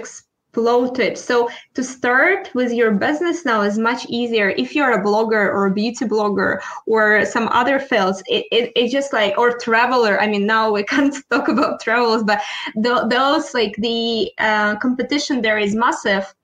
exposed 0.57 0.97
floated. 0.97 1.19
So 1.19 1.49
to 1.75 1.85
start 1.85 2.51
with 2.55 2.73
your 2.73 2.93
business 2.93 3.45
now 3.45 3.63
is 3.63 3.79
much 3.79 4.07
easier 4.09 4.51
if 4.51 4.75
you're 4.75 4.93
a 4.93 5.05
blogger 5.05 5.53
or 5.55 5.67
a 5.67 5.71
beauty 5.71 6.05
blogger 6.07 6.61
or 6.87 7.25
some 7.27 7.49
other 7.49 7.79
fields. 7.79 8.23
It, 8.27 8.47
it, 8.51 8.73
it 8.75 8.89
just 8.91 9.13
like 9.13 9.37
or 9.39 9.59
traveler. 9.59 10.19
I 10.21 10.27
mean, 10.27 10.47
now 10.47 10.73
we 10.73 10.83
can't 10.93 11.15
talk 11.31 11.49
about 11.49 11.81
travels, 11.81 12.25
but 12.25 12.41
th- 12.83 13.09
those 13.11 13.55
like 13.55 13.75
the 13.79 14.33
uh, 14.39 14.77
competition 14.77 15.43
there 15.43 15.59
is 15.59 15.75
massive 15.75 16.35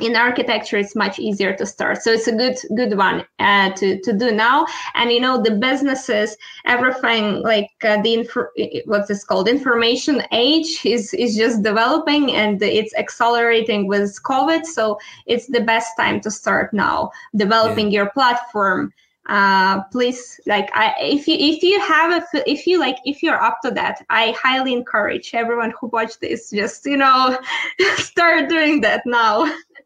in 0.00 0.16
architecture 0.16 0.76
it's 0.76 0.94
much 0.94 1.18
easier 1.18 1.54
to 1.56 1.66
start. 1.66 2.02
So 2.02 2.12
it's 2.12 2.26
a 2.26 2.32
good 2.32 2.56
good 2.76 2.96
one 2.96 3.24
uh, 3.38 3.70
to 3.72 4.00
to 4.00 4.12
do 4.12 4.32
now. 4.32 4.66
And 4.94 5.10
you 5.10 5.20
know 5.20 5.42
the 5.42 5.52
businesses 5.52 6.36
everything 6.64 7.42
like 7.42 7.70
uh, 7.82 8.00
the 8.02 8.14
info 8.14 8.46
what's 8.84 9.08
this 9.08 9.24
called? 9.24 9.48
Information 9.48 10.22
age 10.32 10.84
is 10.84 11.14
is 11.14 11.36
just 11.36 11.62
developing 11.62 12.32
and 12.32 12.62
it's 12.62 12.94
accelerating 12.96 13.86
with 13.86 14.22
covid. 14.22 14.64
So 14.64 14.98
it's 15.26 15.46
the 15.46 15.60
best 15.60 15.96
time 15.96 16.20
to 16.22 16.30
start 16.30 16.72
now. 16.72 17.10
Developing 17.34 17.90
yeah. 17.90 18.00
your 18.00 18.10
platform 18.10 18.92
uh 19.28 19.82
please 19.92 20.40
like 20.46 20.70
i 20.74 20.94
if 21.00 21.28
you 21.28 21.36
if 21.38 21.62
you 21.62 21.78
have 21.80 22.22
a 22.34 22.50
if 22.50 22.66
you 22.66 22.80
like 22.80 22.96
if 23.04 23.22
you're 23.22 23.40
up 23.42 23.58
to 23.62 23.70
that 23.70 24.02
i 24.08 24.34
highly 24.42 24.72
encourage 24.72 25.34
everyone 25.34 25.72
who 25.78 25.86
watched 25.88 26.20
this 26.20 26.50
just 26.50 26.86
you 26.86 26.96
know 26.96 27.38
start 27.96 28.48
doing 28.48 28.80
that 28.80 29.02
now 29.04 29.44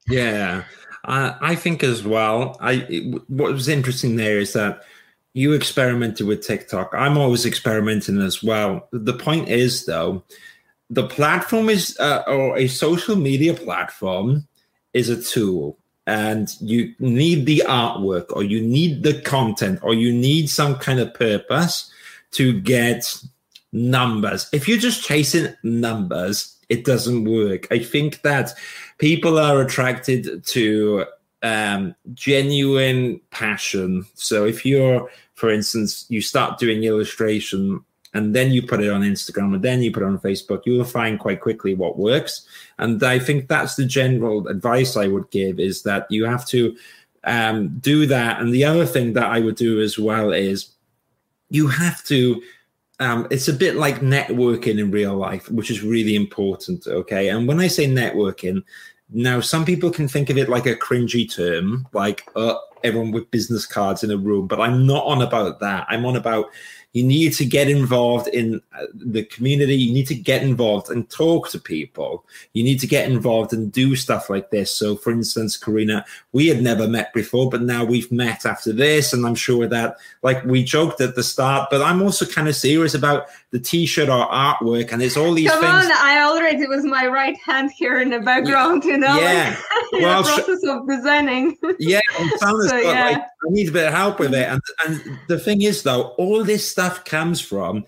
yeah, 0.08 0.64
I, 1.04 1.34
I 1.40 1.54
think 1.54 1.82
as 1.82 2.04
well. 2.04 2.56
I 2.60 2.76
what 3.28 3.52
was 3.52 3.68
interesting 3.68 4.16
there 4.16 4.38
is 4.38 4.52
that 4.52 4.82
you 5.34 5.52
experimented 5.52 6.26
with 6.26 6.46
TikTok. 6.46 6.92
I'm 6.94 7.16
always 7.16 7.46
experimenting 7.46 8.20
as 8.20 8.42
well. 8.42 8.88
The 8.92 9.14
point 9.14 9.48
is, 9.48 9.86
though, 9.86 10.22
the 10.90 11.06
platform 11.06 11.68
is 11.68 11.96
uh, 11.98 12.22
or 12.26 12.56
a 12.56 12.68
social 12.68 13.16
media 13.16 13.54
platform 13.54 14.46
is 14.92 15.08
a 15.08 15.22
tool, 15.22 15.78
and 16.06 16.54
you 16.60 16.94
need 16.98 17.46
the 17.46 17.62
artwork, 17.66 18.26
or 18.30 18.42
you 18.42 18.60
need 18.60 19.02
the 19.02 19.20
content, 19.22 19.80
or 19.82 19.94
you 19.94 20.12
need 20.12 20.50
some 20.50 20.76
kind 20.76 21.00
of 21.00 21.14
purpose 21.14 21.90
to 22.32 22.60
get 22.60 23.16
numbers. 23.72 24.48
If 24.52 24.68
you're 24.68 24.78
just 24.78 25.02
chasing 25.02 25.54
numbers, 25.62 26.56
it 26.68 26.84
doesn't 26.84 27.24
work. 27.24 27.66
I 27.70 27.78
think 27.78 28.22
that 28.22 28.52
people 28.98 29.38
are 29.38 29.60
attracted 29.60 30.44
to 30.44 31.04
um, 31.42 31.94
genuine 32.14 33.20
passion. 33.30 34.06
So 34.14 34.44
if 34.44 34.64
you're, 34.64 35.10
for 35.34 35.50
instance, 35.50 36.06
you 36.08 36.20
start 36.20 36.58
doing 36.58 36.84
illustration 36.84 37.84
and 38.14 38.34
then 38.34 38.52
you 38.52 38.62
put 38.62 38.82
it 38.82 38.90
on 38.90 39.02
Instagram 39.02 39.54
and 39.54 39.62
then 39.62 39.82
you 39.82 39.90
put 39.90 40.02
it 40.02 40.06
on 40.06 40.18
Facebook, 40.18 40.62
you 40.66 40.74
will 40.76 40.84
find 40.84 41.18
quite 41.18 41.40
quickly 41.40 41.74
what 41.74 41.98
works. 41.98 42.46
And 42.78 43.02
I 43.02 43.18
think 43.18 43.48
that's 43.48 43.74
the 43.74 43.86
general 43.86 44.46
advice 44.48 44.96
I 44.96 45.08
would 45.08 45.30
give 45.30 45.58
is 45.58 45.82
that 45.82 46.06
you 46.10 46.24
have 46.24 46.46
to 46.48 46.76
um, 47.24 47.78
do 47.78 48.06
that. 48.06 48.40
And 48.40 48.52
the 48.52 48.64
other 48.64 48.86
thing 48.86 49.14
that 49.14 49.30
I 49.30 49.40
would 49.40 49.56
do 49.56 49.80
as 49.80 49.98
well 49.98 50.32
is 50.32 50.72
you 51.50 51.68
have 51.68 52.04
to 52.04 52.42
um, 53.02 53.26
it's 53.30 53.48
a 53.48 53.52
bit 53.52 53.76
like 53.76 54.00
networking 54.00 54.78
in 54.78 54.90
real 54.90 55.16
life, 55.16 55.50
which 55.50 55.70
is 55.70 55.82
really 55.82 56.14
important. 56.14 56.86
Okay. 56.86 57.28
And 57.28 57.48
when 57.48 57.60
I 57.60 57.66
say 57.66 57.86
networking, 57.86 58.62
now, 59.14 59.40
some 59.40 59.66
people 59.66 59.90
can 59.90 60.08
think 60.08 60.30
of 60.30 60.38
it 60.38 60.48
like 60.48 60.64
a 60.64 60.74
cringy 60.74 61.30
term, 61.30 61.86
like 61.92 62.26
uh, 62.34 62.54
everyone 62.82 63.12
with 63.12 63.30
business 63.30 63.66
cards 63.66 64.02
in 64.02 64.10
a 64.10 64.16
room, 64.16 64.46
but 64.46 64.60
I'm 64.60 64.86
not 64.86 65.04
on 65.04 65.20
about 65.20 65.60
that. 65.60 65.86
I'm 65.88 66.06
on 66.06 66.16
about 66.16 66.46
you 66.92 67.02
need 67.02 67.32
to 67.34 67.44
get 67.46 67.68
involved 67.68 68.28
in 68.28 68.60
uh, 68.78 68.84
the 68.94 69.24
community. 69.24 69.74
You 69.74 69.94
need 69.94 70.06
to 70.08 70.14
get 70.14 70.42
involved 70.42 70.90
and 70.90 71.08
talk 71.08 71.48
to 71.50 71.58
people. 71.58 72.24
You 72.52 72.62
need 72.62 72.80
to 72.80 72.86
get 72.86 73.10
involved 73.10 73.54
and 73.54 73.72
do 73.72 73.96
stuff 73.96 74.28
like 74.28 74.50
this. 74.50 74.70
So, 74.70 74.96
for 74.96 75.10
instance, 75.10 75.56
Karina, 75.56 76.04
we 76.32 76.48
had 76.48 76.62
never 76.62 76.86
met 76.86 77.14
before, 77.14 77.48
but 77.48 77.62
now 77.62 77.84
we've 77.84 78.12
met 78.12 78.44
after 78.44 78.72
this. 78.74 79.14
And 79.14 79.24
I'm 79.26 79.34
sure 79.34 79.66
that, 79.68 79.96
like, 80.22 80.44
we 80.44 80.62
joked 80.62 81.00
at 81.00 81.14
the 81.14 81.22
start, 81.22 81.68
but 81.70 81.80
I'm 81.80 82.02
also 82.02 82.26
kind 82.26 82.46
of 82.46 82.56
serious 82.56 82.92
about 82.94 83.26
the 83.52 83.58
t 83.58 83.86
shirt 83.86 84.10
or 84.10 84.26
artwork. 84.28 84.92
And 84.92 85.02
it's 85.02 85.16
all 85.16 85.32
these 85.32 85.50
Come 85.50 85.60
things. 85.60 85.86
on, 85.86 85.92
I 85.92 86.22
already 86.22 86.66
was 86.66 86.84
my 86.84 87.06
right 87.06 87.36
hand 87.38 87.70
here 87.70 88.00
in 88.02 88.10
the 88.10 88.20
background, 88.20 88.84
you 88.84 88.98
know? 88.98 89.18
Yeah. 89.18 89.56
Like, 89.92 90.02
well, 90.02 90.22
the 90.22 90.28
process 90.30 90.60
sh- 90.64 90.68
of 90.68 90.88
designing. 90.88 91.58
yeah. 91.78 92.00
so, 92.38 92.76
yeah. 92.78 93.10
Like, 93.10 93.22
need 93.50 93.68
a 93.68 93.72
bit 93.72 93.88
of 93.88 93.94
help 93.94 94.18
with 94.18 94.34
it. 94.34 94.48
And, 94.48 94.60
and 94.86 95.18
the 95.28 95.38
thing 95.38 95.62
is, 95.62 95.82
though, 95.82 96.08
all 96.18 96.44
this 96.44 96.68
stuff 96.68 97.04
comes 97.04 97.40
from 97.40 97.84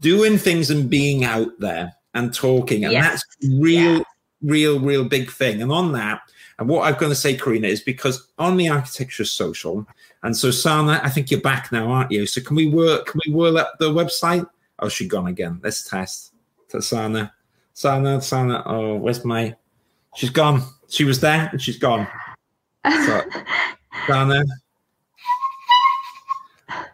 doing 0.00 0.38
things 0.38 0.70
and 0.70 0.90
being 0.90 1.24
out 1.24 1.58
there 1.58 1.94
and 2.14 2.34
talking. 2.34 2.84
And 2.84 2.92
yes. 2.92 3.04
that's 3.04 3.52
real, 3.58 3.98
yeah. 3.98 4.02
real, 4.42 4.80
real 4.80 5.04
big 5.04 5.30
thing. 5.30 5.62
And 5.62 5.72
on 5.72 5.92
that, 5.92 6.20
and 6.58 6.68
what 6.68 6.86
I'm 6.86 6.98
going 6.98 7.10
to 7.10 7.16
say, 7.16 7.36
Karina, 7.36 7.68
is 7.68 7.80
because 7.80 8.28
on 8.38 8.56
the 8.56 8.68
architecture 8.68 9.24
social, 9.24 9.86
and 10.22 10.36
so 10.36 10.50
Sana, 10.50 11.00
I 11.02 11.08
think 11.08 11.30
you're 11.30 11.40
back 11.40 11.72
now, 11.72 11.90
aren't 11.90 12.12
you? 12.12 12.26
So 12.26 12.40
can 12.40 12.54
we 12.54 12.68
work? 12.68 13.06
Can 13.06 13.20
we 13.26 13.32
whirl 13.32 13.58
up 13.58 13.74
the 13.78 13.90
website? 13.90 14.46
Oh, 14.78 14.88
she's 14.88 15.08
gone 15.08 15.26
again. 15.26 15.60
Let's 15.62 15.88
test. 15.88 16.34
To 16.68 16.80
Sana, 16.80 17.32
Sana, 17.72 18.20
Sana. 18.20 18.62
Oh, 18.66 18.96
where's 18.96 19.24
my? 19.24 19.56
She's 20.14 20.30
gone. 20.30 20.62
She 20.88 21.04
was 21.04 21.20
there 21.20 21.48
and 21.50 21.60
she's 21.60 21.78
gone. 21.78 22.06
So, 22.86 23.22
Sana, 24.06 24.44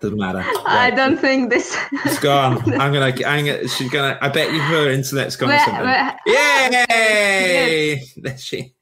doesn't 0.00 0.18
matter. 0.18 0.44
I 0.66 0.90
don't 0.90 1.18
think 1.18 1.50
this. 1.50 1.76
It's 2.04 2.18
gone. 2.18 2.58
I'm 2.80 2.92
gonna. 2.92 3.12
I'm 3.26 3.44
gonna. 3.44 3.68
She's 3.68 3.90
gonna. 3.90 4.18
I 4.20 4.28
bet 4.28 4.52
you 4.52 4.60
her 4.60 4.90
internet's 4.90 5.36
gone. 5.36 5.50
Where, 5.50 5.64
something. 5.64 5.84
Where, 5.84 6.18
Yay! 6.26 7.94
Yes. 7.96 8.12
There 8.16 8.38
she. 8.38 8.74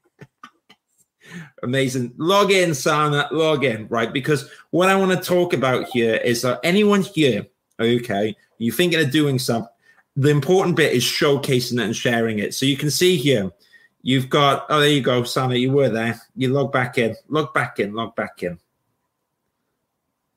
Amazing. 1.63 2.13
Log 2.17 2.51
in, 2.51 2.73
Sana, 2.73 3.27
log 3.31 3.63
in, 3.63 3.87
right? 3.87 4.11
Because 4.11 4.49
what 4.71 4.89
I 4.89 4.95
want 4.95 5.11
to 5.11 5.27
talk 5.27 5.53
about 5.53 5.87
here 5.89 6.15
is 6.15 6.41
that 6.43 6.59
anyone 6.63 7.01
here, 7.01 7.47
okay, 7.79 8.35
you're 8.57 8.75
thinking 8.75 8.99
of 8.99 9.11
doing 9.11 9.39
something, 9.39 9.71
the 10.15 10.29
important 10.29 10.75
bit 10.75 10.93
is 10.93 11.03
showcasing 11.03 11.79
it 11.79 11.85
and 11.85 11.95
sharing 11.95 12.39
it. 12.39 12.53
So 12.53 12.65
you 12.65 12.77
can 12.77 12.89
see 12.89 13.17
here, 13.17 13.51
you've 14.01 14.29
got, 14.29 14.65
oh, 14.69 14.79
there 14.79 14.89
you 14.89 15.01
go, 15.01 15.23
Sana, 15.23 15.55
you 15.55 15.71
were 15.71 15.89
there. 15.89 16.19
You 16.35 16.49
log 16.49 16.71
back 16.71 16.97
in, 16.97 17.15
log 17.27 17.53
back 17.53 17.79
in, 17.79 17.93
log 17.93 18.15
back 18.15 18.41
in. 18.43 18.59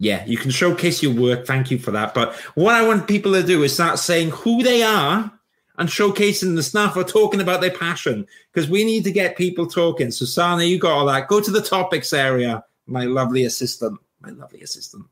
Yeah, 0.02 0.24
you 0.24 0.38
can 0.38 0.50
showcase 0.50 1.02
your 1.02 1.12
work. 1.12 1.46
Thank 1.46 1.70
you 1.70 1.78
for 1.78 1.90
that. 1.90 2.14
But 2.14 2.34
what 2.54 2.74
I 2.74 2.86
want 2.86 3.06
people 3.06 3.32
to 3.32 3.42
do 3.42 3.62
is 3.62 3.74
start 3.74 3.98
saying 3.98 4.30
who 4.30 4.62
they 4.62 4.82
are 4.82 5.30
and 5.76 5.88
showcasing 5.90 6.56
the 6.56 6.62
stuff 6.62 6.96
or 6.96 7.04
talking 7.04 7.42
about 7.42 7.60
their 7.60 7.70
passion 7.70 8.26
because 8.50 8.68
we 8.70 8.82
need 8.82 9.04
to 9.04 9.12
get 9.12 9.36
people 9.36 9.66
talking. 9.66 10.10
So, 10.10 10.24
Sana, 10.24 10.64
you 10.64 10.78
got 10.78 10.92
all 10.92 11.04
that. 11.04 11.28
Go 11.28 11.38
to 11.42 11.50
the 11.50 11.60
topics 11.60 12.14
area, 12.14 12.64
my 12.86 13.04
lovely 13.04 13.44
assistant. 13.44 14.00
My 14.22 14.30
lovely 14.30 14.62
assistant. 14.62 15.04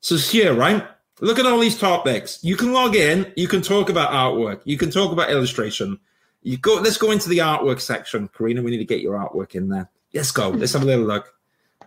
So, 0.00 0.16
here, 0.16 0.54
right? 0.54 0.84
Look 1.20 1.38
at 1.38 1.46
all 1.46 1.60
these 1.60 1.78
topics. 1.78 2.42
You 2.42 2.56
can 2.56 2.72
log 2.72 2.96
in. 2.96 3.32
You 3.36 3.46
can 3.46 3.62
talk 3.62 3.90
about 3.90 4.10
artwork. 4.10 4.60
You 4.64 4.76
can 4.76 4.90
talk 4.90 5.12
about 5.12 5.30
illustration. 5.30 6.00
You 6.42 6.56
go. 6.56 6.80
Let's 6.80 6.98
go 6.98 7.12
into 7.12 7.28
the 7.28 7.38
artwork 7.38 7.80
section, 7.80 8.28
Karina. 8.28 8.60
We 8.60 8.72
need 8.72 8.78
to 8.78 8.84
get 8.84 9.02
your 9.02 9.16
artwork 9.16 9.54
in 9.54 9.68
there. 9.68 9.88
Let's 10.12 10.32
go. 10.32 10.48
Let's 10.48 10.72
have 10.72 10.82
a 10.82 10.86
little 10.86 11.04
look. 11.04 11.32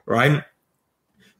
Right? 0.05 0.43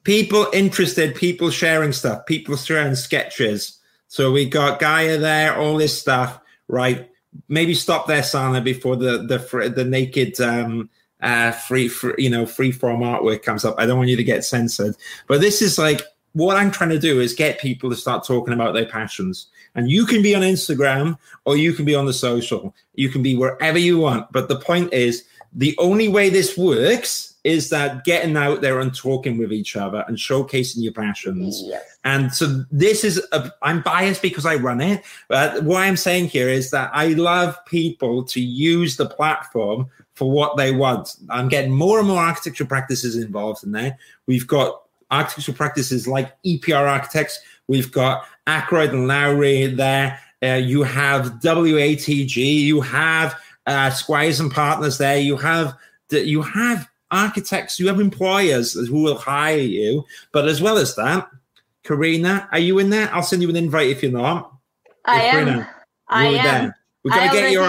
People 0.03 0.47
interested. 0.53 1.15
People 1.15 1.49
sharing 1.49 1.93
stuff. 1.93 2.25
People 2.25 2.55
sharing 2.55 2.95
sketches. 2.95 3.79
So 4.07 4.31
we 4.31 4.45
got 4.45 4.79
Gaia 4.79 5.17
there. 5.17 5.57
All 5.57 5.77
this 5.77 5.97
stuff 5.97 6.39
right? 6.67 7.09
Maybe 7.47 7.73
stop 7.73 8.07
there, 8.07 8.23
Sana, 8.23 8.61
before 8.61 8.95
the 8.95 9.19
the 9.19 9.69
the 9.69 9.85
naked 9.85 10.39
um, 10.39 10.89
uh, 11.21 11.51
free, 11.51 11.87
free 11.87 12.15
you 12.17 12.29
know 12.29 12.45
free 12.45 12.71
form 12.71 13.01
artwork 13.01 13.43
comes 13.43 13.65
up. 13.65 13.75
I 13.77 13.85
don't 13.85 13.97
want 13.97 14.09
you 14.09 14.17
to 14.17 14.23
get 14.23 14.45
censored, 14.45 14.95
but 15.27 15.41
this 15.41 15.61
is 15.61 15.77
like 15.77 16.01
what 16.33 16.57
I'm 16.57 16.71
trying 16.71 16.89
to 16.89 16.99
do 16.99 17.19
is 17.19 17.33
get 17.33 17.59
people 17.59 17.89
to 17.89 17.95
start 17.95 18.25
talking 18.25 18.53
about 18.53 18.73
their 18.73 18.87
passions. 18.87 19.47
And 19.75 19.89
you 19.89 20.05
can 20.05 20.21
be 20.21 20.33
on 20.33 20.41
Instagram 20.41 21.17
or 21.45 21.57
you 21.57 21.73
can 21.73 21.85
be 21.85 21.93
on 21.93 22.05
the 22.05 22.13
social. 22.13 22.75
You 22.95 23.09
can 23.09 23.21
be 23.21 23.35
wherever 23.35 23.77
you 23.77 23.99
want. 23.99 24.31
But 24.31 24.47
the 24.47 24.59
point 24.59 24.91
is, 24.93 25.25
the 25.53 25.75
only 25.77 26.07
way 26.07 26.29
this 26.29 26.57
works 26.57 27.32
is 27.43 27.69
that 27.69 28.05
getting 28.05 28.37
out 28.37 28.61
there 28.61 28.79
and 28.79 28.95
talking 28.95 29.37
with 29.37 29.51
each 29.51 29.75
other 29.75 30.05
and 30.07 30.17
showcasing 30.17 30.77
your 30.77 30.93
passions. 30.93 31.61
Yes. 31.65 31.97
And 32.05 32.33
so 32.33 32.63
this 32.71 33.03
is, 33.03 33.21
i 33.33 33.49
am 33.63 33.81
biased 33.81 34.21
because 34.21 34.45
I 34.45 34.55
run 34.55 34.81
it, 34.81 35.03
but 35.27 35.63
what 35.63 35.81
I'm 35.81 35.97
saying 35.97 36.27
here 36.27 36.49
is 36.49 36.71
that 36.71 36.89
I 36.93 37.09
love 37.09 37.57
people 37.65 38.23
to 38.25 38.41
use 38.41 38.95
the 38.95 39.07
platform 39.07 39.89
for 40.15 40.29
what 40.29 40.57
they 40.57 40.71
want. 40.71 41.15
I'm 41.29 41.49
getting 41.49 41.71
more 41.71 41.99
and 41.99 42.07
more 42.07 42.21
architecture 42.21 42.65
practices 42.65 43.17
involved 43.17 43.63
in 43.63 43.71
there. 43.71 43.97
We've 44.27 44.47
got 44.47 44.81
architectural 45.11 45.57
practices 45.57 46.07
like 46.07 46.33
EPR 46.43 46.87
architects. 46.87 47.39
We've 47.67 47.91
got 47.91 48.25
Ackroyd 48.47 48.91
and 48.91 49.09
Lowrie 49.09 49.75
there. 49.75 50.19
Uh, 50.41 50.55
you 50.55 50.83
have 50.83 51.39
WATG. 51.39 52.35
You 52.35 52.81
have 52.81 53.35
uh, 53.65 53.89
Squires 53.89 54.39
and 54.39 54.51
Partners 54.51 54.97
there. 54.97 55.17
You 55.17 55.37
have 55.37 55.75
you 56.11 56.41
have 56.43 56.87
architects. 57.13 57.79
You 57.79 57.87
have 57.87 57.99
employers 57.99 58.73
who 58.73 59.03
will 59.03 59.17
hire 59.17 59.57
you. 59.57 60.03
But 60.31 60.47
as 60.47 60.61
well 60.61 60.77
as 60.77 60.95
that, 60.95 61.29
Karina, 61.83 62.49
are 62.51 62.59
you 62.59 62.79
in 62.79 62.89
there? 62.89 63.13
I'll 63.13 63.23
send 63.23 63.41
you 63.41 63.49
an 63.49 63.55
invite 63.55 63.89
if 63.89 64.03
you're 64.03 64.11
not. 64.11 64.51
I 65.05 65.21
am. 65.21 65.45
Karina, 65.45 65.69
I 66.07 66.25
am. 66.25 66.43
There. 66.43 66.77
We're 67.03 67.11
gonna 67.11 67.31
get 67.31 67.51
your 67.51 67.63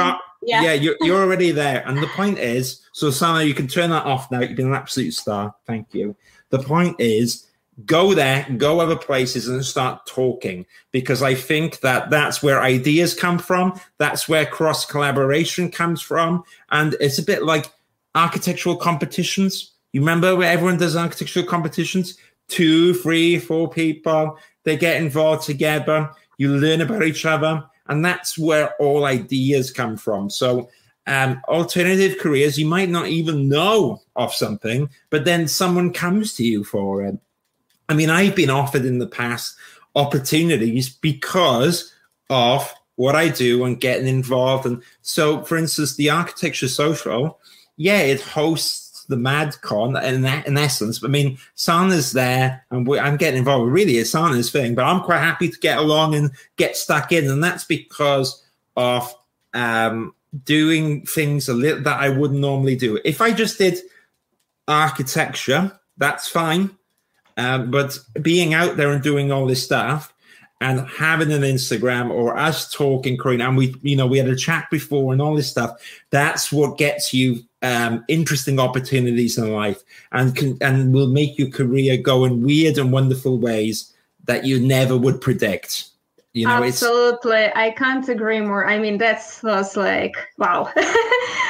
yeah, 0.46 0.62
yeah 0.62 0.72
you're, 0.72 0.96
you're 1.00 1.20
already 1.22 1.50
there. 1.50 1.82
And 1.86 1.98
the 1.98 2.06
point 2.08 2.38
is, 2.38 2.80
so 2.92 3.10
Sana, 3.10 3.42
you 3.44 3.54
can 3.54 3.68
turn 3.68 3.90
that 3.90 4.06
off 4.06 4.30
now. 4.30 4.40
You've 4.40 4.56
been 4.56 4.68
an 4.68 4.74
absolute 4.74 5.12
star. 5.12 5.54
Thank 5.66 5.92
you. 5.92 6.16
The 6.50 6.60
point 6.60 6.96
is, 7.00 7.48
go 7.84 8.14
there, 8.14 8.46
go 8.56 8.80
other 8.80 8.96
places, 8.96 9.48
and 9.48 9.64
start 9.64 10.06
talking 10.06 10.64
because 10.92 11.22
I 11.22 11.34
think 11.34 11.80
that 11.80 12.10
that's 12.10 12.42
where 12.42 12.60
ideas 12.60 13.14
come 13.14 13.38
from. 13.38 13.80
That's 13.98 14.28
where 14.28 14.46
cross 14.46 14.86
collaboration 14.86 15.70
comes 15.70 16.00
from, 16.00 16.44
and 16.70 16.94
it's 17.00 17.18
a 17.18 17.24
bit 17.24 17.42
like 17.42 17.66
architectural 18.14 18.76
competitions. 18.76 19.72
You 19.92 20.00
remember 20.00 20.34
where 20.34 20.50
everyone 20.50 20.78
does 20.78 20.96
architectural 20.96 21.46
competitions? 21.46 22.18
two, 22.48 22.94
three, 22.94 23.38
four 23.38 23.68
people. 23.68 24.38
They 24.64 24.76
get 24.76 25.00
involved 25.00 25.44
together. 25.44 26.10
You 26.38 26.56
learn 26.56 26.80
about 26.80 27.02
each 27.02 27.26
other. 27.26 27.64
And 27.86 28.04
that's 28.04 28.38
where 28.38 28.74
all 28.76 29.04
ideas 29.04 29.70
come 29.70 29.96
from. 29.96 30.30
So, 30.30 30.70
um, 31.06 31.42
alternative 31.48 32.18
careers, 32.18 32.58
you 32.58 32.64
might 32.64 32.88
not 32.88 33.08
even 33.08 33.48
know 33.48 34.00
of 34.16 34.32
something, 34.32 34.88
but 35.10 35.26
then 35.26 35.46
someone 35.48 35.92
comes 35.92 36.32
to 36.34 36.44
you 36.44 36.64
for 36.64 37.02
it. 37.02 37.18
I 37.90 37.94
mean, 37.94 38.08
I've 38.08 38.34
been 38.34 38.48
offered 38.48 38.86
in 38.86 38.98
the 38.98 39.06
past 39.06 39.54
opportunities 39.94 40.88
because 40.88 41.92
of 42.30 42.72
what 42.96 43.14
I 43.14 43.28
do 43.28 43.64
and 43.64 43.78
getting 43.78 44.06
involved. 44.06 44.64
And 44.64 44.82
so, 45.02 45.42
for 45.42 45.58
instance, 45.58 45.96
the 45.96 46.08
architecture 46.08 46.68
social, 46.68 47.38
yeah, 47.76 48.00
it 48.00 48.20
hosts 48.20 49.04
the 49.08 49.16
MadCon 49.16 50.02
in 50.02 50.24
in 50.24 50.56
essence. 50.56 51.02
I 51.04 51.08
mean, 51.08 51.38
Sana's 51.54 52.12
there, 52.12 52.64
and 52.70 52.88
I'm 52.98 53.16
getting 53.16 53.38
involved. 53.38 53.72
Really, 53.72 53.98
it's 53.98 54.10
Sana's 54.10 54.50
thing, 54.50 54.74
but 54.74 54.84
I'm 54.84 55.00
quite 55.02 55.20
happy 55.20 55.48
to 55.48 55.58
get 55.58 55.78
along 55.78 56.14
and 56.14 56.30
get 56.56 56.76
stuck 56.76 57.12
in, 57.12 57.28
and 57.28 57.42
that's 57.42 57.64
because 57.64 58.42
of 58.76 59.14
um, 59.52 60.14
doing 60.44 61.04
things 61.06 61.48
a 61.48 61.54
little 61.54 61.82
that 61.82 62.00
I 62.00 62.08
wouldn't 62.08 62.40
normally 62.40 62.76
do. 62.76 62.98
If 63.04 63.20
I 63.20 63.32
just 63.32 63.58
did 63.58 63.78
architecture, 64.66 65.78
that's 65.96 66.28
fine. 66.28 66.70
Um, 67.36 67.70
but 67.70 67.98
being 68.22 68.54
out 68.54 68.76
there 68.76 68.92
and 68.92 69.02
doing 69.02 69.32
all 69.32 69.46
this 69.46 69.64
stuff 69.64 70.13
and 70.60 70.86
having 70.88 71.32
an 71.32 71.42
Instagram 71.42 72.10
or 72.10 72.36
us 72.36 72.72
talking, 72.72 73.16
Corinne, 73.16 73.40
and 73.40 73.56
we, 73.56 73.74
you 73.82 73.96
know, 73.96 74.06
we 74.06 74.18
had 74.18 74.28
a 74.28 74.36
chat 74.36 74.66
before 74.70 75.12
and 75.12 75.20
all 75.20 75.34
this 75.34 75.50
stuff. 75.50 75.80
That's 76.10 76.52
what 76.52 76.78
gets 76.78 77.12
you 77.12 77.40
um, 77.62 78.04
interesting 78.08 78.60
opportunities 78.60 79.36
in 79.38 79.52
life 79.52 79.82
and 80.12 80.36
can, 80.36 80.58
and 80.60 80.92
will 80.92 81.08
make 81.08 81.38
your 81.38 81.50
career 81.50 81.96
go 81.96 82.24
in 82.24 82.42
weird 82.42 82.78
and 82.78 82.92
wonderful 82.92 83.38
ways 83.38 83.92
that 84.24 84.44
you 84.44 84.60
never 84.60 84.96
would 84.96 85.20
predict. 85.20 85.88
You 86.34 86.48
know, 86.48 86.64
absolutely, 86.64 87.46
I 87.54 87.70
can't 87.70 88.08
agree 88.08 88.40
more. 88.40 88.66
I 88.66 88.78
mean, 88.78 88.98
that's 88.98 89.42
was 89.44 89.76
like 89.76 90.16
wow, 90.36 90.64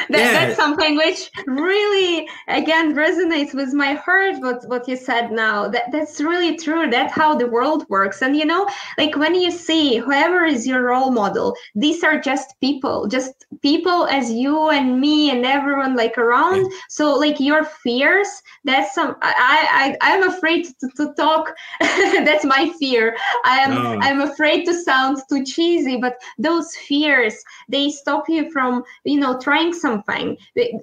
that, 0.09 0.19
yeah. 0.19 0.33
that's 0.33 0.57
something 0.57 0.97
which 0.97 1.31
really 1.47 2.29
again 2.49 2.95
resonates 2.95 3.55
with 3.55 3.73
my 3.73 3.93
heart. 3.95 4.37
What 4.41 4.69
what 4.69 4.89
you 4.89 4.97
said 4.97 5.33
now, 5.33 5.69
that 5.69 5.91
that's 5.93 6.21
really 6.21 6.57
true. 6.57 6.91
That's 6.91 7.13
how 7.13 7.35
the 7.35 7.47
world 7.47 7.89
works. 7.89 8.23
And 8.23 8.37
you 8.37 8.45
know, 8.45 8.69
like 8.99 9.17
when 9.17 9.35
you 9.35 9.51
see 9.51 9.97
whoever 9.97 10.45
is 10.45 10.67
your 10.67 10.83
role 10.83 11.11
model, 11.11 11.55
these 11.75 12.05
are 12.05 12.21
just 12.21 12.59
people, 12.61 13.07
just 13.07 13.47
people 13.63 14.07
as 14.07 14.31
you 14.31 14.71
and 14.71 15.01
me 15.01 15.31
and 15.31 15.45
everyone 15.45 15.97
like 15.97 16.19
around. 16.19 16.71
So 16.89 17.15
like 17.15 17.41
your 17.41 17.65
fears, 17.65 18.29
that's 18.65 18.95
some. 18.95 19.17
I 19.23 19.97
I 20.01 20.15
I'm 20.15 20.29
afraid 20.29 20.67
to, 20.81 20.89
to 20.97 21.15
talk. 21.15 21.55
that's 21.81 22.45
my 22.45 22.73
fear. 22.79 23.17
I 23.45 23.59
am 23.59 23.73
oh. 23.73 23.99
I'm 24.01 24.21
afraid 24.21 24.65
to 24.67 24.75
sound 24.75 25.19
too 25.29 25.45
cheesy 25.45 25.97
but 25.97 26.21
those 26.39 26.75
fears 26.77 27.35
they 27.69 27.91
stop 27.91 28.29
you 28.29 28.51
from 28.51 28.85
you 29.05 29.19
know 29.19 29.39
trying 29.39 29.73
something. 29.95 30.37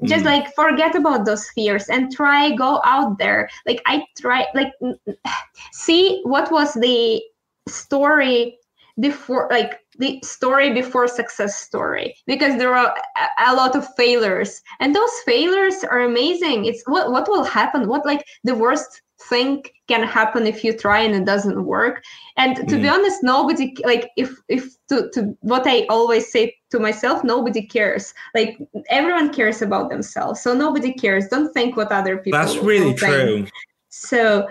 Just 0.04 0.24
mm. 0.24 0.26
like 0.26 0.54
forget 0.56 0.96
about 0.96 1.26
those 1.26 1.50
fears 1.50 1.90
and 1.90 2.12
try 2.12 2.56
go 2.56 2.82
out 2.84 3.18
there. 3.18 3.50
Like 3.66 3.82
i 3.86 4.04
try 4.20 4.46
like 4.54 4.72
see 5.72 6.22
what 6.24 6.52
was 6.52 6.74
the 6.74 7.22
story 7.68 8.58
before 9.00 9.48
like 9.52 9.80
the 9.98 10.20
story 10.24 10.74
before 10.74 11.08
success 11.08 11.56
story 11.60 12.16
because 12.28 12.58
there 12.58 12.76
are 12.76 12.94
a, 13.18 13.52
a, 13.52 13.56
lot 13.56 13.76
of 13.76 13.88
failures. 13.96 14.62
And 14.80 14.96
those 14.96 15.12
failures 15.26 15.84
are 15.84 16.02
amazing. 16.02 16.66
It's 16.66 16.84
what 16.86 17.12
what 17.12 17.28
will 17.30 17.44
happen? 17.44 17.88
What 17.88 18.06
like 18.06 18.26
the 18.44 18.56
worst 18.56 19.02
thing 19.30 19.64
can 19.88 20.04
happen 20.04 20.48
if 20.48 20.64
you 20.64 20.78
try 20.78 21.00
and 21.00 21.16
it 21.16 21.26
doesn't 21.26 21.66
work. 21.66 22.04
And 22.38 22.56
to 22.56 22.76
mm. 22.76 22.82
be 22.82 22.90
honest 22.90 23.24
nobody 23.24 23.76
like 23.84 24.10
if 24.18 24.34
if 24.48 24.64
to, 24.90 25.10
to 25.14 25.38
what 25.42 25.64
i 25.68 25.86
always 25.90 26.32
say 26.32 26.56
to 26.72 26.80
myself 26.80 27.24
nobody 27.24 27.62
cares. 27.66 28.14
Like 28.34 28.58
everyone 28.90 29.34
cares 29.34 29.62
about 29.62 29.90
themselves. 29.90 30.42
So 30.42 30.54
nobody 30.54 30.94
cares. 30.94 31.28
Don't 31.28 31.54
think 31.54 31.78
what 31.78 31.92
other 31.92 32.18
people 32.18 32.40
that's 32.40 32.58
really 32.58 32.94
true. 32.94 33.48
So 33.90 34.48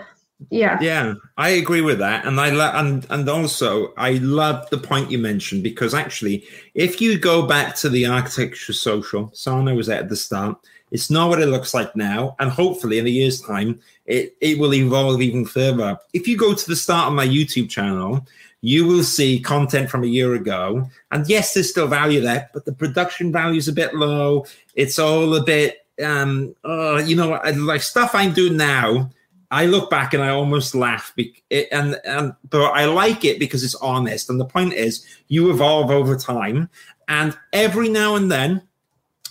yeah. 0.49 0.79
Yeah 0.81 1.13
i 1.37 1.49
agree 1.49 1.81
with 1.81 1.99
that. 1.99 2.25
And 2.25 2.39
i 2.39 2.49
love 2.49 2.75
and 2.75 3.05
and 3.09 3.27
also 3.29 3.93
i 3.97 4.13
love 4.13 4.69
the 4.69 4.77
point 4.77 5.11
you 5.11 5.17
mentioned 5.17 5.63
because 5.63 5.93
actually 5.93 6.45
if 6.73 7.01
you 7.01 7.17
go 7.17 7.45
back 7.45 7.75
to 7.77 7.89
the 7.89 8.05
architecture 8.05 8.73
social 8.73 9.31
sana 9.33 9.73
was 9.75 9.89
at 9.89 10.09
the 10.09 10.15
start 10.15 10.57
it's 10.91 11.09
not 11.09 11.29
what 11.29 11.41
it 11.41 11.47
looks 11.47 11.73
like 11.73 11.95
now. 11.95 12.35
And 12.39 12.51
hopefully 12.51 12.99
in 12.99 13.07
a 13.07 13.09
year's 13.09 13.41
time, 13.41 13.79
it, 14.05 14.35
it 14.41 14.59
will 14.59 14.73
evolve 14.73 15.21
even 15.21 15.45
further. 15.45 15.97
If 16.13 16.27
you 16.27 16.37
go 16.37 16.53
to 16.53 16.67
the 16.67 16.75
start 16.75 17.07
of 17.07 17.13
my 17.13 17.25
YouTube 17.25 17.69
channel, 17.69 18.27
you 18.61 18.85
will 18.85 19.03
see 19.03 19.39
content 19.39 19.89
from 19.89 20.03
a 20.03 20.07
year 20.07 20.35
ago. 20.35 20.87
And 21.11 21.27
yes, 21.27 21.53
there's 21.53 21.69
still 21.69 21.87
value 21.87 22.21
there, 22.21 22.49
but 22.53 22.65
the 22.65 22.73
production 22.73 23.31
value 23.31 23.57
is 23.57 23.67
a 23.67 23.73
bit 23.73 23.95
low. 23.95 24.45
It's 24.75 24.99
all 24.99 25.33
a 25.35 25.43
bit 25.43 25.81
um, 26.03 26.55
uh, 26.63 27.01
you 27.05 27.15
know, 27.15 27.39
like 27.55 27.81
stuff 27.81 28.11
I'm 28.13 28.33
doing 28.33 28.57
now. 28.57 29.09
I 29.49 29.65
look 29.65 29.89
back 29.89 30.13
and 30.13 30.23
I 30.23 30.29
almost 30.29 30.73
laugh, 30.73 31.13
be- 31.15 31.43
and 31.71 31.99
and 32.05 32.33
but 32.49 32.71
I 32.71 32.85
like 32.85 33.25
it 33.25 33.37
because 33.37 33.63
it's 33.63 33.75
honest. 33.75 34.29
And 34.29 34.39
the 34.39 34.45
point 34.45 34.73
is, 34.73 35.05
you 35.27 35.51
evolve 35.51 35.91
over 35.91 36.15
time, 36.15 36.69
and 37.09 37.37
every 37.51 37.89
now 37.89 38.15
and 38.15 38.31
then, 38.31 38.61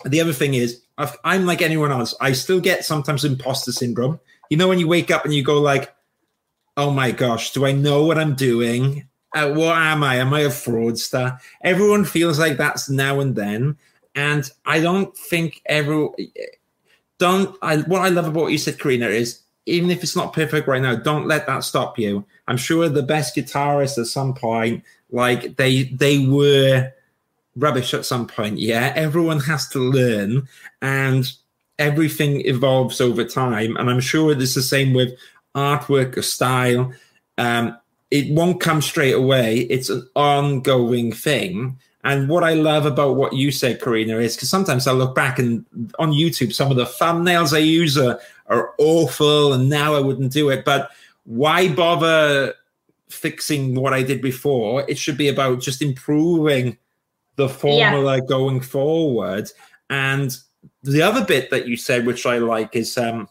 the 0.05 0.21
other 0.21 0.35
thing 0.35 0.55
is, 0.55 0.83
i 1.24 1.36
am 1.36 1.46
like 1.46 1.62
anyone 1.62 1.92
else. 1.92 2.14
I 2.20 2.32
still 2.32 2.61
get 2.61 2.84
sometimes 2.84 3.24
imposter 3.24 3.72
syndrome. 3.72 4.20
You 4.51 4.57
know, 4.57 4.68
when 4.68 4.78
you 4.78 4.88
wake 4.88 5.11
up 5.11 5.24
and 5.24 5.34
you 5.34 5.42
go 5.42 5.61
like, 5.61 5.94
"Oh 6.76 6.90
my 6.90 7.11
gosh, 7.11 7.53
do 7.53 7.64
I 7.66 7.72
know 7.72 8.05
what 8.05 8.18
I'm 8.18 8.34
doing? 8.34 9.09
Uh, 9.34 9.53
what 9.53 9.76
am 9.76 10.03
I? 10.03 10.16
Am 10.16 10.34
I 10.34 10.40
a 10.40 10.48
fraudster?" 10.48 11.38
Everyone 11.62 12.05
feels 12.05 12.38
like 12.38 12.57
that's 12.57 12.90
now 12.90 13.20
and 13.20 13.34
then, 13.36 13.76
and 14.14 14.51
I 14.66 14.80
don't 14.80 15.16
think 15.16 15.62
every 15.66 16.09
don't. 17.18 17.57
I 17.62 17.78
what 17.78 18.03
I 18.03 18.09
love 18.09 18.26
about 18.26 18.42
what 18.42 18.53
you 18.53 18.59
said, 18.59 18.78
Karina, 18.78 19.07
is 19.07 19.40
even 19.66 19.90
if 19.90 20.03
it's 20.03 20.16
not 20.16 20.32
perfect 20.32 20.66
right 20.66 20.82
now, 20.82 20.96
don't 20.96 21.28
let 21.28 21.46
that 21.46 21.64
stop 21.64 21.98
you. 21.98 22.24
I'm 22.48 22.57
sure 22.57 22.88
the 22.88 23.03
best 23.03 23.36
guitarists 23.36 23.98
at 23.98 24.07
some 24.07 24.34
point, 24.34 24.82
like 25.11 25.57
they 25.57 25.84
they 25.84 26.26
were 26.26 26.92
rubbish 27.57 27.94
at 27.94 28.07
some 28.07 28.26
point. 28.26 28.59
Yeah, 28.59 28.92
everyone 28.96 29.40
has 29.40 29.68
to 29.70 29.78
learn, 29.78 30.48
and 30.82 31.30
everything 31.78 32.46
evolves 32.46 33.01
over 33.01 33.24
time. 33.24 33.76
And 33.76 33.90
I'm 33.90 34.01
sure 34.01 34.32
it's 34.32 34.55
the 34.55 34.62
same 34.62 34.92
with 34.92 35.18
artwork 35.55 36.16
or 36.16 36.22
style. 36.22 36.92
Um, 37.38 37.76
it 38.11 38.32
won't 38.32 38.61
come 38.61 38.82
straight 38.82 39.14
away. 39.14 39.61
It's 39.61 39.88
an 39.88 40.09
ongoing 40.14 41.12
thing. 41.12 41.78
And 42.03 42.28
what 42.28 42.44
I 42.44 42.55
love 42.55 42.86
about 42.86 43.16
what 43.16 43.34
you 43.34 43.51
said, 43.51 43.80
Karina, 43.80 44.18
is 44.18 44.34
because 44.34 44.48
sometimes 44.48 44.86
I 44.86 44.92
look 44.92 45.14
back 45.14 45.38
and 45.38 45.64
on 45.98 46.12
YouTube, 46.12 46.53
some 46.53 46.70
of 46.70 46.76
the 46.76 46.84
thumbnails 46.84 47.55
I 47.55 47.59
use 47.59 47.98
are, 47.98 48.18
are 48.46 48.74
awful, 48.78 49.53
and 49.53 49.68
now 49.68 49.94
I 49.94 50.01
wouldn't 50.01 50.32
do 50.32 50.48
it. 50.48 50.64
But 50.64 50.90
why 51.24 51.68
bother 51.68 52.55
fixing 53.11 53.74
what 53.74 53.92
I 53.92 54.03
did 54.03 54.22
before? 54.22 54.84
It 54.88 54.96
should 54.96 55.18
be 55.18 55.28
about 55.28 55.61
just 55.61 55.82
improving 55.82 56.78
the 57.41 57.49
formula 57.49 58.16
yeah. 58.16 58.24
going 58.26 58.61
forward. 58.61 59.51
And 59.88 60.36
the 60.82 61.03
other 61.03 61.24
bit 61.24 61.51
that 61.51 61.66
you 61.66 61.76
said, 61.76 62.07
which 62.07 62.26
I 62.26 62.38
like, 62.38 62.76
is 62.76 62.97
um, 62.99 63.28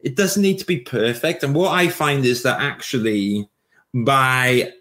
it 0.00 0.16
doesn't 0.16 0.42
need 0.42 0.58
to 0.58 0.66
be 0.66 0.78
perfect. 0.78 1.42
And 1.42 1.54
what 1.54 1.72
I 1.72 1.88
find 1.88 2.24
is 2.24 2.42
that 2.42 2.60
actually 2.60 3.48
by 3.94 4.72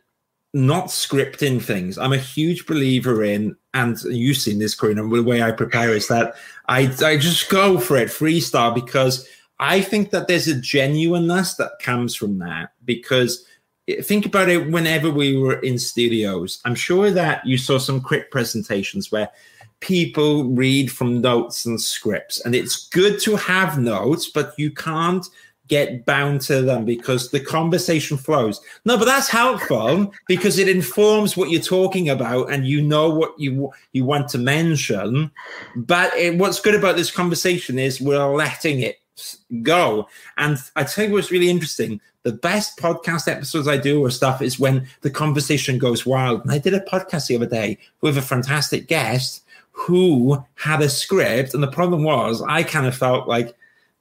not 0.53 0.88
scripting 0.88 1.62
things, 1.62 1.97
I'm 1.97 2.14
a 2.14 2.18
huge 2.18 2.66
believer 2.66 3.24
in, 3.24 3.55
and 3.74 3.97
you've 4.03 4.38
seen 4.38 4.59
this, 4.59 4.76
Corinne, 4.76 4.99
and 4.99 5.12
the 5.12 5.24
way 5.24 5.41
I 5.41 5.51
prepare 5.51 5.93
is 5.93 6.07
that 6.09 6.36
I, 6.68 6.93
I 7.03 7.18
just 7.18 7.49
go 7.49 7.80
for 7.80 7.95
it 7.95 8.09
freestyle 8.09 8.76
because 8.76 9.28
I 9.59 9.80
think 9.80 10.09
that 10.12 10.28
there's 10.28 10.47
a 10.47 10.59
genuineness 10.59 11.55
that 11.55 11.80
comes 11.82 12.16
from 12.16 12.39
that 12.39 12.74
because 12.84 13.45
think 14.02 14.26
about 14.26 14.50
it 14.50 14.70
whenever 14.70 15.10
we 15.10 15.38
were 15.38 15.60
in 15.60 15.78
studios 15.78 16.60
i'm 16.66 16.76
sure 16.76 17.12
that 17.12 17.46
you 17.46 17.58
saw 17.58 17.78
some 17.78 18.00
quick 18.00 18.32
presentations 18.32 19.12
where 19.12 19.30
people 19.80 20.46
read 20.46 20.92
from 20.92 21.22
notes 21.22 21.66
and 21.66 21.82
scripts 21.82 22.40
and 22.46 22.54
it's 22.54 22.88
good 22.90 23.20
to 23.20 23.36
have 23.36 23.80
notes 23.80 24.30
but 24.30 24.54
you 24.58 24.70
can't 24.72 25.28
get 25.68 26.06
bound 26.06 26.42
to 26.42 26.62
them 26.62 26.84
because 26.84 27.32
the 27.32 27.40
conversation 27.40 28.18
flows 28.18 28.60
no 28.86 28.98
but 28.98 29.06
that's 29.06 29.30
helpful 29.30 30.14
because 30.28 30.60
it 30.60 30.68
informs 30.68 31.36
what 31.36 31.50
you're 31.50 31.62
talking 31.62 32.10
about 32.10 32.52
and 32.52 32.68
you 32.68 32.82
know 32.82 33.10
what 33.10 33.34
you 33.40 33.72
you 33.94 34.04
want 34.04 34.28
to 34.28 34.38
mention 34.38 35.32
but 35.76 36.14
it, 36.16 36.38
what's 36.38 36.60
good 36.60 36.76
about 36.76 36.98
this 36.98 37.10
conversation 37.10 37.80
is 37.80 38.02
we're 38.02 38.36
letting 38.36 38.82
it 38.82 39.02
go. 39.62 40.08
And 40.38 40.58
I 40.76 40.84
tell 40.84 41.06
you 41.08 41.14
what's 41.14 41.32
really 41.32 41.50
interesting. 41.50 42.02
The 42.24 42.34
best 42.34 42.78
podcast 42.78 43.28
episodes 43.28 43.67
I 43.67 43.78
do 43.78 44.03
or 44.03 44.09
stuff 44.11 44.41
is 44.41 44.59
when 44.59 44.88
the 45.01 45.09
conversation 45.09 45.78
goes 45.78 46.05
wild. 46.05 46.41
And 46.41 46.51
I 46.51 46.59
did 46.59 46.74
a 46.74 46.80
podcast 46.82 47.28
the 47.28 47.36
other 47.36 47.47
day 47.47 47.78
with 48.01 48.17
a 48.17 48.22
fantastic 48.22 48.88
guest 48.88 49.43
who 49.72 50.43
had 50.55 50.82
a 50.82 50.89
script. 50.89 51.53
And 51.53 51.63
the 51.63 51.72
problem 51.72 52.03
was 52.03 52.41
I 52.41 52.63
kind 52.63 52.86
of 52.86 52.95
felt 52.95 53.28
like 53.28 53.55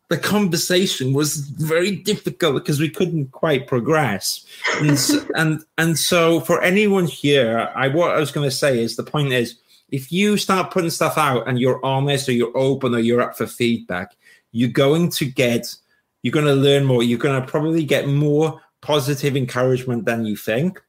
the 0.08 0.18
conversation 0.18 1.12
was 1.12 1.36
very 1.36 1.96
difficult 1.96 2.54
because 2.54 2.80
we 2.80 2.90
couldn't 2.90 3.30
quite 3.30 3.68
progress. 3.68 4.44
And, 4.80 4.98
and, 5.34 5.64
and 5.78 5.98
so 5.98 6.40
for 6.40 6.60
anyone 6.60 7.06
here, 7.06 7.70
I 7.74 7.88
what 7.88 8.10
I 8.10 8.18
was 8.18 8.32
going 8.32 8.48
to 8.48 8.54
say 8.54 8.82
is 8.82 8.96
the 8.96 9.04
point 9.04 9.32
is 9.32 9.56
if 9.90 10.12
you 10.12 10.36
start 10.36 10.72
putting 10.72 10.90
stuff 10.90 11.16
out 11.16 11.48
and 11.48 11.58
you're 11.58 11.84
honest 11.84 12.28
or 12.28 12.32
you're 12.32 12.56
open 12.56 12.94
or 12.94 12.98
you're 12.98 13.20
up 13.20 13.36
for 13.36 13.46
feedback, 13.46 14.14
you're 14.52 14.68
going 14.68 15.10
to 15.10 15.24
get, 15.24 15.74
you're 16.22 16.32
going 16.32 16.46
to 16.46 16.54
learn 16.54 16.84
more. 16.84 17.02
You're 17.02 17.18
going 17.18 17.40
to 17.40 17.46
probably 17.46 17.84
get 17.84 18.08
more 18.08 18.60
positive 18.80 19.36
encouragement 19.36 20.04
than 20.04 20.24
you 20.24 20.36
think. 20.36 20.80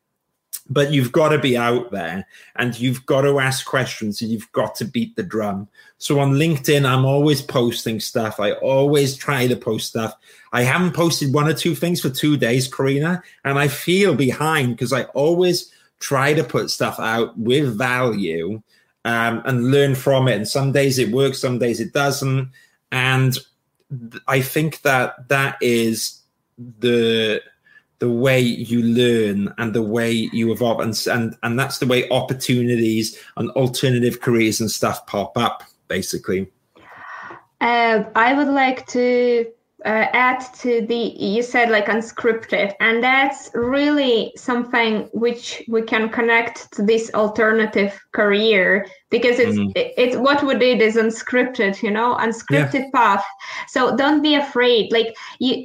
But 0.69 0.91
you've 0.91 1.11
got 1.11 1.29
to 1.29 1.37
be 1.37 1.57
out 1.57 1.91
there 1.91 2.25
and 2.55 2.79
you've 2.79 3.05
got 3.05 3.21
to 3.21 3.39
ask 3.39 3.65
questions 3.65 4.21
and 4.21 4.31
you've 4.31 4.51
got 4.53 4.75
to 4.75 4.85
beat 4.85 5.15
the 5.15 5.23
drum. 5.23 5.67
So 5.97 6.19
on 6.19 6.33
LinkedIn, 6.33 6.85
I'm 6.85 7.03
always 7.03 7.41
posting 7.41 7.99
stuff. 7.99 8.39
I 8.39 8.53
always 8.53 9.17
try 9.17 9.47
to 9.47 9.55
post 9.55 9.89
stuff. 9.89 10.13
I 10.53 10.63
haven't 10.63 10.93
posted 10.93 11.33
one 11.33 11.47
or 11.47 11.53
two 11.53 11.75
things 11.75 11.99
for 11.99 12.09
two 12.09 12.37
days, 12.37 12.73
Karina, 12.73 13.21
and 13.43 13.59
I 13.59 13.67
feel 13.67 14.15
behind 14.15 14.75
because 14.75 14.93
I 14.93 15.03
always 15.05 15.71
try 15.99 16.33
to 16.33 16.43
put 16.43 16.69
stuff 16.69 16.99
out 16.99 17.37
with 17.37 17.77
value 17.77 18.61
um, 19.03 19.41
and 19.45 19.71
learn 19.71 19.95
from 19.95 20.27
it. 20.27 20.35
And 20.35 20.47
some 20.47 20.71
days 20.71 20.99
it 20.99 21.11
works, 21.11 21.39
some 21.39 21.59
days 21.59 21.79
it 21.79 21.91
doesn't. 21.91 22.49
And 22.91 23.37
I 24.27 24.41
think 24.41 24.81
that 24.81 25.27
that 25.29 25.57
is 25.61 26.21
the 26.57 27.41
the 27.99 28.09
way 28.09 28.39
you 28.39 28.81
learn 28.81 29.53
and 29.59 29.73
the 29.73 29.81
way 29.81 30.11
you 30.11 30.51
evolve 30.51 30.79
and 30.79 30.99
and 31.07 31.35
and 31.43 31.59
that's 31.59 31.77
the 31.77 31.85
way 31.85 32.09
opportunities 32.09 33.17
and 33.37 33.51
alternative 33.51 34.21
careers 34.21 34.59
and 34.59 34.71
stuff 34.71 35.05
pop 35.05 35.37
up 35.37 35.63
basically. 35.87 36.51
Uh, 37.59 38.03
i 38.15 38.33
would 38.33 38.47
like 38.47 38.87
to 38.87 39.45
uh, 39.85 40.07
add 40.13 40.39
to 40.53 40.85
the 40.85 41.15
you 41.17 41.41
said 41.41 41.69
like 41.69 41.87
unscripted. 41.87 42.73
And 42.79 43.03
that's 43.03 43.49
really 43.53 44.31
something 44.35 45.09
which 45.13 45.63
we 45.67 45.81
can 45.81 46.09
connect 46.09 46.71
to 46.73 46.83
this 46.83 47.11
alternative 47.13 47.99
career 48.11 48.87
because 49.09 49.39
it's 49.39 49.57
mm-hmm. 49.57 49.71
it's 49.75 50.15
what 50.15 50.43
we 50.43 50.57
did 50.57 50.81
is 50.81 50.95
unscripted 50.95 51.81
you 51.81 51.91
know 51.91 52.15
unscripted 52.17 52.85
yeah. 52.85 52.89
path. 52.93 53.25
So 53.67 53.95
don't 53.95 54.21
be 54.21 54.35
afraid. 54.35 54.91
Like 54.91 55.15
you 55.39 55.63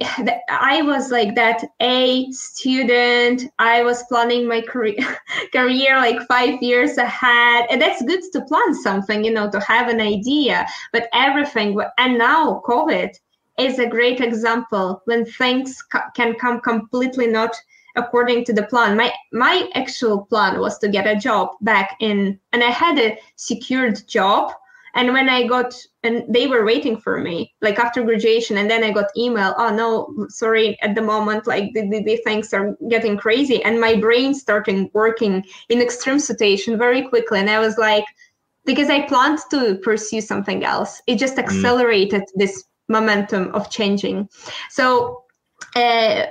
i 0.49 0.81
was 0.81 1.11
like 1.11 1.35
that 1.35 1.63
a 1.79 2.31
student. 2.31 3.43
I 3.59 3.83
was 3.83 4.03
planning 4.09 4.47
my 4.47 4.61
career 4.61 4.97
career 5.53 5.97
like 5.97 6.21
five 6.27 6.61
years 6.61 6.97
ahead. 6.97 7.67
And 7.69 7.81
that's 7.81 8.01
good 8.01 8.21
to 8.33 8.41
plan 8.45 8.73
something 8.73 9.23
you 9.23 9.31
know 9.31 9.49
to 9.51 9.59
have 9.59 9.89
an 9.89 10.01
idea. 10.01 10.65
But 10.91 11.07
everything 11.13 11.79
and 11.97 12.17
now 12.17 12.61
covid 12.65 13.15
is 13.57 13.79
a 13.79 13.87
great 13.87 14.21
example 14.21 15.01
when 15.05 15.25
things 15.25 15.81
ca- 15.81 16.09
can 16.15 16.35
come 16.35 16.61
completely 16.61 17.27
not 17.27 17.55
according 17.95 18.45
to 18.45 18.53
the 18.53 18.63
plan. 18.63 18.95
My 18.95 19.11
my 19.33 19.69
actual 19.73 20.25
plan 20.25 20.59
was 20.59 20.77
to 20.79 20.87
get 20.87 21.07
a 21.07 21.19
job 21.19 21.49
back 21.61 21.97
in, 21.99 22.39
and 22.53 22.63
I 22.63 22.69
had 22.69 22.97
a 22.99 23.17
secured 23.35 24.07
job. 24.07 24.53
And 24.93 25.13
when 25.13 25.29
I 25.29 25.45
got, 25.45 25.75
and 26.01 26.23
they 26.27 26.47
were 26.47 26.65
waiting 26.65 26.97
for 26.97 27.19
me, 27.19 27.53
like 27.61 27.77
after 27.77 28.01
graduation, 28.01 28.57
and 28.57 28.69
then 28.69 28.83
I 28.83 28.91
got 28.91 29.15
email. 29.15 29.53
Oh 29.57 29.69
no, 29.69 30.27
sorry, 30.29 30.77
at 30.81 30.95
the 30.95 31.01
moment, 31.01 31.45
like 31.45 31.73
the, 31.73 31.87
the, 31.89 32.03
the 32.03 32.17
things 32.17 32.51
are 32.53 32.75
getting 32.89 33.17
crazy, 33.17 33.63
and 33.63 33.79
my 33.79 33.95
brain 33.95 34.33
started 34.33 34.89
working 34.93 35.45
in 35.69 35.81
extreme 35.81 36.19
situation 36.19 36.77
very 36.79 37.07
quickly, 37.07 37.39
and 37.39 37.49
I 37.49 37.59
was 37.59 37.77
like, 37.77 38.05
because 38.65 38.89
I 38.89 39.07
planned 39.07 39.39
to 39.51 39.75
pursue 39.83 40.21
something 40.21 40.63
else, 40.63 41.01
it 41.05 41.19
just 41.19 41.35
mm. 41.35 41.43
accelerated 41.43 42.21
mm. 42.21 42.35
this 42.35 42.63
momentum 42.87 43.53
of 43.53 43.69
changing. 43.69 44.29
So, 44.69 45.23
uh, 45.75 46.27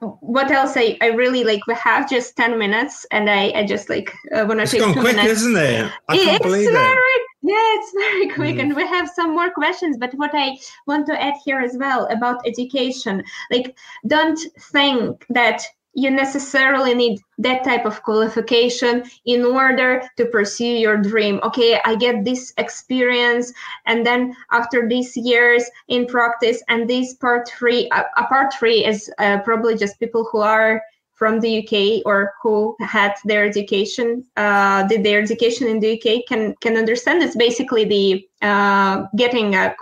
what 0.00 0.50
else 0.50 0.76
I, 0.76 0.96
I 1.02 1.08
really 1.08 1.44
like 1.44 1.66
we 1.66 1.74
have 1.74 2.08
just 2.08 2.36
10 2.36 2.58
minutes 2.58 3.04
and 3.10 3.28
i, 3.28 3.50
I 3.50 3.66
just 3.66 3.90
like 3.90 4.14
uh, 4.34 4.46
want 4.48 4.60
to 4.60 4.66
take 4.66 4.82
two 4.82 4.92
quick, 4.92 5.16
minutes 5.16 5.40
isn't 5.40 5.56
it 5.56 5.92
I 6.08 6.16
can't 6.16 6.36
it's 6.36 6.44
believe 6.44 6.70
very 6.70 6.90
it. 6.90 7.22
yeah 7.42 7.54
it's 7.56 7.92
very 7.92 8.28
quick 8.30 8.56
mm. 8.56 8.60
and 8.60 8.76
we 8.76 8.86
have 8.86 9.10
some 9.10 9.34
more 9.34 9.50
questions 9.50 9.98
but 9.98 10.14
what 10.14 10.30
i 10.32 10.56
want 10.86 11.06
to 11.06 11.22
add 11.22 11.34
here 11.44 11.60
as 11.60 11.76
well 11.76 12.06
about 12.06 12.46
education 12.46 13.22
like 13.50 13.76
don't 14.06 14.38
think 14.72 15.26
that 15.28 15.62
you 15.94 16.10
necessarily 16.10 16.94
need 16.94 17.20
that 17.38 17.64
type 17.64 17.84
of 17.84 18.02
qualification 18.02 19.02
in 19.24 19.44
order 19.44 20.02
to 20.16 20.24
pursue 20.26 20.64
your 20.64 20.96
dream 20.96 21.40
okay 21.42 21.80
i 21.84 21.96
get 21.96 22.24
this 22.24 22.52
experience 22.58 23.52
and 23.86 24.06
then 24.06 24.34
after 24.52 24.88
these 24.88 25.16
years 25.16 25.64
in 25.88 26.06
practice 26.06 26.62
and 26.68 26.88
this 26.88 27.14
part 27.14 27.48
three 27.48 27.88
uh, 27.90 28.04
a 28.16 28.24
part 28.24 28.52
three 28.52 28.84
is 28.84 29.10
uh, 29.18 29.38
probably 29.40 29.76
just 29.76 29.98
people 29.98 30.28
who 30.30 30.38
are 30.38 30.80
from 31.20 31.38
the 31.40 31.58
UK 31.60 32.02
or 32.06 32.32
who 32.42 32.74
had 32.80 33.12
their 33.26 33.44
education, 33.44 34.24
uh, 34.38 34.88
did 34.88 35.04
their 35.04 35.20
education 35.20 35.68
in 35.68 35.78
the 35.78 35.92
UK 35.96 36.24
can 36.26 36.54
can 36.62 36.78
understand. 36.78 37.22
It's 37.22 37.36
basically 37.36 37.84
the 37.84 38.26
uh, 38.40 39.04
getting 39.14 39.54
a 39.54 39.76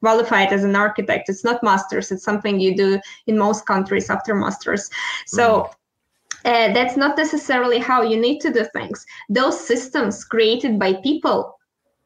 qualified 0.00 0.52
as 0.52 0.64
an 0.64 0.76
architect. 0.76 1.28
It's 1.28 1.44
not 1.44 1.62
masters. 1.62 2.10
It's 2.12 2.24
something 2.24 2.60
you 2.60 2.76
do 2.76 3.00
in 3.26 3.38
most 3.38 3.66
countries 3.66 4.10
after 4.10 4.34
masters. 4.34 4.90
So. 5.26 5.44
Mm. 5.48 5.72
Uh, 6.44 6.72
that's 6.72 6.96
not 6.96 7.16
necessarily 7.16 7.78
how 7.80 8.00
you 8.00 8.16
need 8.16 8.38
to 8.38 8.52
do 8.52 8.64
things. 8.72 9.04
Those 9.28 9.58
systems 9.58 10.24
created 10.24 10.78
by 10.78 10.94
people 10.94 11.58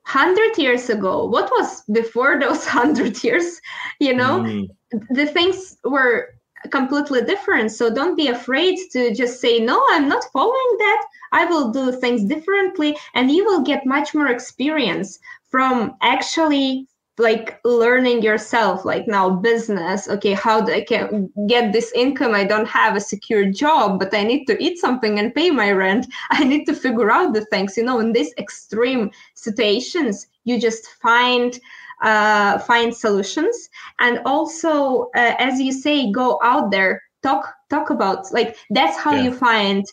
100 0.04 0.58
years 0.58 0.90
ago 0.90 1.26
what 1.26 1.48
was 1.52 1.82
before 1.92 2.38
those 2.40 2.66
100 2.74 3.22
years 3.22 3.60
you 4.00 4.14
know 4.14 4.40
mm. 4.40 4.68
the 5.10 5.26
things 5.26 5.78
were 5.84 6.34
completely 6.70 7.22
different 7.22 7.70
so 7.70 7.92
don't 7.92 8.16
be 8.16 8.28
afraid 8.28 8.76
to 8.90 9.14
just 9.14 9.40
say 9.40 9.60
no 9.60 9.80
i'm 9.90 10.08
not 10.08 10.24
following 10.32 10.76
that 10.78 11.06
i 11.30 11.44
will 11.44 11.70
do 11.70 11.92
things 11.92 12.24
differently 12.24 12.96
and 13.14 13.30
you 13.30 13.44
will 13.44 13.62
get 13.62 13.86
much 13.86 14.12
more 14.12 14.28
experience 14.28 15.20
from 15.50 15.94
actually 16.02 16.86
like 17.18 17.60
learning 17.64 18.22
yourself 18.22 18.86
like 18.86 19.06
now 19.06 19.28
business 19.28 20.08
okay 20.08 20.32
how 20.32 20.62
do 20.62 20.72
i 20.72 20.80
can 20.80 21.30
get 21.46 21.70
this 21.70 21.92
income? 21.94 22.34
I 22.34 22.44
don't 22.44 22.66
have 22.66 22.96
a 22.96 23.00
secure 23.00 23.50
job 23.50 23.98
but 23.98 24.14
i 24.14 24.22
need 24.22 24.46
to 24.46 24.62
eat 24.62 24.78
something 24.78 25.18
and 25.18 25.34
pay 25.34 25.50
my 25.50 25.72
rent. 25.72 26.06
I 26.30 26.44
need 26.44 26.64
to 26.66 26.74
figure 26.74 27.10
out 27.10 27.34
the 27.34 27.44
things. 27.46 27.76
You 27.76 27.84
know 27.84 28.00
in 28.00 28.12
these 28.12 28.32
extreme 28.38 29.10
situations 29.34 30.26
you 30.44 30.58
just 30.58 30.86
find 31.02 31.58
uh, 32.02 32.58
find 32.58 32.94
solutions. 32.94 33.68
And 34.00 34.20
also 34.26 35.10
uh, 35.14 35.34
as 35.38 35.60
you 35.60 35.72
say 35.72 36.10
go 36.10 36.40
out 36.42 36.70
there 36.70 37.02
talk 37.22 37.54
talk 37.70 37.90
about 37.90 38.32
like 38.32 38.56
that's 38.70 38.96
how 38.96 39.14
yeah. 39.14 39.22
you 39.22 39.32
find 39.32 39.84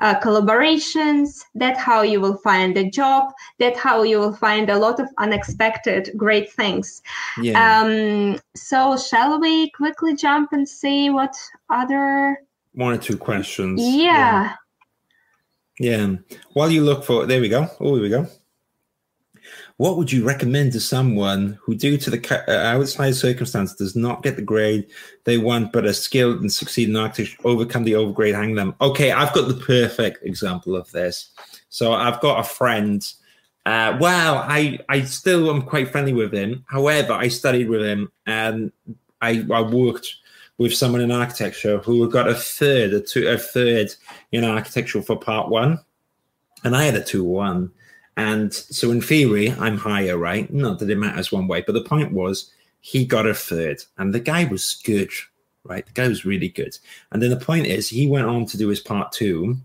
uh, 0.00 0.18
collaborations 0.20 1.42
that's 1.54 1.80
how 1.80 2.02
you 2.02 2.20
will 2.20 2.36
find 2.38 2.76
a 2.76 2.88
job 2.90 3.32
that's 3.58 3.78
how 3.78 4.02
you 4.02 4.18
will 4.18 4.34
find 4.34 4.68
a 4.68 4.78
lot 4.78 5.00
of 5.00 5.08
unexpected 5.18 6.10
great 6.16 6.52
things. 6.52 7.02
Yeah. 7.40 7.80
um 7.80 8.38
so 8.54 8.96
shall 8.96 9.40
we 9.40 9.70
quickly 9.70 10.14
jump 10.14 10.52
and 10.52 10.68
see 10.68 11.10
what 11.10 11.34
other? 11.70 12.38
One 12.72 12.92
or 12.92 12.98
two 12.98 13.16
questions. 13.16 13.80
Yeah. 13.82 14.54
Yeah, 15.78 15.96
yeah. 16.06 16.36
while 16.52 16.70
you 16.70 16.84
look 16.84 17.04
for 17.04 17.26
there 17.26 17.40
we 17.40 17.48
go. 17.48 17.68
Oh 17.80 17.94
here 17.94 18.02
we 18.02 18.08
go 18.08 18.26
what 19.78 19.96
would 19.96 20.10
you 20.10 20.24
recommend 20.24 20.72
to 20.72 20.80
someone 20.80 21.58
who, 21.60 21.74
due 21.74 21.98
to 21.98 22.10
the 22.10 22.44
uh, 22.48 22.76
outside 22.76 23.14
circumstance, 23.14 23.74
does 23.74 23.94
not 23.94 24.22
get 24.22 24.36
the 24.36 24.42
grade 24.42 24.86
they 25.24 25.36
want, 25.36 25.72
but 25.72 25.84
are 25.84 25.92
skilled 25.92 26.40
and 26.40 26.50
succeed 26.50 26.88
in 26.88 26.96
architecture, 26.96 27.36
overcome 27.44 27.84
the 27.84 27.92
overgrade, 27.92 28.34
hang 28.34 28.54
them? 28.54 28.74
Okay, 28.80 29.12
I've 29.12 29.34
got 29.34 29.48
the 29.48 29.62
perfect 29.64 30.24
example 30.24 30.76
of 30.76 30.90
this. 30.92 31.30
So 31.68 31.92
I've 31.92 32.20
got 32.20 32.40
a 32.40 32.44
friend. 32.44 33.06
Uh, 33.66 33.98
well, 34.00 34.36
I 34.36 34.78
I 34.88 35.02
still 35.02 35.50
am 35.50 35.62
quite 35.62 35.90
friendly 35.90 36.14
with 36.14 36.32
him. 36.32 36.64
However, 36.68 37.12
I 37.12 37.28
studied 37.28 37.68
with 37.68 37.82
him 37.82 38.10
and 38.26 38.72
I, 39.20 39.44
I 39.52 39.60
worked 39.62 40.08
with 40.58 40.74
someone 40.74 41.02
in 41.02 41.10
architecture 41.10 41.78
who 41.78 42.08
got 42.10 42.28
a 42.28 42.34
third, 42.34 42.94
a 42.94 43.00
two, 43.00 43.28
a 43.28 43.36
third 43.36 43.94
in 44.32 44.44
architecture 44.44 45.02
for 45.02 45.16
part 45.16 45.50
one, 45.50 45.80
and 46.64 46.74
I 46.74 46.84
had 46.84 46.94
a 46.94 47.04
two 47.04 47.24
one. 47.24 47.72
And 48.16 48.52
so, 48.52 48.90
in 48.90 49.02
theory, 49.02 49.52
I'm 49.52 49.76
higher, 49.76 50.16
right? 50.16 50.50
Not 50.52 50.78
that 50.78 50.90
it 50.90 50.96
matters 50.96 51.30
one 51.30 51.48
way, 51.48 51.62
but 51.66 51.72
the 51.72 51.82
point 51.84 52.12
was 52.12 52.50
he 52.80 53.04
got 53.04 53.26
a 53.26 53.34
third, 53.34 53.82
and 53.98 54.14
the 54.14 54.20
guy 54.20 54.44
was 54.44 54.80
good, 54.84 55.10
right? 55.64 55.84
The 55.84 55.92
guy 55.92 56.08
was 56.08 56.24
really 56.24 56.48
good. 56.48 56.78
And 57.12 57.22
then 57.22 57.30
the 57.30 57.36
point 57.36 57.66
is, 57.66 57.88
he 57.88 58.06
went 58.06 58.26
on 58.26 58.46
to 58.46 58.56
do 58.56 58.68
his 58.68 58.80
part 58.80 59.12
two, 59.12 59.56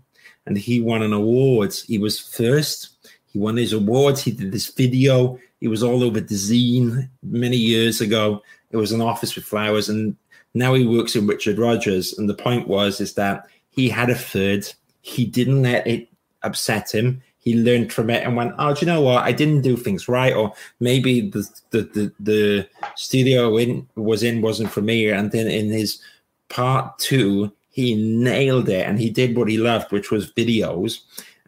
and 0.46 0.58
he 0.58 0.80
won 0.80 1.02
an 1.02 1.12
award. 1.12 1.72
He 1.72 1.98
was 1.98 2.20
first. 2.20 2.90
He 3.26 3.38
won 3.38 3.56
his 3.56 3.72
awards. 3.72 4.22
He 4.22 4.32
did 4.32 4.52
this 4.52 4.66
video. 4.66 5.38
He 5.60 5.68
was 5.68 5.82
all 5.82 6.02
over 6.02 6.20
Dezeen 6.20 7.08
many 7.22 7.56
years 7.56 8.00
ago. 8.00 8.42
It 8.70 8.76
was 8.76 8.92
an 8.92 9.00
office 9.00 9.34
with 9.34 9.44
flowers, 9.44 9.88
and 9.88 10.16
now 10.52 10.74
he 10.74 10.86
works 10.86 11.16
in 11.16 11.26
Richard 11.26 11.58
Rogers. 11.58 12.18
And 12.18 12.28
the 12.28 12.34
point 12.34 12.68
was 12.68 13.00
is 13.00 13.14
that 13.14 13.46
he 13.70 13.88
had 13.88 14.10
a 14.10 14.14
third. 14.14 14.66
He 15.00 15.24
didn't 15.24 15.62
let 15.62 15.86
it 15.86 16.08
upset 16.42 16.92
him 16.94 17.22
he 17.42 17.60
learned 17.60 17.92
from 17.92 18.08
it 18.08 18.24
and 18.24 18.36
went, 18.36 18.54
oh, 18.58 18.72
do 18.72 18.80
you 18.80 18.86
know 18.86 19.00
what? 19.00 19.24
I 19.24 19.32
didn't 19.32 19.62
do 19.62 19.76
things 19.76 20.08
right, 20.08 20.32
or 20.32 20.52
maybe 20.78 21.28
the 21.28 21.48
the 21.70 21.82
the, 21.82 22.12
the 22.20 22.68
studio 22.94 23.56
in 23.56 23.86
was 23.96 24.22
in 24.22 24.42
wasn't 24.42 24.70
for 24.70 24.80
me. 24.80 25.10
And 25.10 25.32
then 25.32 25.48
in 25.48 25.68
his 25.70 26.00
part 26.48 26.98
two, 27.00 27.52
he 27.70 27.96
nailed 27.96 28.68
it 28.68 28.86
and 28.86 29.00
he 29.00 29.10
did 29.10 29.36
what 29.36 29.48
he 29.48 29.58
loved, 29.58 29.90
which 29.90 30.12
was 30.12 30.32
videos. 30.32 31.00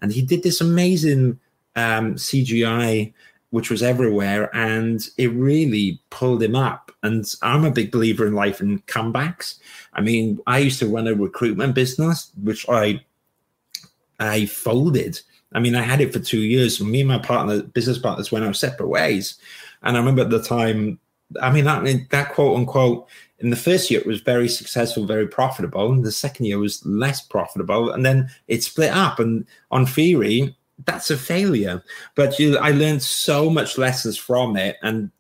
And 0.03 0.13
he 0.13 0.21
did 0.21 0.43
this 0.43 0.61
amazing 0.61 1.39
um, 1.77 2.17
CGI, 2.17 3.13
which 3.51 3.71
was 3.71 3.83
everywhere, 3.83 4.51
and 4.55 5.09
it 5.17 5.33
really 5.33 6.01
pulled 6.11 6.43
him 6.43 6.57
up. 6.57 6.91
And 7.05 7.25
I'm 7.41 7.65
a 7.65 7.71
big 7.71 7.93
believer 7.93 8.27
in 8.27 8.35
life 8.35 8.61
and 8.61 8.85
comebacks. 8.87 9.59
I 9.93 10.01
mean, 10.01 10.41
I 10.49 10.59
used 10.59 10.81
to 10.81 10.89
run 10.89 11.07
a 11.07 11.15
recruitment 11.15 11.77
business, 11.77 12.33
which 12.43 12.69
I 12.69 13.01
I 14.19 14.47
folded 14.47 15.21
I 15.55 15.61
mean, 15.61 15.77
I 15.77 15.83
had 15.83 16.01
it 16.01 16.13
for 16.13 16.19
two 16.19 16.41
years. 16.41 16.81
Me 16.81 17.01
and 17.01 17.09
my 17.09 17.19
partner, 17.19 17.63
business 17.63 17.99
partners, 17.99 18.33
went 18.33 18.45
our 18.45 18.53
separate 18.53 18.89
ways. 18.89 19.37
And 19.83 19.97
I 19.97 20.01
remember 20.01 20.23
at 20.23 20.31
the 20.31 20.43
time, 20.43 20.99
I 21.41 21.51
mean, 21.53 21.65
that, 21.65 21.85
that 22.11 22.33
quote 22.33 22.57
unquote, 22.57 23.09
in 23.39 23.51
the 23.51 23.57
first 23.57 23.91
year, 23.91 24.01
it 24.01 24.07
was 24.07 24.21
very 24.21 24.49
successful, 24.49 25.07
very 25.07 25.29
profitable. 25.29 25.93
And 25.93 26.05
the 26.05 26.13
second 26.13 26.47
year 26.47 26.59
was 26.59 26.85
less 26.85 27.21
profitable. 27.21 27.91
And 27.91 28.05
then 28.05 28.31
it 28.49 28.63
split 28.63 28.91
up. 28.91 29.19
And 29.19 29.47
on 29.71 29.87
theory, 29.87 30.57
that's 30.87 31.11
a 31.11 31.17
failure. 31.17 31.83
But 32.15 32.39
you, 32.39 32.59
I 32.59 32.71
learned 32.71 33.03
so 33.03 33.51
much 33.51 33.79
lessons 33.79 34.17
from 34.17 34.57
it. 34.57 34.77
And 34.83 35.11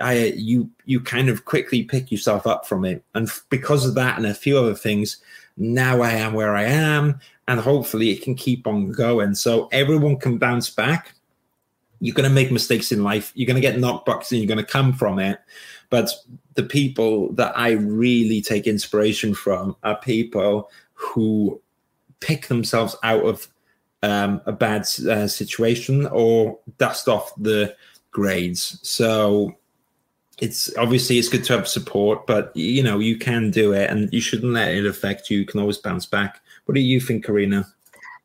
I, 0.00 0.34
you, 0.36 0.70
you 0.84 1.00
kind 1.00 1.28
of 1.28 1.44
quickly 1.44 1.82
pick 1.82 2.12
yourself 2.12 2.46
up 2.46 2.66
from 2.66 2.84
it. 2.84 3.04
And 3.14 3.30
because 3.48 3.86
of 3.86 3.94
that 3.94 4.16
and 4.16 4.26
a 4.26 4.34
few 4.34 4.58
other 4.58 4.74
things, 4.74 5.18
now 5.56 6.02
I 6.02 6.12
am 6.12 6.34
where 6.34 6.56
I 6.56 6.64
am 6.64 7.20
and 7.48 7.58
hopefully 7.58 8.10
it 8.10 8.22
can 8.22 8.34
keep 8.34 8.66
on 8.66 8.92
going. 8.92 9.34
So 9.34 9.68
everyone 9.72 10.18
can 10.18 10.36
bounce 10.36 10.68
back. 10.68 11.14
You're 11.98 12.14
going 12.14 12.28
to 12.28 12.34
make 12.34 12.52
mistakes 12.52 12.92
in 12.92 13.02
life. 13.02 13.32
You're 13.34 13.46
going 13.46 13.60
to 13.60 13.62
get 13.62 13.76
knockbacks 13.76 14.30
and 14.30 14.40
you're 14.40 14.46
going 14.46 14.64
to 14.64 14.72
come 14.72 14.92
from 14.92 15.18
it. 15.18 15.40
But 15.90 16.12
the 16.54 16.62
people 16.62 17.32
that 17.32 17.58
I 17.58 17.70
really 17.70 18.42
take 18.42 18.66
inspiration 18.66 19.34
from 19.34 19.74
are 19.82 19.96
people 19.96 20.70
who 20.92 21.60
pick 22.20 22.48
themselves 22.48 22.94
out 23.02 23.24
of 23.24 23.48
um, 24.02 24.42
a 24.44 24.52
bad 24.52 24.82
uh, 25.08 25.26
situation 25.26 26.06
or 26.06 26.58
dust 26.76 27.08
off 27.08 27.32
the 27.36 27.74
grades. 28.10 28.78
So 28.82 29.56
it's 30.38 30.76
obviously 30.76 31.18
it's 31.18 31.30
good 31.30 31.44
to 31.44 31.54
have 31.54 31.66
support, 31.66 32.26
but 32.26 32.54
you 32.54 32.82
know 32.82 32.98
you 32.98 33.16
can 33.16 33.50
do 33.50 33.72
it, 33.72 33.90
and 33.90 34.12
you 34.12 34.20
shouldn't 34.20 34.52
let 34.52 34.72
it 34.72 34.86
affect 34.86 35.30
you. 35.30 35.38
You 35.38 35.46
can 35.46 35.60
always 35.60 35.78
bounce 35.78 36.06
back. 36.06 36.40
What 36.68 36.74
do 36.74 36.82
you 36.82 37.00
think, 37.00 37.24
Karina? 37.24 37.66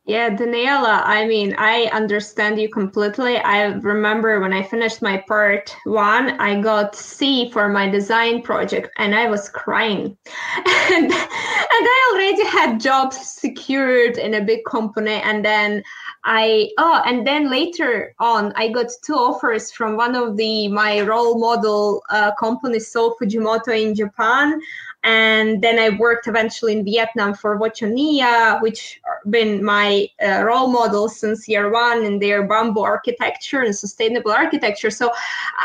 Yeah, 0.04 0.28
Daniela, 0.28 1.00
I 1.02 1.26
mean, 1.26 1.54
I 1.56 1.84
understand 1.94 2.60
you 2.60 2.68
completely. 2.68 3.38
I 3.38 3.68
remember 3.68 4.38
when 4.38 4.52
I 4.52 4.62
finished 4.62 5.00
my 5.00 5.24
part 5.26 5.74
one, 5.84 6.38
I 6.38 6.60
got 6.60 6.94
C 6.94 7.50
for 7.50 7.70
my 7.70 7.88
design 7.88 8.42
project 8.42 8.90
and 8.98 9.14
I 9.14 9.30
was 9.30 9.48
crying. 9.48 10.14
and, 10.56 11.04
and 11.04 11.12
I 11.14 12.12
already 12.12 12.44
had 12.44 12.82
jobs 12.82 13.16
secured 13.16 14.18
in 14.18 14.34
a 14.34 14.44
big 14.44 14.62
company. 14.66 15.22
And 15.22 15.42
then 15.42 15.82
I, 16.24 16.68
oh, 16.76 17.02
and 17.06 17.26
then 17.26 17.50
later 17.50 18.14
on, 18.18 18.52
I 18.56 18.68
got 18.68 18.90
two 19.02 19.14
offers 19.14 19.72
from 19.72 19.96
one 19.96 20.14
of 20.14 20.36
the 20.36 20.68
my 20.68 21.00
role 21.00 21.38
model 21.38 22.02
uh, 22.10 22.32
companies, 22.38 22.92
Sou 22.92 23.14
Fujimoto 23.18 23.68
in 23.68 23.94
Japan 23.94 24.60
and 25.04 25.60
then 25.60 25.78
I 25.78 25.90
worked 25.90 26.26
eventually 26.26 26.72
in 26.72 26.84
Vietnam 26.84 27.34
for 27.34 27.58
Vo 27.58 27.68
Trong 27.68 27.94
Nghia, 27.94 28.60
which 28.62 29.00
been 29.28 29.62
my 29.62 30.08
uh, 30.26 30.42
role 30.42 30.68
model 30.68 31.10
since 31.10 31.46
year 31.46 31.70
one 31.70 32.04
in 32.04 32.18
their 32.18 32.48
bamboo 32.48 32.80
architecture 32.80 33.60
and 33.60 33.76
sustainable 33.76 34.32
architecture. 34.32 34.90
So, 34.90 35.12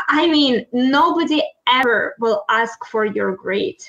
I 0.10 0.28
mean, 0.28 0.66
nobody 0.74 1.42
ever 1.68 2.16
will 2.20 2.44
ask 2.50 2.86
for 2.86 3.06
your 3.06 3.34
grade, 3.36 3.82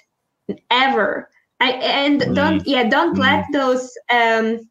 ever. 0.71 1.29
I, 1.59 1.73
and 1.73 2.21
mm. 2.21 2.35
don't 2.35 2.67
yeah, 2.67 2.89
don't 2.89 3.17
mm. 3.17 3.21
let 3.21 3.45
those 3.53 3.93
um, 4.11 4.70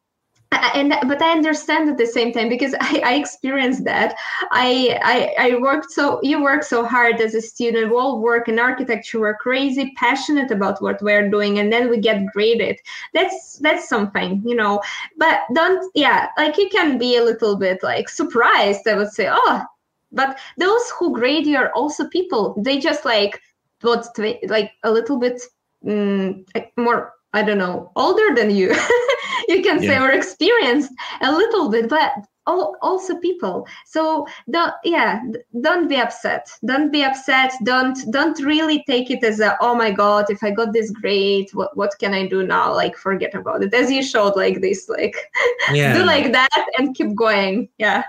and 0.52 0.94
but 1.08 1.22
i 1.22 1.30
understand 1.30 1.88
at 1.88 1.96
the 1.96 2.06
same 2.06 2.32
time 2.32 2.48
because 2.48 2.74
i, 2.80 3.02
I 3.04 3.14
experienced 3.14 3.84
that. 3.84 4.14
I, 4.50 4.98
I 5.02 5.50
i 5.50 5.58
worked 5.58 5.90
so 5.92 6.20
you 6.22 6.42
work 6.42 6.62
so 6.64 6.84
hard 6.84 7.20
as 7.20 7.34
a 7.34 7.40
student 7.40 7.90
we 7.90 7.96
all 7.96 8.20
work 8.20 8.48
in 8.48 8.58
architecture 8.58 9.20
we're 9.20 9.36
crazy 9.36 9.92
passionate 9.96 10.50
about 10.50 10.82
what 10.82 11.00
we're 11.02 11.28
doing 11.30 11.58
and 11.58 11.72
then 11.72 11.88
we 11.88 11.98
get 11.98 12.26
graded. 12.32 12.78
That's 13.14 13.58
that's 13.58 13.88
something 13.88 14.42
you 14.44 14.54
know 14.56 14.82
but 15.16 15.40
don't 15.54 15.90
yeah 15.94 16.28
like 16.36 16.56
you 16.58 16.68
can 16.68 16.98
be 16.98 17.16
a 17.16 17.24
little 17.24 17.56
bit 17.56 17.82
like 17.82 18.08
surprised 18.08 18.86
i 18.88 18.94
would 18.94 19.12
say 19.12 19.28
oh 19.30 19.64
but 20.12 20.38
those 20.58 20.90
who 20.98 21.14
grade 21.14 21.46
you 21.46 21.56
are 21.56 21.72
also 21.72 22.08
people. 22.08 22.54
They 22.58 22.78
just 22.78 23.04
like 23.04 23.40
what 23.82 24.06
like 24.48 24.72
a 24.82 24.90
little 24.90 25.18
bit 25.18 25.40
mm, 25.84 26.44
more 26.76 27.12
I 27.32 27.42
don't 27.42 27.58
know, 27.58 27.92
older 27.96 28.34
than 28.34 28.50
you, 28.50 28.74
you 29.48 29.62
can 29.62 29.80
say, 29.80 29.98
or 29.98 30.10
experienced 30.10 30.92
a 31.20 31.32
little 31.32 31.68
bit, 31.68 31.88
but 31.88 32.12
also 32.46 33.16
people. 33.18 33.66
So 33.86 34.26
don't 34.50 34.74
yeah 34.84 35.22
don't 35.60 35.88
be 35.88 35.96
upset. 35.96 36.50
Don't 36.64 36.90
be 36.90 37.04
upset. 37.04 37.52
Don't 37.64 37.98
don't 38.10 38.38
really 38.40 38.82
take 38.86 39.10
it 39.10 39.22
as 39.24 39.40
a 39.40 39.56
oh 39.60 39.74
my 39.74 39.90
god 39.90 40.26
if 40.30 40.42
i 40.42 40.50
got 40.50 40.72
this 40.72 40.90
grade 40.90 41.48
what, 41.52 41.76
what 41.76 41.92
can 41.98 42.14
i 42.14 42.26
do 42.26 42.46
now? 42.46 42.74
Like 42.74 42.96
forget 42.96 43.34
about 43.34 43.62
it. 43.62 43.74
As 43.74 43.90
you 43.90 44.02
showed 44.02 44.36
like 44.36 44.60
this 44.60 44.88
like 44.88 45.16
yeah. 45.72 45.94
do 45.94 46.04
like 46.04 46.32
that 46.32 46.66
and 46.78 46.94
keep 46.94 47.14
going. 47.14 47.68
Yeah. 47.78 48.04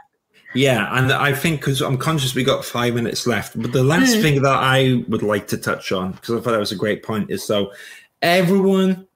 Yeah, 0.53 0.89
and 0.97 1.13
I 1.13 1.31
think 1.31 1.61
because 1.61 1.79
I'm 1.79 1.97
conscious 1.97 2.35
we 2.35 2.43
got 2.43 2.65
five 2.65 2.93
minutes 2.93 3.25
left, 3.25 3.59
but 3.61 3.71
the 3.71 3.83
last 3.83 4.17
mm. 4.17 4.21
thing 4.21 4.41
that 4.41 4.59
I 4.59 5.01
would 5.07 5.23
like 5.23 5.47
to 5.47 5.57
touch 5.57 5.93
on 5.93 6.11
because 6.11 6.31
I 6.35 6.41
thought 6.41 6.51
that 6.51 6.59
was 6.59 6.73
a 6.73 6.75
great 6.75 7.03
point 7.03 7.31
is 7.31 7.41
so 7.41 7.71
everyone, 8.21 9.07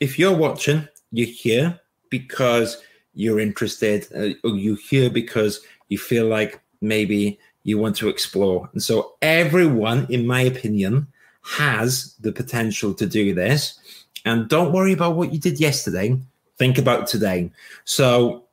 if 0.00 0.18
you're 0.18 0.36
watching, 0.36 0.88
you're 1.12 1.26
here 1.26 1.80
because 2.10 2.82
you're 3.14 3.40
interested 3.40 4.06
uh, 4.14 4.48
or 4.48 4.56
you're 4.56 4.76
here 4.76 5.10
because 5.10 5.60
you 5.88 5.98
feel 5.98 6.26
like 6.26 6.60
maybe 6.80 7.38
you 7.64 7.78
want 7.78 7.96
to 7.96 8.08
explore. 8.08 8.68
And 8.72 8.82
so 8.82 9.14
everyone, 9.22 10.06
in 10.08 10.26
my 10.26 10.40
opinion, 10.40 11.08
has 11.42 12.14
the 12.20 12.32
potential 12.32 12.94
to 12.94 13.06
do 13.06 13.34
this. 13.34 13.78
And 14.24 14.48
don't 14.48 14.72
worry 14.72 14.92
about 14.92 15.16
what 15.16 15.32
you 15.32 15.38
did 15.38 15.58
yesterday. 15.58 16.18
Think 16.58 16.78
about 16.78 17.06
today. 17.06 17.50
So 17.84 18.44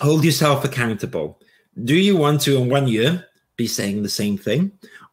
hold 0.00 0.24
yourself 0.24 0.64
accountable. 0.64 1.38
Do 1.84 1.94
you 1.94 2.16
want 2.16 2.40
to, 2.42 2.56
in 2.56 2.68
one 2.68 2.88
year, 2.88 3.26
be 3.56 3.66
saying 3.66 4.02
the 4.02 4.08
same 4.08 4.38
thing? 4.38 4.72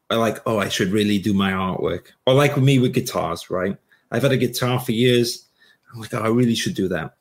Or 0.09 0.17
like, 0.17 0.39
oh, 0.45 0.59
I 0.59 0.69
should 0.69 0.91
really 0.91 1.19
do 1.19 1.33
my 1.33 1.51
artwork. 1.51 2.07
Or 2.25 2.33
like 2.33 2.57
me 2.57 2.79
with 2.79 2.93
guitars, 2.93 3.49
right? 3.49 3.77
I've 4.11 4.23
had 4.23 4.31
a 4.31 4.37
guitar 4.37 4.79
for 4.79 4.93
years. 4.93 5.46
Oh, 5.97 6.07
I 6.13 6.27
really 6.27 6.55
should 6.55 6.75
do 6.75 6.87
that 6.89 7.15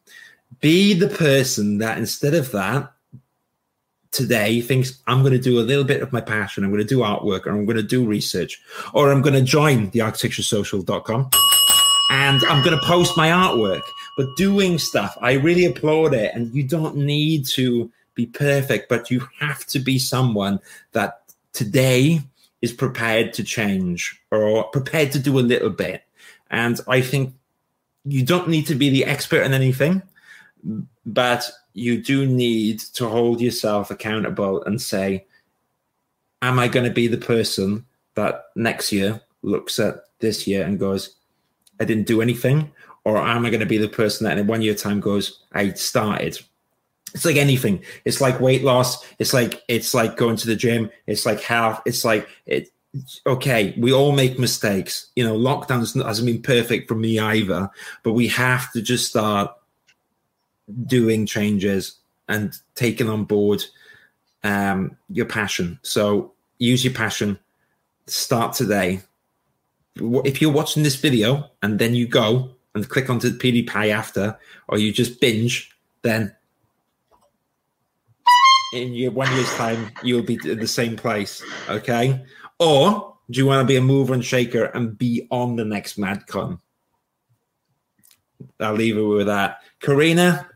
be 0.60 0.94
the 0.94 1.08
person 1.08 1.78
that 1.78 1.98
instead 1.98 2.34
of 2.34 2.52
that 2.52 2.92
today 4.12 4.60
thinks 4.60 4.98
I'm 5.06 5.20
going 5.20 5.32
to 5.32 5.38
do 5.38 5.60
a 5.60 5.62
little 5.62 5.84
bit 5.84 6.02
of 6.02 6.12
my 6.12 6.20
passion. 6.20 6.64
I'm 6.64 6.70
going 6.70 6.82
to 6.82 6.88
do 6.88 7.00
artwork 7.00 7.46
or 7.46 7.50
I'm 7.50 7.66
going 7.66 7.76
to 7.76 7.82
do 7.82 8.06
research 8.06 8.62
or 8.94 9.12
I'm 9.12 9.20
going 9.20 9.34
to 9.34 9.42
join 9.42 9.90
the 9.90 10.00
architecturesocial.com 10.00 11.30
and 12.10 12.40
I'm 12.44 12.64
going 12.64 12.78
to 12.78 12.86
post 12.86 13.16
my 13.16 13.28
artwork. 13.28 13.82
But 14.16 14.28
doing 14.36 14.78
stuff, 14.78 15.18
I 15.20 15.32
really 15.32 15.66
applaud 15.66 16.14
it. 16.14 16.34
And 16.34 16.54
you 16.54 16.62
don't 16.62 16.96
need 16.96 17.44
to 17.48 17.90
be 18.14 18.24
perfect, 18.24 18.88
but 18.88 19.10
you 19.10 19.28
have 19.38 19.66
to 19.66 19.78
be 19.78 19.98
someone 19.98 20.58
that 20.92 21.34
today 21.52 22.22
is 22.62 22.72
prepared 22.72 23.34
to 23.34 23.44
change 23.44 24.18
or 24.30 24.64
prepared 24.64 25.12
to 25.12 25.18
do 25.18 25.38
a 25.38 25.40
little 25.40 25.68
bit. 25.68 26.04
And 26.50 26.80
I 26.88 27.02
think 27.02 27.34
you 28.06 28.24
don't 28.24 28.48
need 28.48 28.66
to 28.66 28.74
be 28.74 28.88
the 28.88 29.04
expert 29.04 29.42
in 29.42 29.52
anything 29.52 30.02
but 31.04 31.50
you 31.74 32.02
do 32.02 32.26
need 32.26 32.80
to 32.80 33.08
hold 33.08 33.40
yourself 33.40 33.90
accountable 33.90 34.62
and 34.64 34.80
say, 34.80 35.26
Am 36.42 36.58
I 36.58 36.68
going 36.68 36.84
to 36.84 36.92
be 36.92 37.06
the 37.06 37.16
person 37.16 37.86
that 38.14 38.46
next 38.56 38.92
year 38.92 39.20
looks 39.42 39.78
at 39.78 40.04
this 40.18 40.46
year 40.46 40.64
and 40.64 40.78
goes, 40.78 41.16
I 41.80 41.84
didn't 41.84 42.06
do 42.06 42.20
anything? 42.20 42.70
Or 43.04 43.16
am 43.16 43.46
I 43.46 43.50
going 43.50 43.60
to 43.60 43.66
be 43.66 43.78
the 43.78 43.88
person 43.88 44.24
that 44.24 44.36
in 44.36 44.46
one 44.46 44.62
year 44.62 44.74
time 44.74 45.00
goes, 45.00 45.40
I 45.52 45.72
started? 45.72 46.38
It's 47.14 47.24
like 47.24 47.36
anything. 47.36 47.82
It's 48.04 48.20
like 48.20 48.40
weight 48.40 48.64
loss. 48.64 49.04
It's 49.18 49.32
like 49.32 49.62
it's 49.68 49.94
like 49.94 50.16
going 50.16 50.36
to 50.36 50.46
the 50.46 50.56
gym. 50.56 50.90
It's 51.06 51.24
like 51.24 51.40
health. 51.40 51.80
It's 51.86 52.04
like 52.04 52.28
it. 52.44 52.70
Okay, 53.26 53.74
we 53.76 53.92
all 53.92 54.12
make 54.12 54.38
mistakes. 54.38 55.08
You 55.16 55.24
know, 55.24 55.36
lockdown 55.36 55.80
hasn't 55.80 56.26
been 56.26 56.42
perfect 56.42 56.88
for 56.88 56.94
me 56.94 57.18
either, 57.18 57.70
but 58.02 58.12
we 58.12 58.28
have 58.28 58.72
to 58.72 58.82
just 58.82 59.08
start 59.08 59.52
doing 60.86 61.26
changes 61.26 61.96
and 62.28 62.54
taking 62.74 63.08
on 63.08 63.24
board 63.24 63.64
um, 64.44 64.96
your 65.08 65.26
passion. 65.26 65.78
So 65.82 66.32
use 66.58 66.84
your 66.84 66.94
passion. 66.94 67.38
Start 68.06 68.54
today. 68.54 69.00
If 69.96 70.42
you're 70.42 70.52
watching 70.52 70.82
this 70.82 70.96
video 70.96 71.50
and 71.62 71.78
then 71.78 71.94
you 71.94 72.06
go 72.06 72.50
and 72.74 72.88
click 72.88 73.08
onto 73.08 73.30
PewDiePie 73.30 73.90
after, 73.90 74.38
or 74.68 74.78
you 74.78 74.92
just 74.92 75.20
binge, 75.20 75.70
then 76.02 76.34
in 78.72 78.92
your 78.92 79.10
one 79.12 79.32
year's 79.34 79.52
time 79.54 79.90
you'll 80.02 80.22
be 80.22 80.38
in 80.44 80.58
the 80.58 80.68
same 80.68 80.96
place. 80.96 81.42
Okay. 81.68 82.22
Or 82.58 83.16
do 83.30 83.38
you 83.38 83.46
want 83.46 83.60
to 83.60 83.66
be 83.66 83.76
a 83.76 83.80
mover 83.80 84.14
and 84.14 84.24
shaker 84.24 84.64
and 84.64 84.96
be 84.96 85.26
on 85.30 85.56
the 85.56 85.64
next 85.64 85.98
MadCon? 85.98 86.60
I'll 88.60 88.74
leave 88.74 88.96
it 88.96 89.02
with 89.02 89.26
that. 89.26 89.60
Karina, 89.80 90.48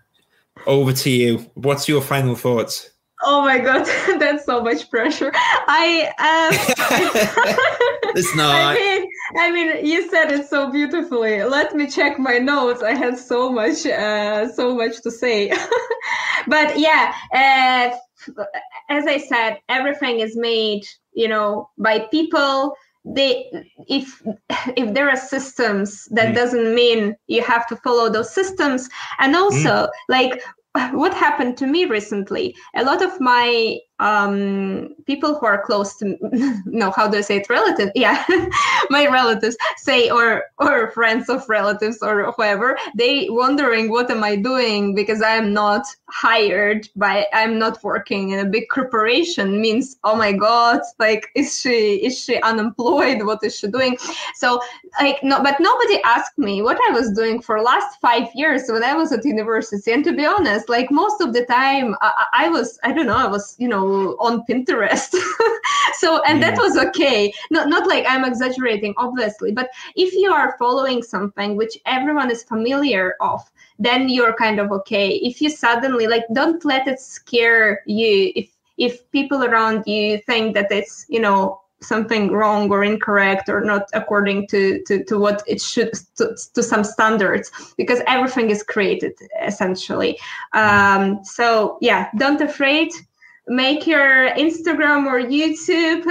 over 0.66 0.92
to 0.92 1.10
you. 1.10 1.38
What's 1.54 1.88
your 1.88 2.00
final 2.00 2.34
thoughts? 2.34 2.90
Oh 3.22 3.42
my 3.42 3.58
god, 3.58 3.84
that's 4.18 4.46
so 4.46 4.62
much 4.62 4.88
pressure. 4.90 5.30
I 5.34 6.10
um, 6.18 8.12
it's 8.16 8.34
not. 8.36 8.54
I 8.54 8.74
mean, 8.74 9.08
I 9.38 9.50
mean, 9.50 9.84
you 9.84 10.08
said 10.08 10.32
it 10.32 10.48
so 10.48 10.70
beautifully. 10.70 11.42
Let 11.44 11.74
me 11.74 11.90
check 11.90 12.18
my 12.18 12.38
notes. 12.38 12.82
I 12.82 12.94
had 12.94 13.18
so 13.18 13.52
much, 13.52 13.84
uh, 13.84 14.50
so 14.52 14.74
much 14.74 15.02
to 15.02 15.10
say. 15.10 15.52
but 16.46 16.78
yeah, 16.78 17.14
uh, 17.34 17.96
as 18.88 19.06
I 19.06 19.18
said, 19.18 19.58
everything 19.68 20.20
is 20.20 20.34
made, 20.34 20.86
you 21.14 21.28
know, 21.28 21.68
by 21.78 22.00
people 22.10 22.74
they 23.04 23.50
if 23.88 24.22
if 24.76 24.94
there 24.94 25.08
are 25.08 25.16
systems 25.16 26.06
that 26.10 26.28
mm. 26.28 26.34
doesn't 26.34 26.74
mean 26.74 27.16
you 27.28 27.42
have 27.42 27.66
to 27.66 27.76
follow 27.76 28.10
those 28.10 28.32
systems 28.32 28.88
and 29.18 29.34
also 29.34 29.86
mm. 29.86 29.88
like 30.08 30.42
what 30.92 31.14
happened 31.14 31.56
to 31.56 31.66
me 31.66 31.84
recently 31.86 32.54
a 32.76 32.84
lot 32.84 33.02
of 33.02 33.18
my 33.20 33.78
um, 34.00 34.94
people 35.06 35.38
who 35.38 35.46
are 35.46 35.62
close 35.62 35.96
to 35.98 36.16
no 36.64 36.90
how 36.90 37.06
do 37.06 37.18
i 37.18 37.20
say 37.20 37.36
it? 37.36 37.48
Relative 37.48 37.90
yeah. 37.94 38.24
My 38.90 39.06
relatives 39.06 39.56
say 39.76 40.10
or 40.10 40.44
or 40.58 40.90
friends 40.90 41.28
of 41.28 41.48
relatives 41.48 41.98
or 42.02 42.32
whoever 42.32 42.78
they 42.96 43.28
wondering 43.30 43.90
what 43.90 44.10
am 44.10 44.24
i 44.24 44.36
doing? 44.36 44.94
Because 44.94 45.22
i 45.22 45.34
am 45.36 45.52
not 45.52 45.86
hired 46.08 46.88
by 46.96 47.26
i'm 47.32 47.58
not 47.58 47.82
working 47.84 48.30
in 48.30 48.38
a 48.40 48.44
big 48.48 48.68
corporation 48.70 49.60
means 49.60 49.96
oh 50.04 50.16
my 50.16 50.32
god 50.32 50.80
like 50.98 51.28
is 51.34 51.60
she 51.60 51.96
is 52.06 52.18
she 52.18 52.40
unemployed? 52.42 53.24
What 53.24 53.44
is 53.44 53.56
she 53.58 53.68
doing? 53.68 53.98
So 54.34 54.60
like 55.00 55.22
no 55.22 55.42
but 55.42 55.60
nobody 55.60 56.00
asked 56.04 56.38
me 56.38 56.62
what 56.62 56.78
i 56.88 56.90
was 56.92 57.12
doing 57.12 57.42
for 57.42 57.60
last 57.60 58.00
five 58.00 58.28
years 58.34 58.62
when 58.68 58.82
i 58.82 58.94
was 58.94 59.12
at 59.12 59.24
university. 59.24 59.92
And 59.92 60.04
to 60.04 60.12
be 60.12 60.24
honest 60.24 60.68
like 60.70 60.90
most 60.90 61.20
of 61.20 61.34
the 61.34 61.44
time 61.44 61.94
I, 62.00 62.26
I 62.32 62.48
was 62.48 62.78
i 62.82 62.92
don't 62.92 63.06
know 63.06 63.16
i 63.16 63.26
was 63.26 63.56
you 63.58 63.68
know 63.68 63.89
on 64.20 64.44
Pinterest. 64.48 65.14
so, 65.94 66.22
and 66.24 66.40
yeah. 66.40 66.50
that 66.50 66.58
was 66.58 66.76
okay. 66.76 67.32
Not, 67.50 67.68
not 67.68 67.86
like 67.86 68.04
I'm 68.08 68.24
exaggerating, 68.24 68.94
obviously, 68.96 69.52
but 69.52 69.70
if 69.96 70.12
you 70.14 70.32
are 70.32 70.56
following 70.58 71.02
something 71.02 71.56
which 71.56 71.78
everyone 71.86 72.30
is 72.30 72.42
familiar 72.42 73.14
of, 73.20 73.40
then 73.78 74.08
you're 74.08 74.34
kind 74.34 74.60
of 74.60 74.72
okay. 74.72 75.16
If 75.16 75.40
you 75.40 75.50
suddenly 75.50 76.06
like, 76.06 76.24
don't 76.32 76.64
let 76.64 76.86
it 76.86 77.00
scare 77.00 77.80
you. 77.86 78.32
If 78.34 78.50
if 78.80 79.10
people 79.12 79.44
around 79.44 79.86
you 79.86 80.18
think 80.26 80.54
that 80.54 80.72
it's 80.72 81.04
you 81.08 81.20
know 81.20 81.60
something 81.82 82.30
wrong 82.32 82.70
or 82.70 82.84
incorrect 82.84 83.48
or 83.48 83.60
not 83.62 83.88
according 83.94 84.46
to, 84.48 84.82
to, 84.84 85.02
to 85.04 85.18
what 85.18 85.42
it 85.46 85.60
should 85.60 85.92
to, 86.16 86.36
to 86.54 86.62
some 86.62 86.84
standards 86.84 87.50
because 87.76 88.00
everything 88.06 88.50
is 88.50 88.62
created 88.62 89.12
essentially 89.42 90.18
um, 90.52 91.24
so 91.24 91.78
yeah 91.80 92.10
don't 92.18 92.40
afraid 92.40 92.90
make 93.50 93.84
your 93.84 94.30
Instagram 94.36 95.06
or 95.06 95.20
YouTube 95.20 96.04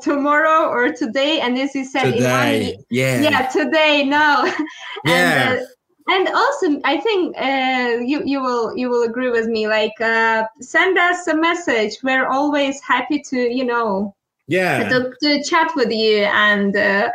tomorrow 0.00 0.68
or 0.68 0.92
today. 0.92 1.40
And 1.40 1.58
as 1.58 1.74
you 1.74 1.84
said, 1.84 2.12
today. 2.12 2.76
yeah, 2.90 3.22
yeah, 3.22 3.46
today, 3.48 4.04
no, 4.04 4.44
yeah. 5.04 5.52
And, 5.52 5.60
uh, 5.60 5.64
and 6.08 6.28
also, 6.28 6.80
I 6.84 6.98
think 6.98 7.36
uh, 7.38 8.02
you 8.04 8.22
you 8.24 8.42
will 8.42 8.76
you 8.76 8.90
will 8.90 9.04
agree 9.04 9.30
with 9.30 9.46
me. 9.46 9.68
Like, 9.68 9.98
uh, 10.00 10.44
send 10.60 10.98
us 10.98 11.26
a 11.28 11.34
message. 11.34 12.02
We're 12.02 12.26
always 12.26 12.80
happy 12.82 13.22
to 13.30 13.38
you 13.38 13.64
know 13.64 14.14
yeah. 14.48 14.88
To, 14.88 15.12
to 15.22 15.42
chat 15.44 15.70
with 15.76 15.90
you 15.90 16.18
and 16.24 16.76
uh, 16.76 17.10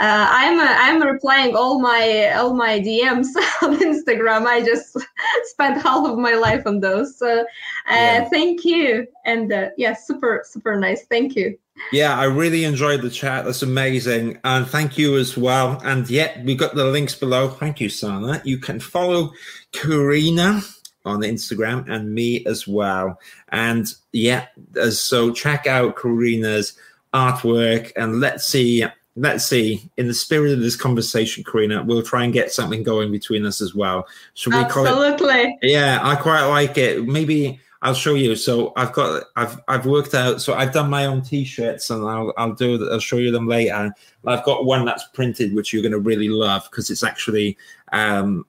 uh, 0.00 0.26
i'm 0.30 0.58
uh, 0.58 0.74
i'm 0.78 1.02
replying 1.02 1.54
all 1.54 1.78
my 1.78 2.32
all 2.32 2.54
my 2.54 2.80
dms 2.80 3.26
on 3.62 3.78
instagram. 3.78 4.46
I 4.46 4.62
just 4.64 4.96
spent 5.44 5.82
half 5.82 6.06
of 6.06 6.18
my 6.18 6.34
life 6.34 6.62
on 6.66 6.80
those. 6.80 7.18
So 7.18 7.40
uh, 7.40 7.44
yeah. 7.90 8.28
thank 8.28 8.64
you. 8.64 9.06
And 9.24 9.52
uh, 9.52 9.70
yeah 9.76 9.94
super 9.94 10.42
super 10.44 10.78
nice. 10.78 11.04
Thank 11.06 11.36
you. 11.36 11.58
Yeah 11.92 12.18
i 12.18 12.24
really 12.24 12.64
enjoyed 12.64 13.02
the 13.02 13.10
chat. 13.10 13.44
That's 13.44 13.62
amazing. 13.62 14.38
And 14.44 14.66
thank 14.66 14.96
you 14.96 15.16
as 15.18 15.36
well. 15.36 15.80
And 15.84 16.08
yeah 16.08 16.42
we 16.42 16.54
got 16.54 16.74
the 16.74 16.86
links 16.86 17.14
below. 17.14 17.48
Thank 17.48 17.80
you 17.80 17.90
sana. 17.90 18.40
You 18.44 18.58
can 18.58 18.80
follow 18.80 19.32
karina 19.72 20.62
on 21.04 21.20
Instagram 21.20 21.88
and 21.90 22.14
me 22.14 22.44
as 22.46 22.68
well. 22.68 23.18
And 23.50 23.92
yeah, 24.12 24.46
so 24.90 25.32
check 25.32 25.66
out 25.66 25.96
Karina's 25.96 26.76
artwork 27.12 27.92
and 27.96 28.20
let's 28.20 28.46
see 28.46 28.84
let's 29.16 29.44
see. 29.44 29.90
In 29.96 30.06
the 30.06 30.14
spirit 30.14 30.52
of 30.52 30.60
this 30.60 30.76
conversation, 30.76 31.44
Karina, 31.44 31.82
we'll 31.82 32.02
try 32.02 32.24
and 32.24 32.32
get 32.32 32.52
something 32.52 32.82
going 32.82 33.12
between 33.12 33.44
us 33.44 33.60
as 33.60 33.74
well. 33.74 34.06
Should 34.34 34.54
we 34.54 34.64
call 34.64 34.86
it? 34.86 34.90
Absolutely. 34.90 35.58
Yeah, 35.62 36.00
I 36.02 36.16
quite 36.16 36.44
like 36.46 36.78
it. 36.78 37.06
Maybe 37.06 37.60
I'll 37.82 37.94
show 37.94 38.14
you. 38.14 38.36
So 38.36 38.72
I've 38.76 38.92
got 38.92 39.24
I've 39.36 39.60
I've 39.68 39.86
worked 39.86 40.14
out. 40.14 40.40
So 40.40 40.54
I've 40.54 40.72
done 40.72 40.90
my 40.90 41.06
own 41.06 41.22
t-shirts, 41.22 41.90
and 41.90 42.06
I'll 42.06 42.32
I'll 42.36 42.54
do. 42.54 42.90
I'll 42.90 43.00
show 43.00 43.16
you 43.16 43.30
them 43.30 43.46
later. 43.46 43.92
I've 44.26 44.44
got 44.44 44.64
one 44.64 44.84
that's 44.84 45.04
printed, 45.14 45.54
which 45.54 45.72
you're 45.72 45.82
going 45.82 45.92
to 45.92 45.98
really 45.98 46.28
love 46.28 46.68
because 46.70 46.90
it's 46.90 47.02
actually 47.02 47.56
um, 47.92 48.44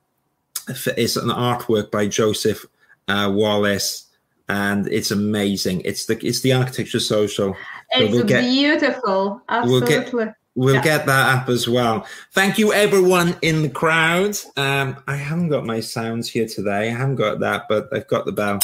it's 0.97 1.15
an 1.15 1.29
artwork 1.29 1.91
by 1.91 2.07
Joseph 2.07 2.65
uh, 3.07 3.29
Wallace, 3.33 4.07
and 4.49 4.87
it's 4.87 5.11
amazing. 5.11 5.81
It's 5.85 6.05
the 6.05 6.17
it's 6.25 6.41
the 6.41 6.53
architecture 6.53 6.99
social. 6.99 7.53
So 7.53 7.57
It's 7.93 8.11
we'll 8.13 8.23
get- 8.25 8.43
beautiful. 8.49 9.41
we'll 9.65 9.81
get- 9.81 9.99
Absolutely. 9.99 10.33
We'll 10.53 10.75
Yeah. 10.75 10.83
get 10.83 11.05
that 11.05 11.33
up 11.37 11.47
as 11.49 11.69
well. 11.69 12.05
Thank 12.33 12.57
you, 12.57 12.73
everyone 12.73 13.37
in 13.41 13.61
the 13.61 13.69
crowd. 13.69 14.37
Um, 14.57 14.97
I 15.07 15.15
haven't 15.15 15.47
got 15.47 15.65
my 15.65 15.79
sounds 15.79 16.29
here 16.29 16.45
today. 16.45 16.89
I 16.89 16.93
haven't 16.93 17.15
got 17.15 17.39
that, 17.39 17.67
but 17.69 17.87
I've 17.93 18.07
got 18.07 18.25
the 18.25 18.33
bell. 18.33 18.59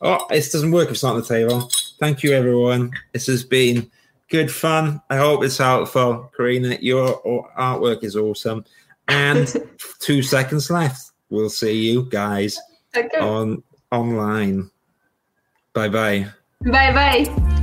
Oh, 0.00 0.24
it 0.30 0.48
doesn't 0.52 0.70
work 0.70 0.86
if 0.86 0.92
it's 0.92 1.02
not 1.02 1.14
on 1.16 1.20
the 1.20 1.26
table. 1.26 1.68
Thank 1.98 2.22
you, 2.22 2.32
everyone. 2.34 2.92
This 3.12 3.26
has 3.26 3.42
been 3.42 3.90
good 4.30 4.48
fun. 4.52 5.02
I 5.10 5.16
hope 5.16 5.42
it's 5.42 5.58
helpful. 5.58 6.30
Karina, 6.36 6.78
your 6.80 7.20
artwork 7.58 8.04
is 8.04 8.14
awesome. 8.14 8.64
And 9.08 9.52
two 9.98 10.22
seconds 10.22 10.70
left. 10.70 11.07
We'll 11.30 11.50
see 11.50 11.90
you 11.90 12.04
guys 12.08 12.58
okay. 12.96 13.18
on 13.18 13.62
online. 13.92 14.70
Bye 15.72 15.88
bye. 15.88 16.26
Bye 16.62 16.92
bye. 16.92 17.54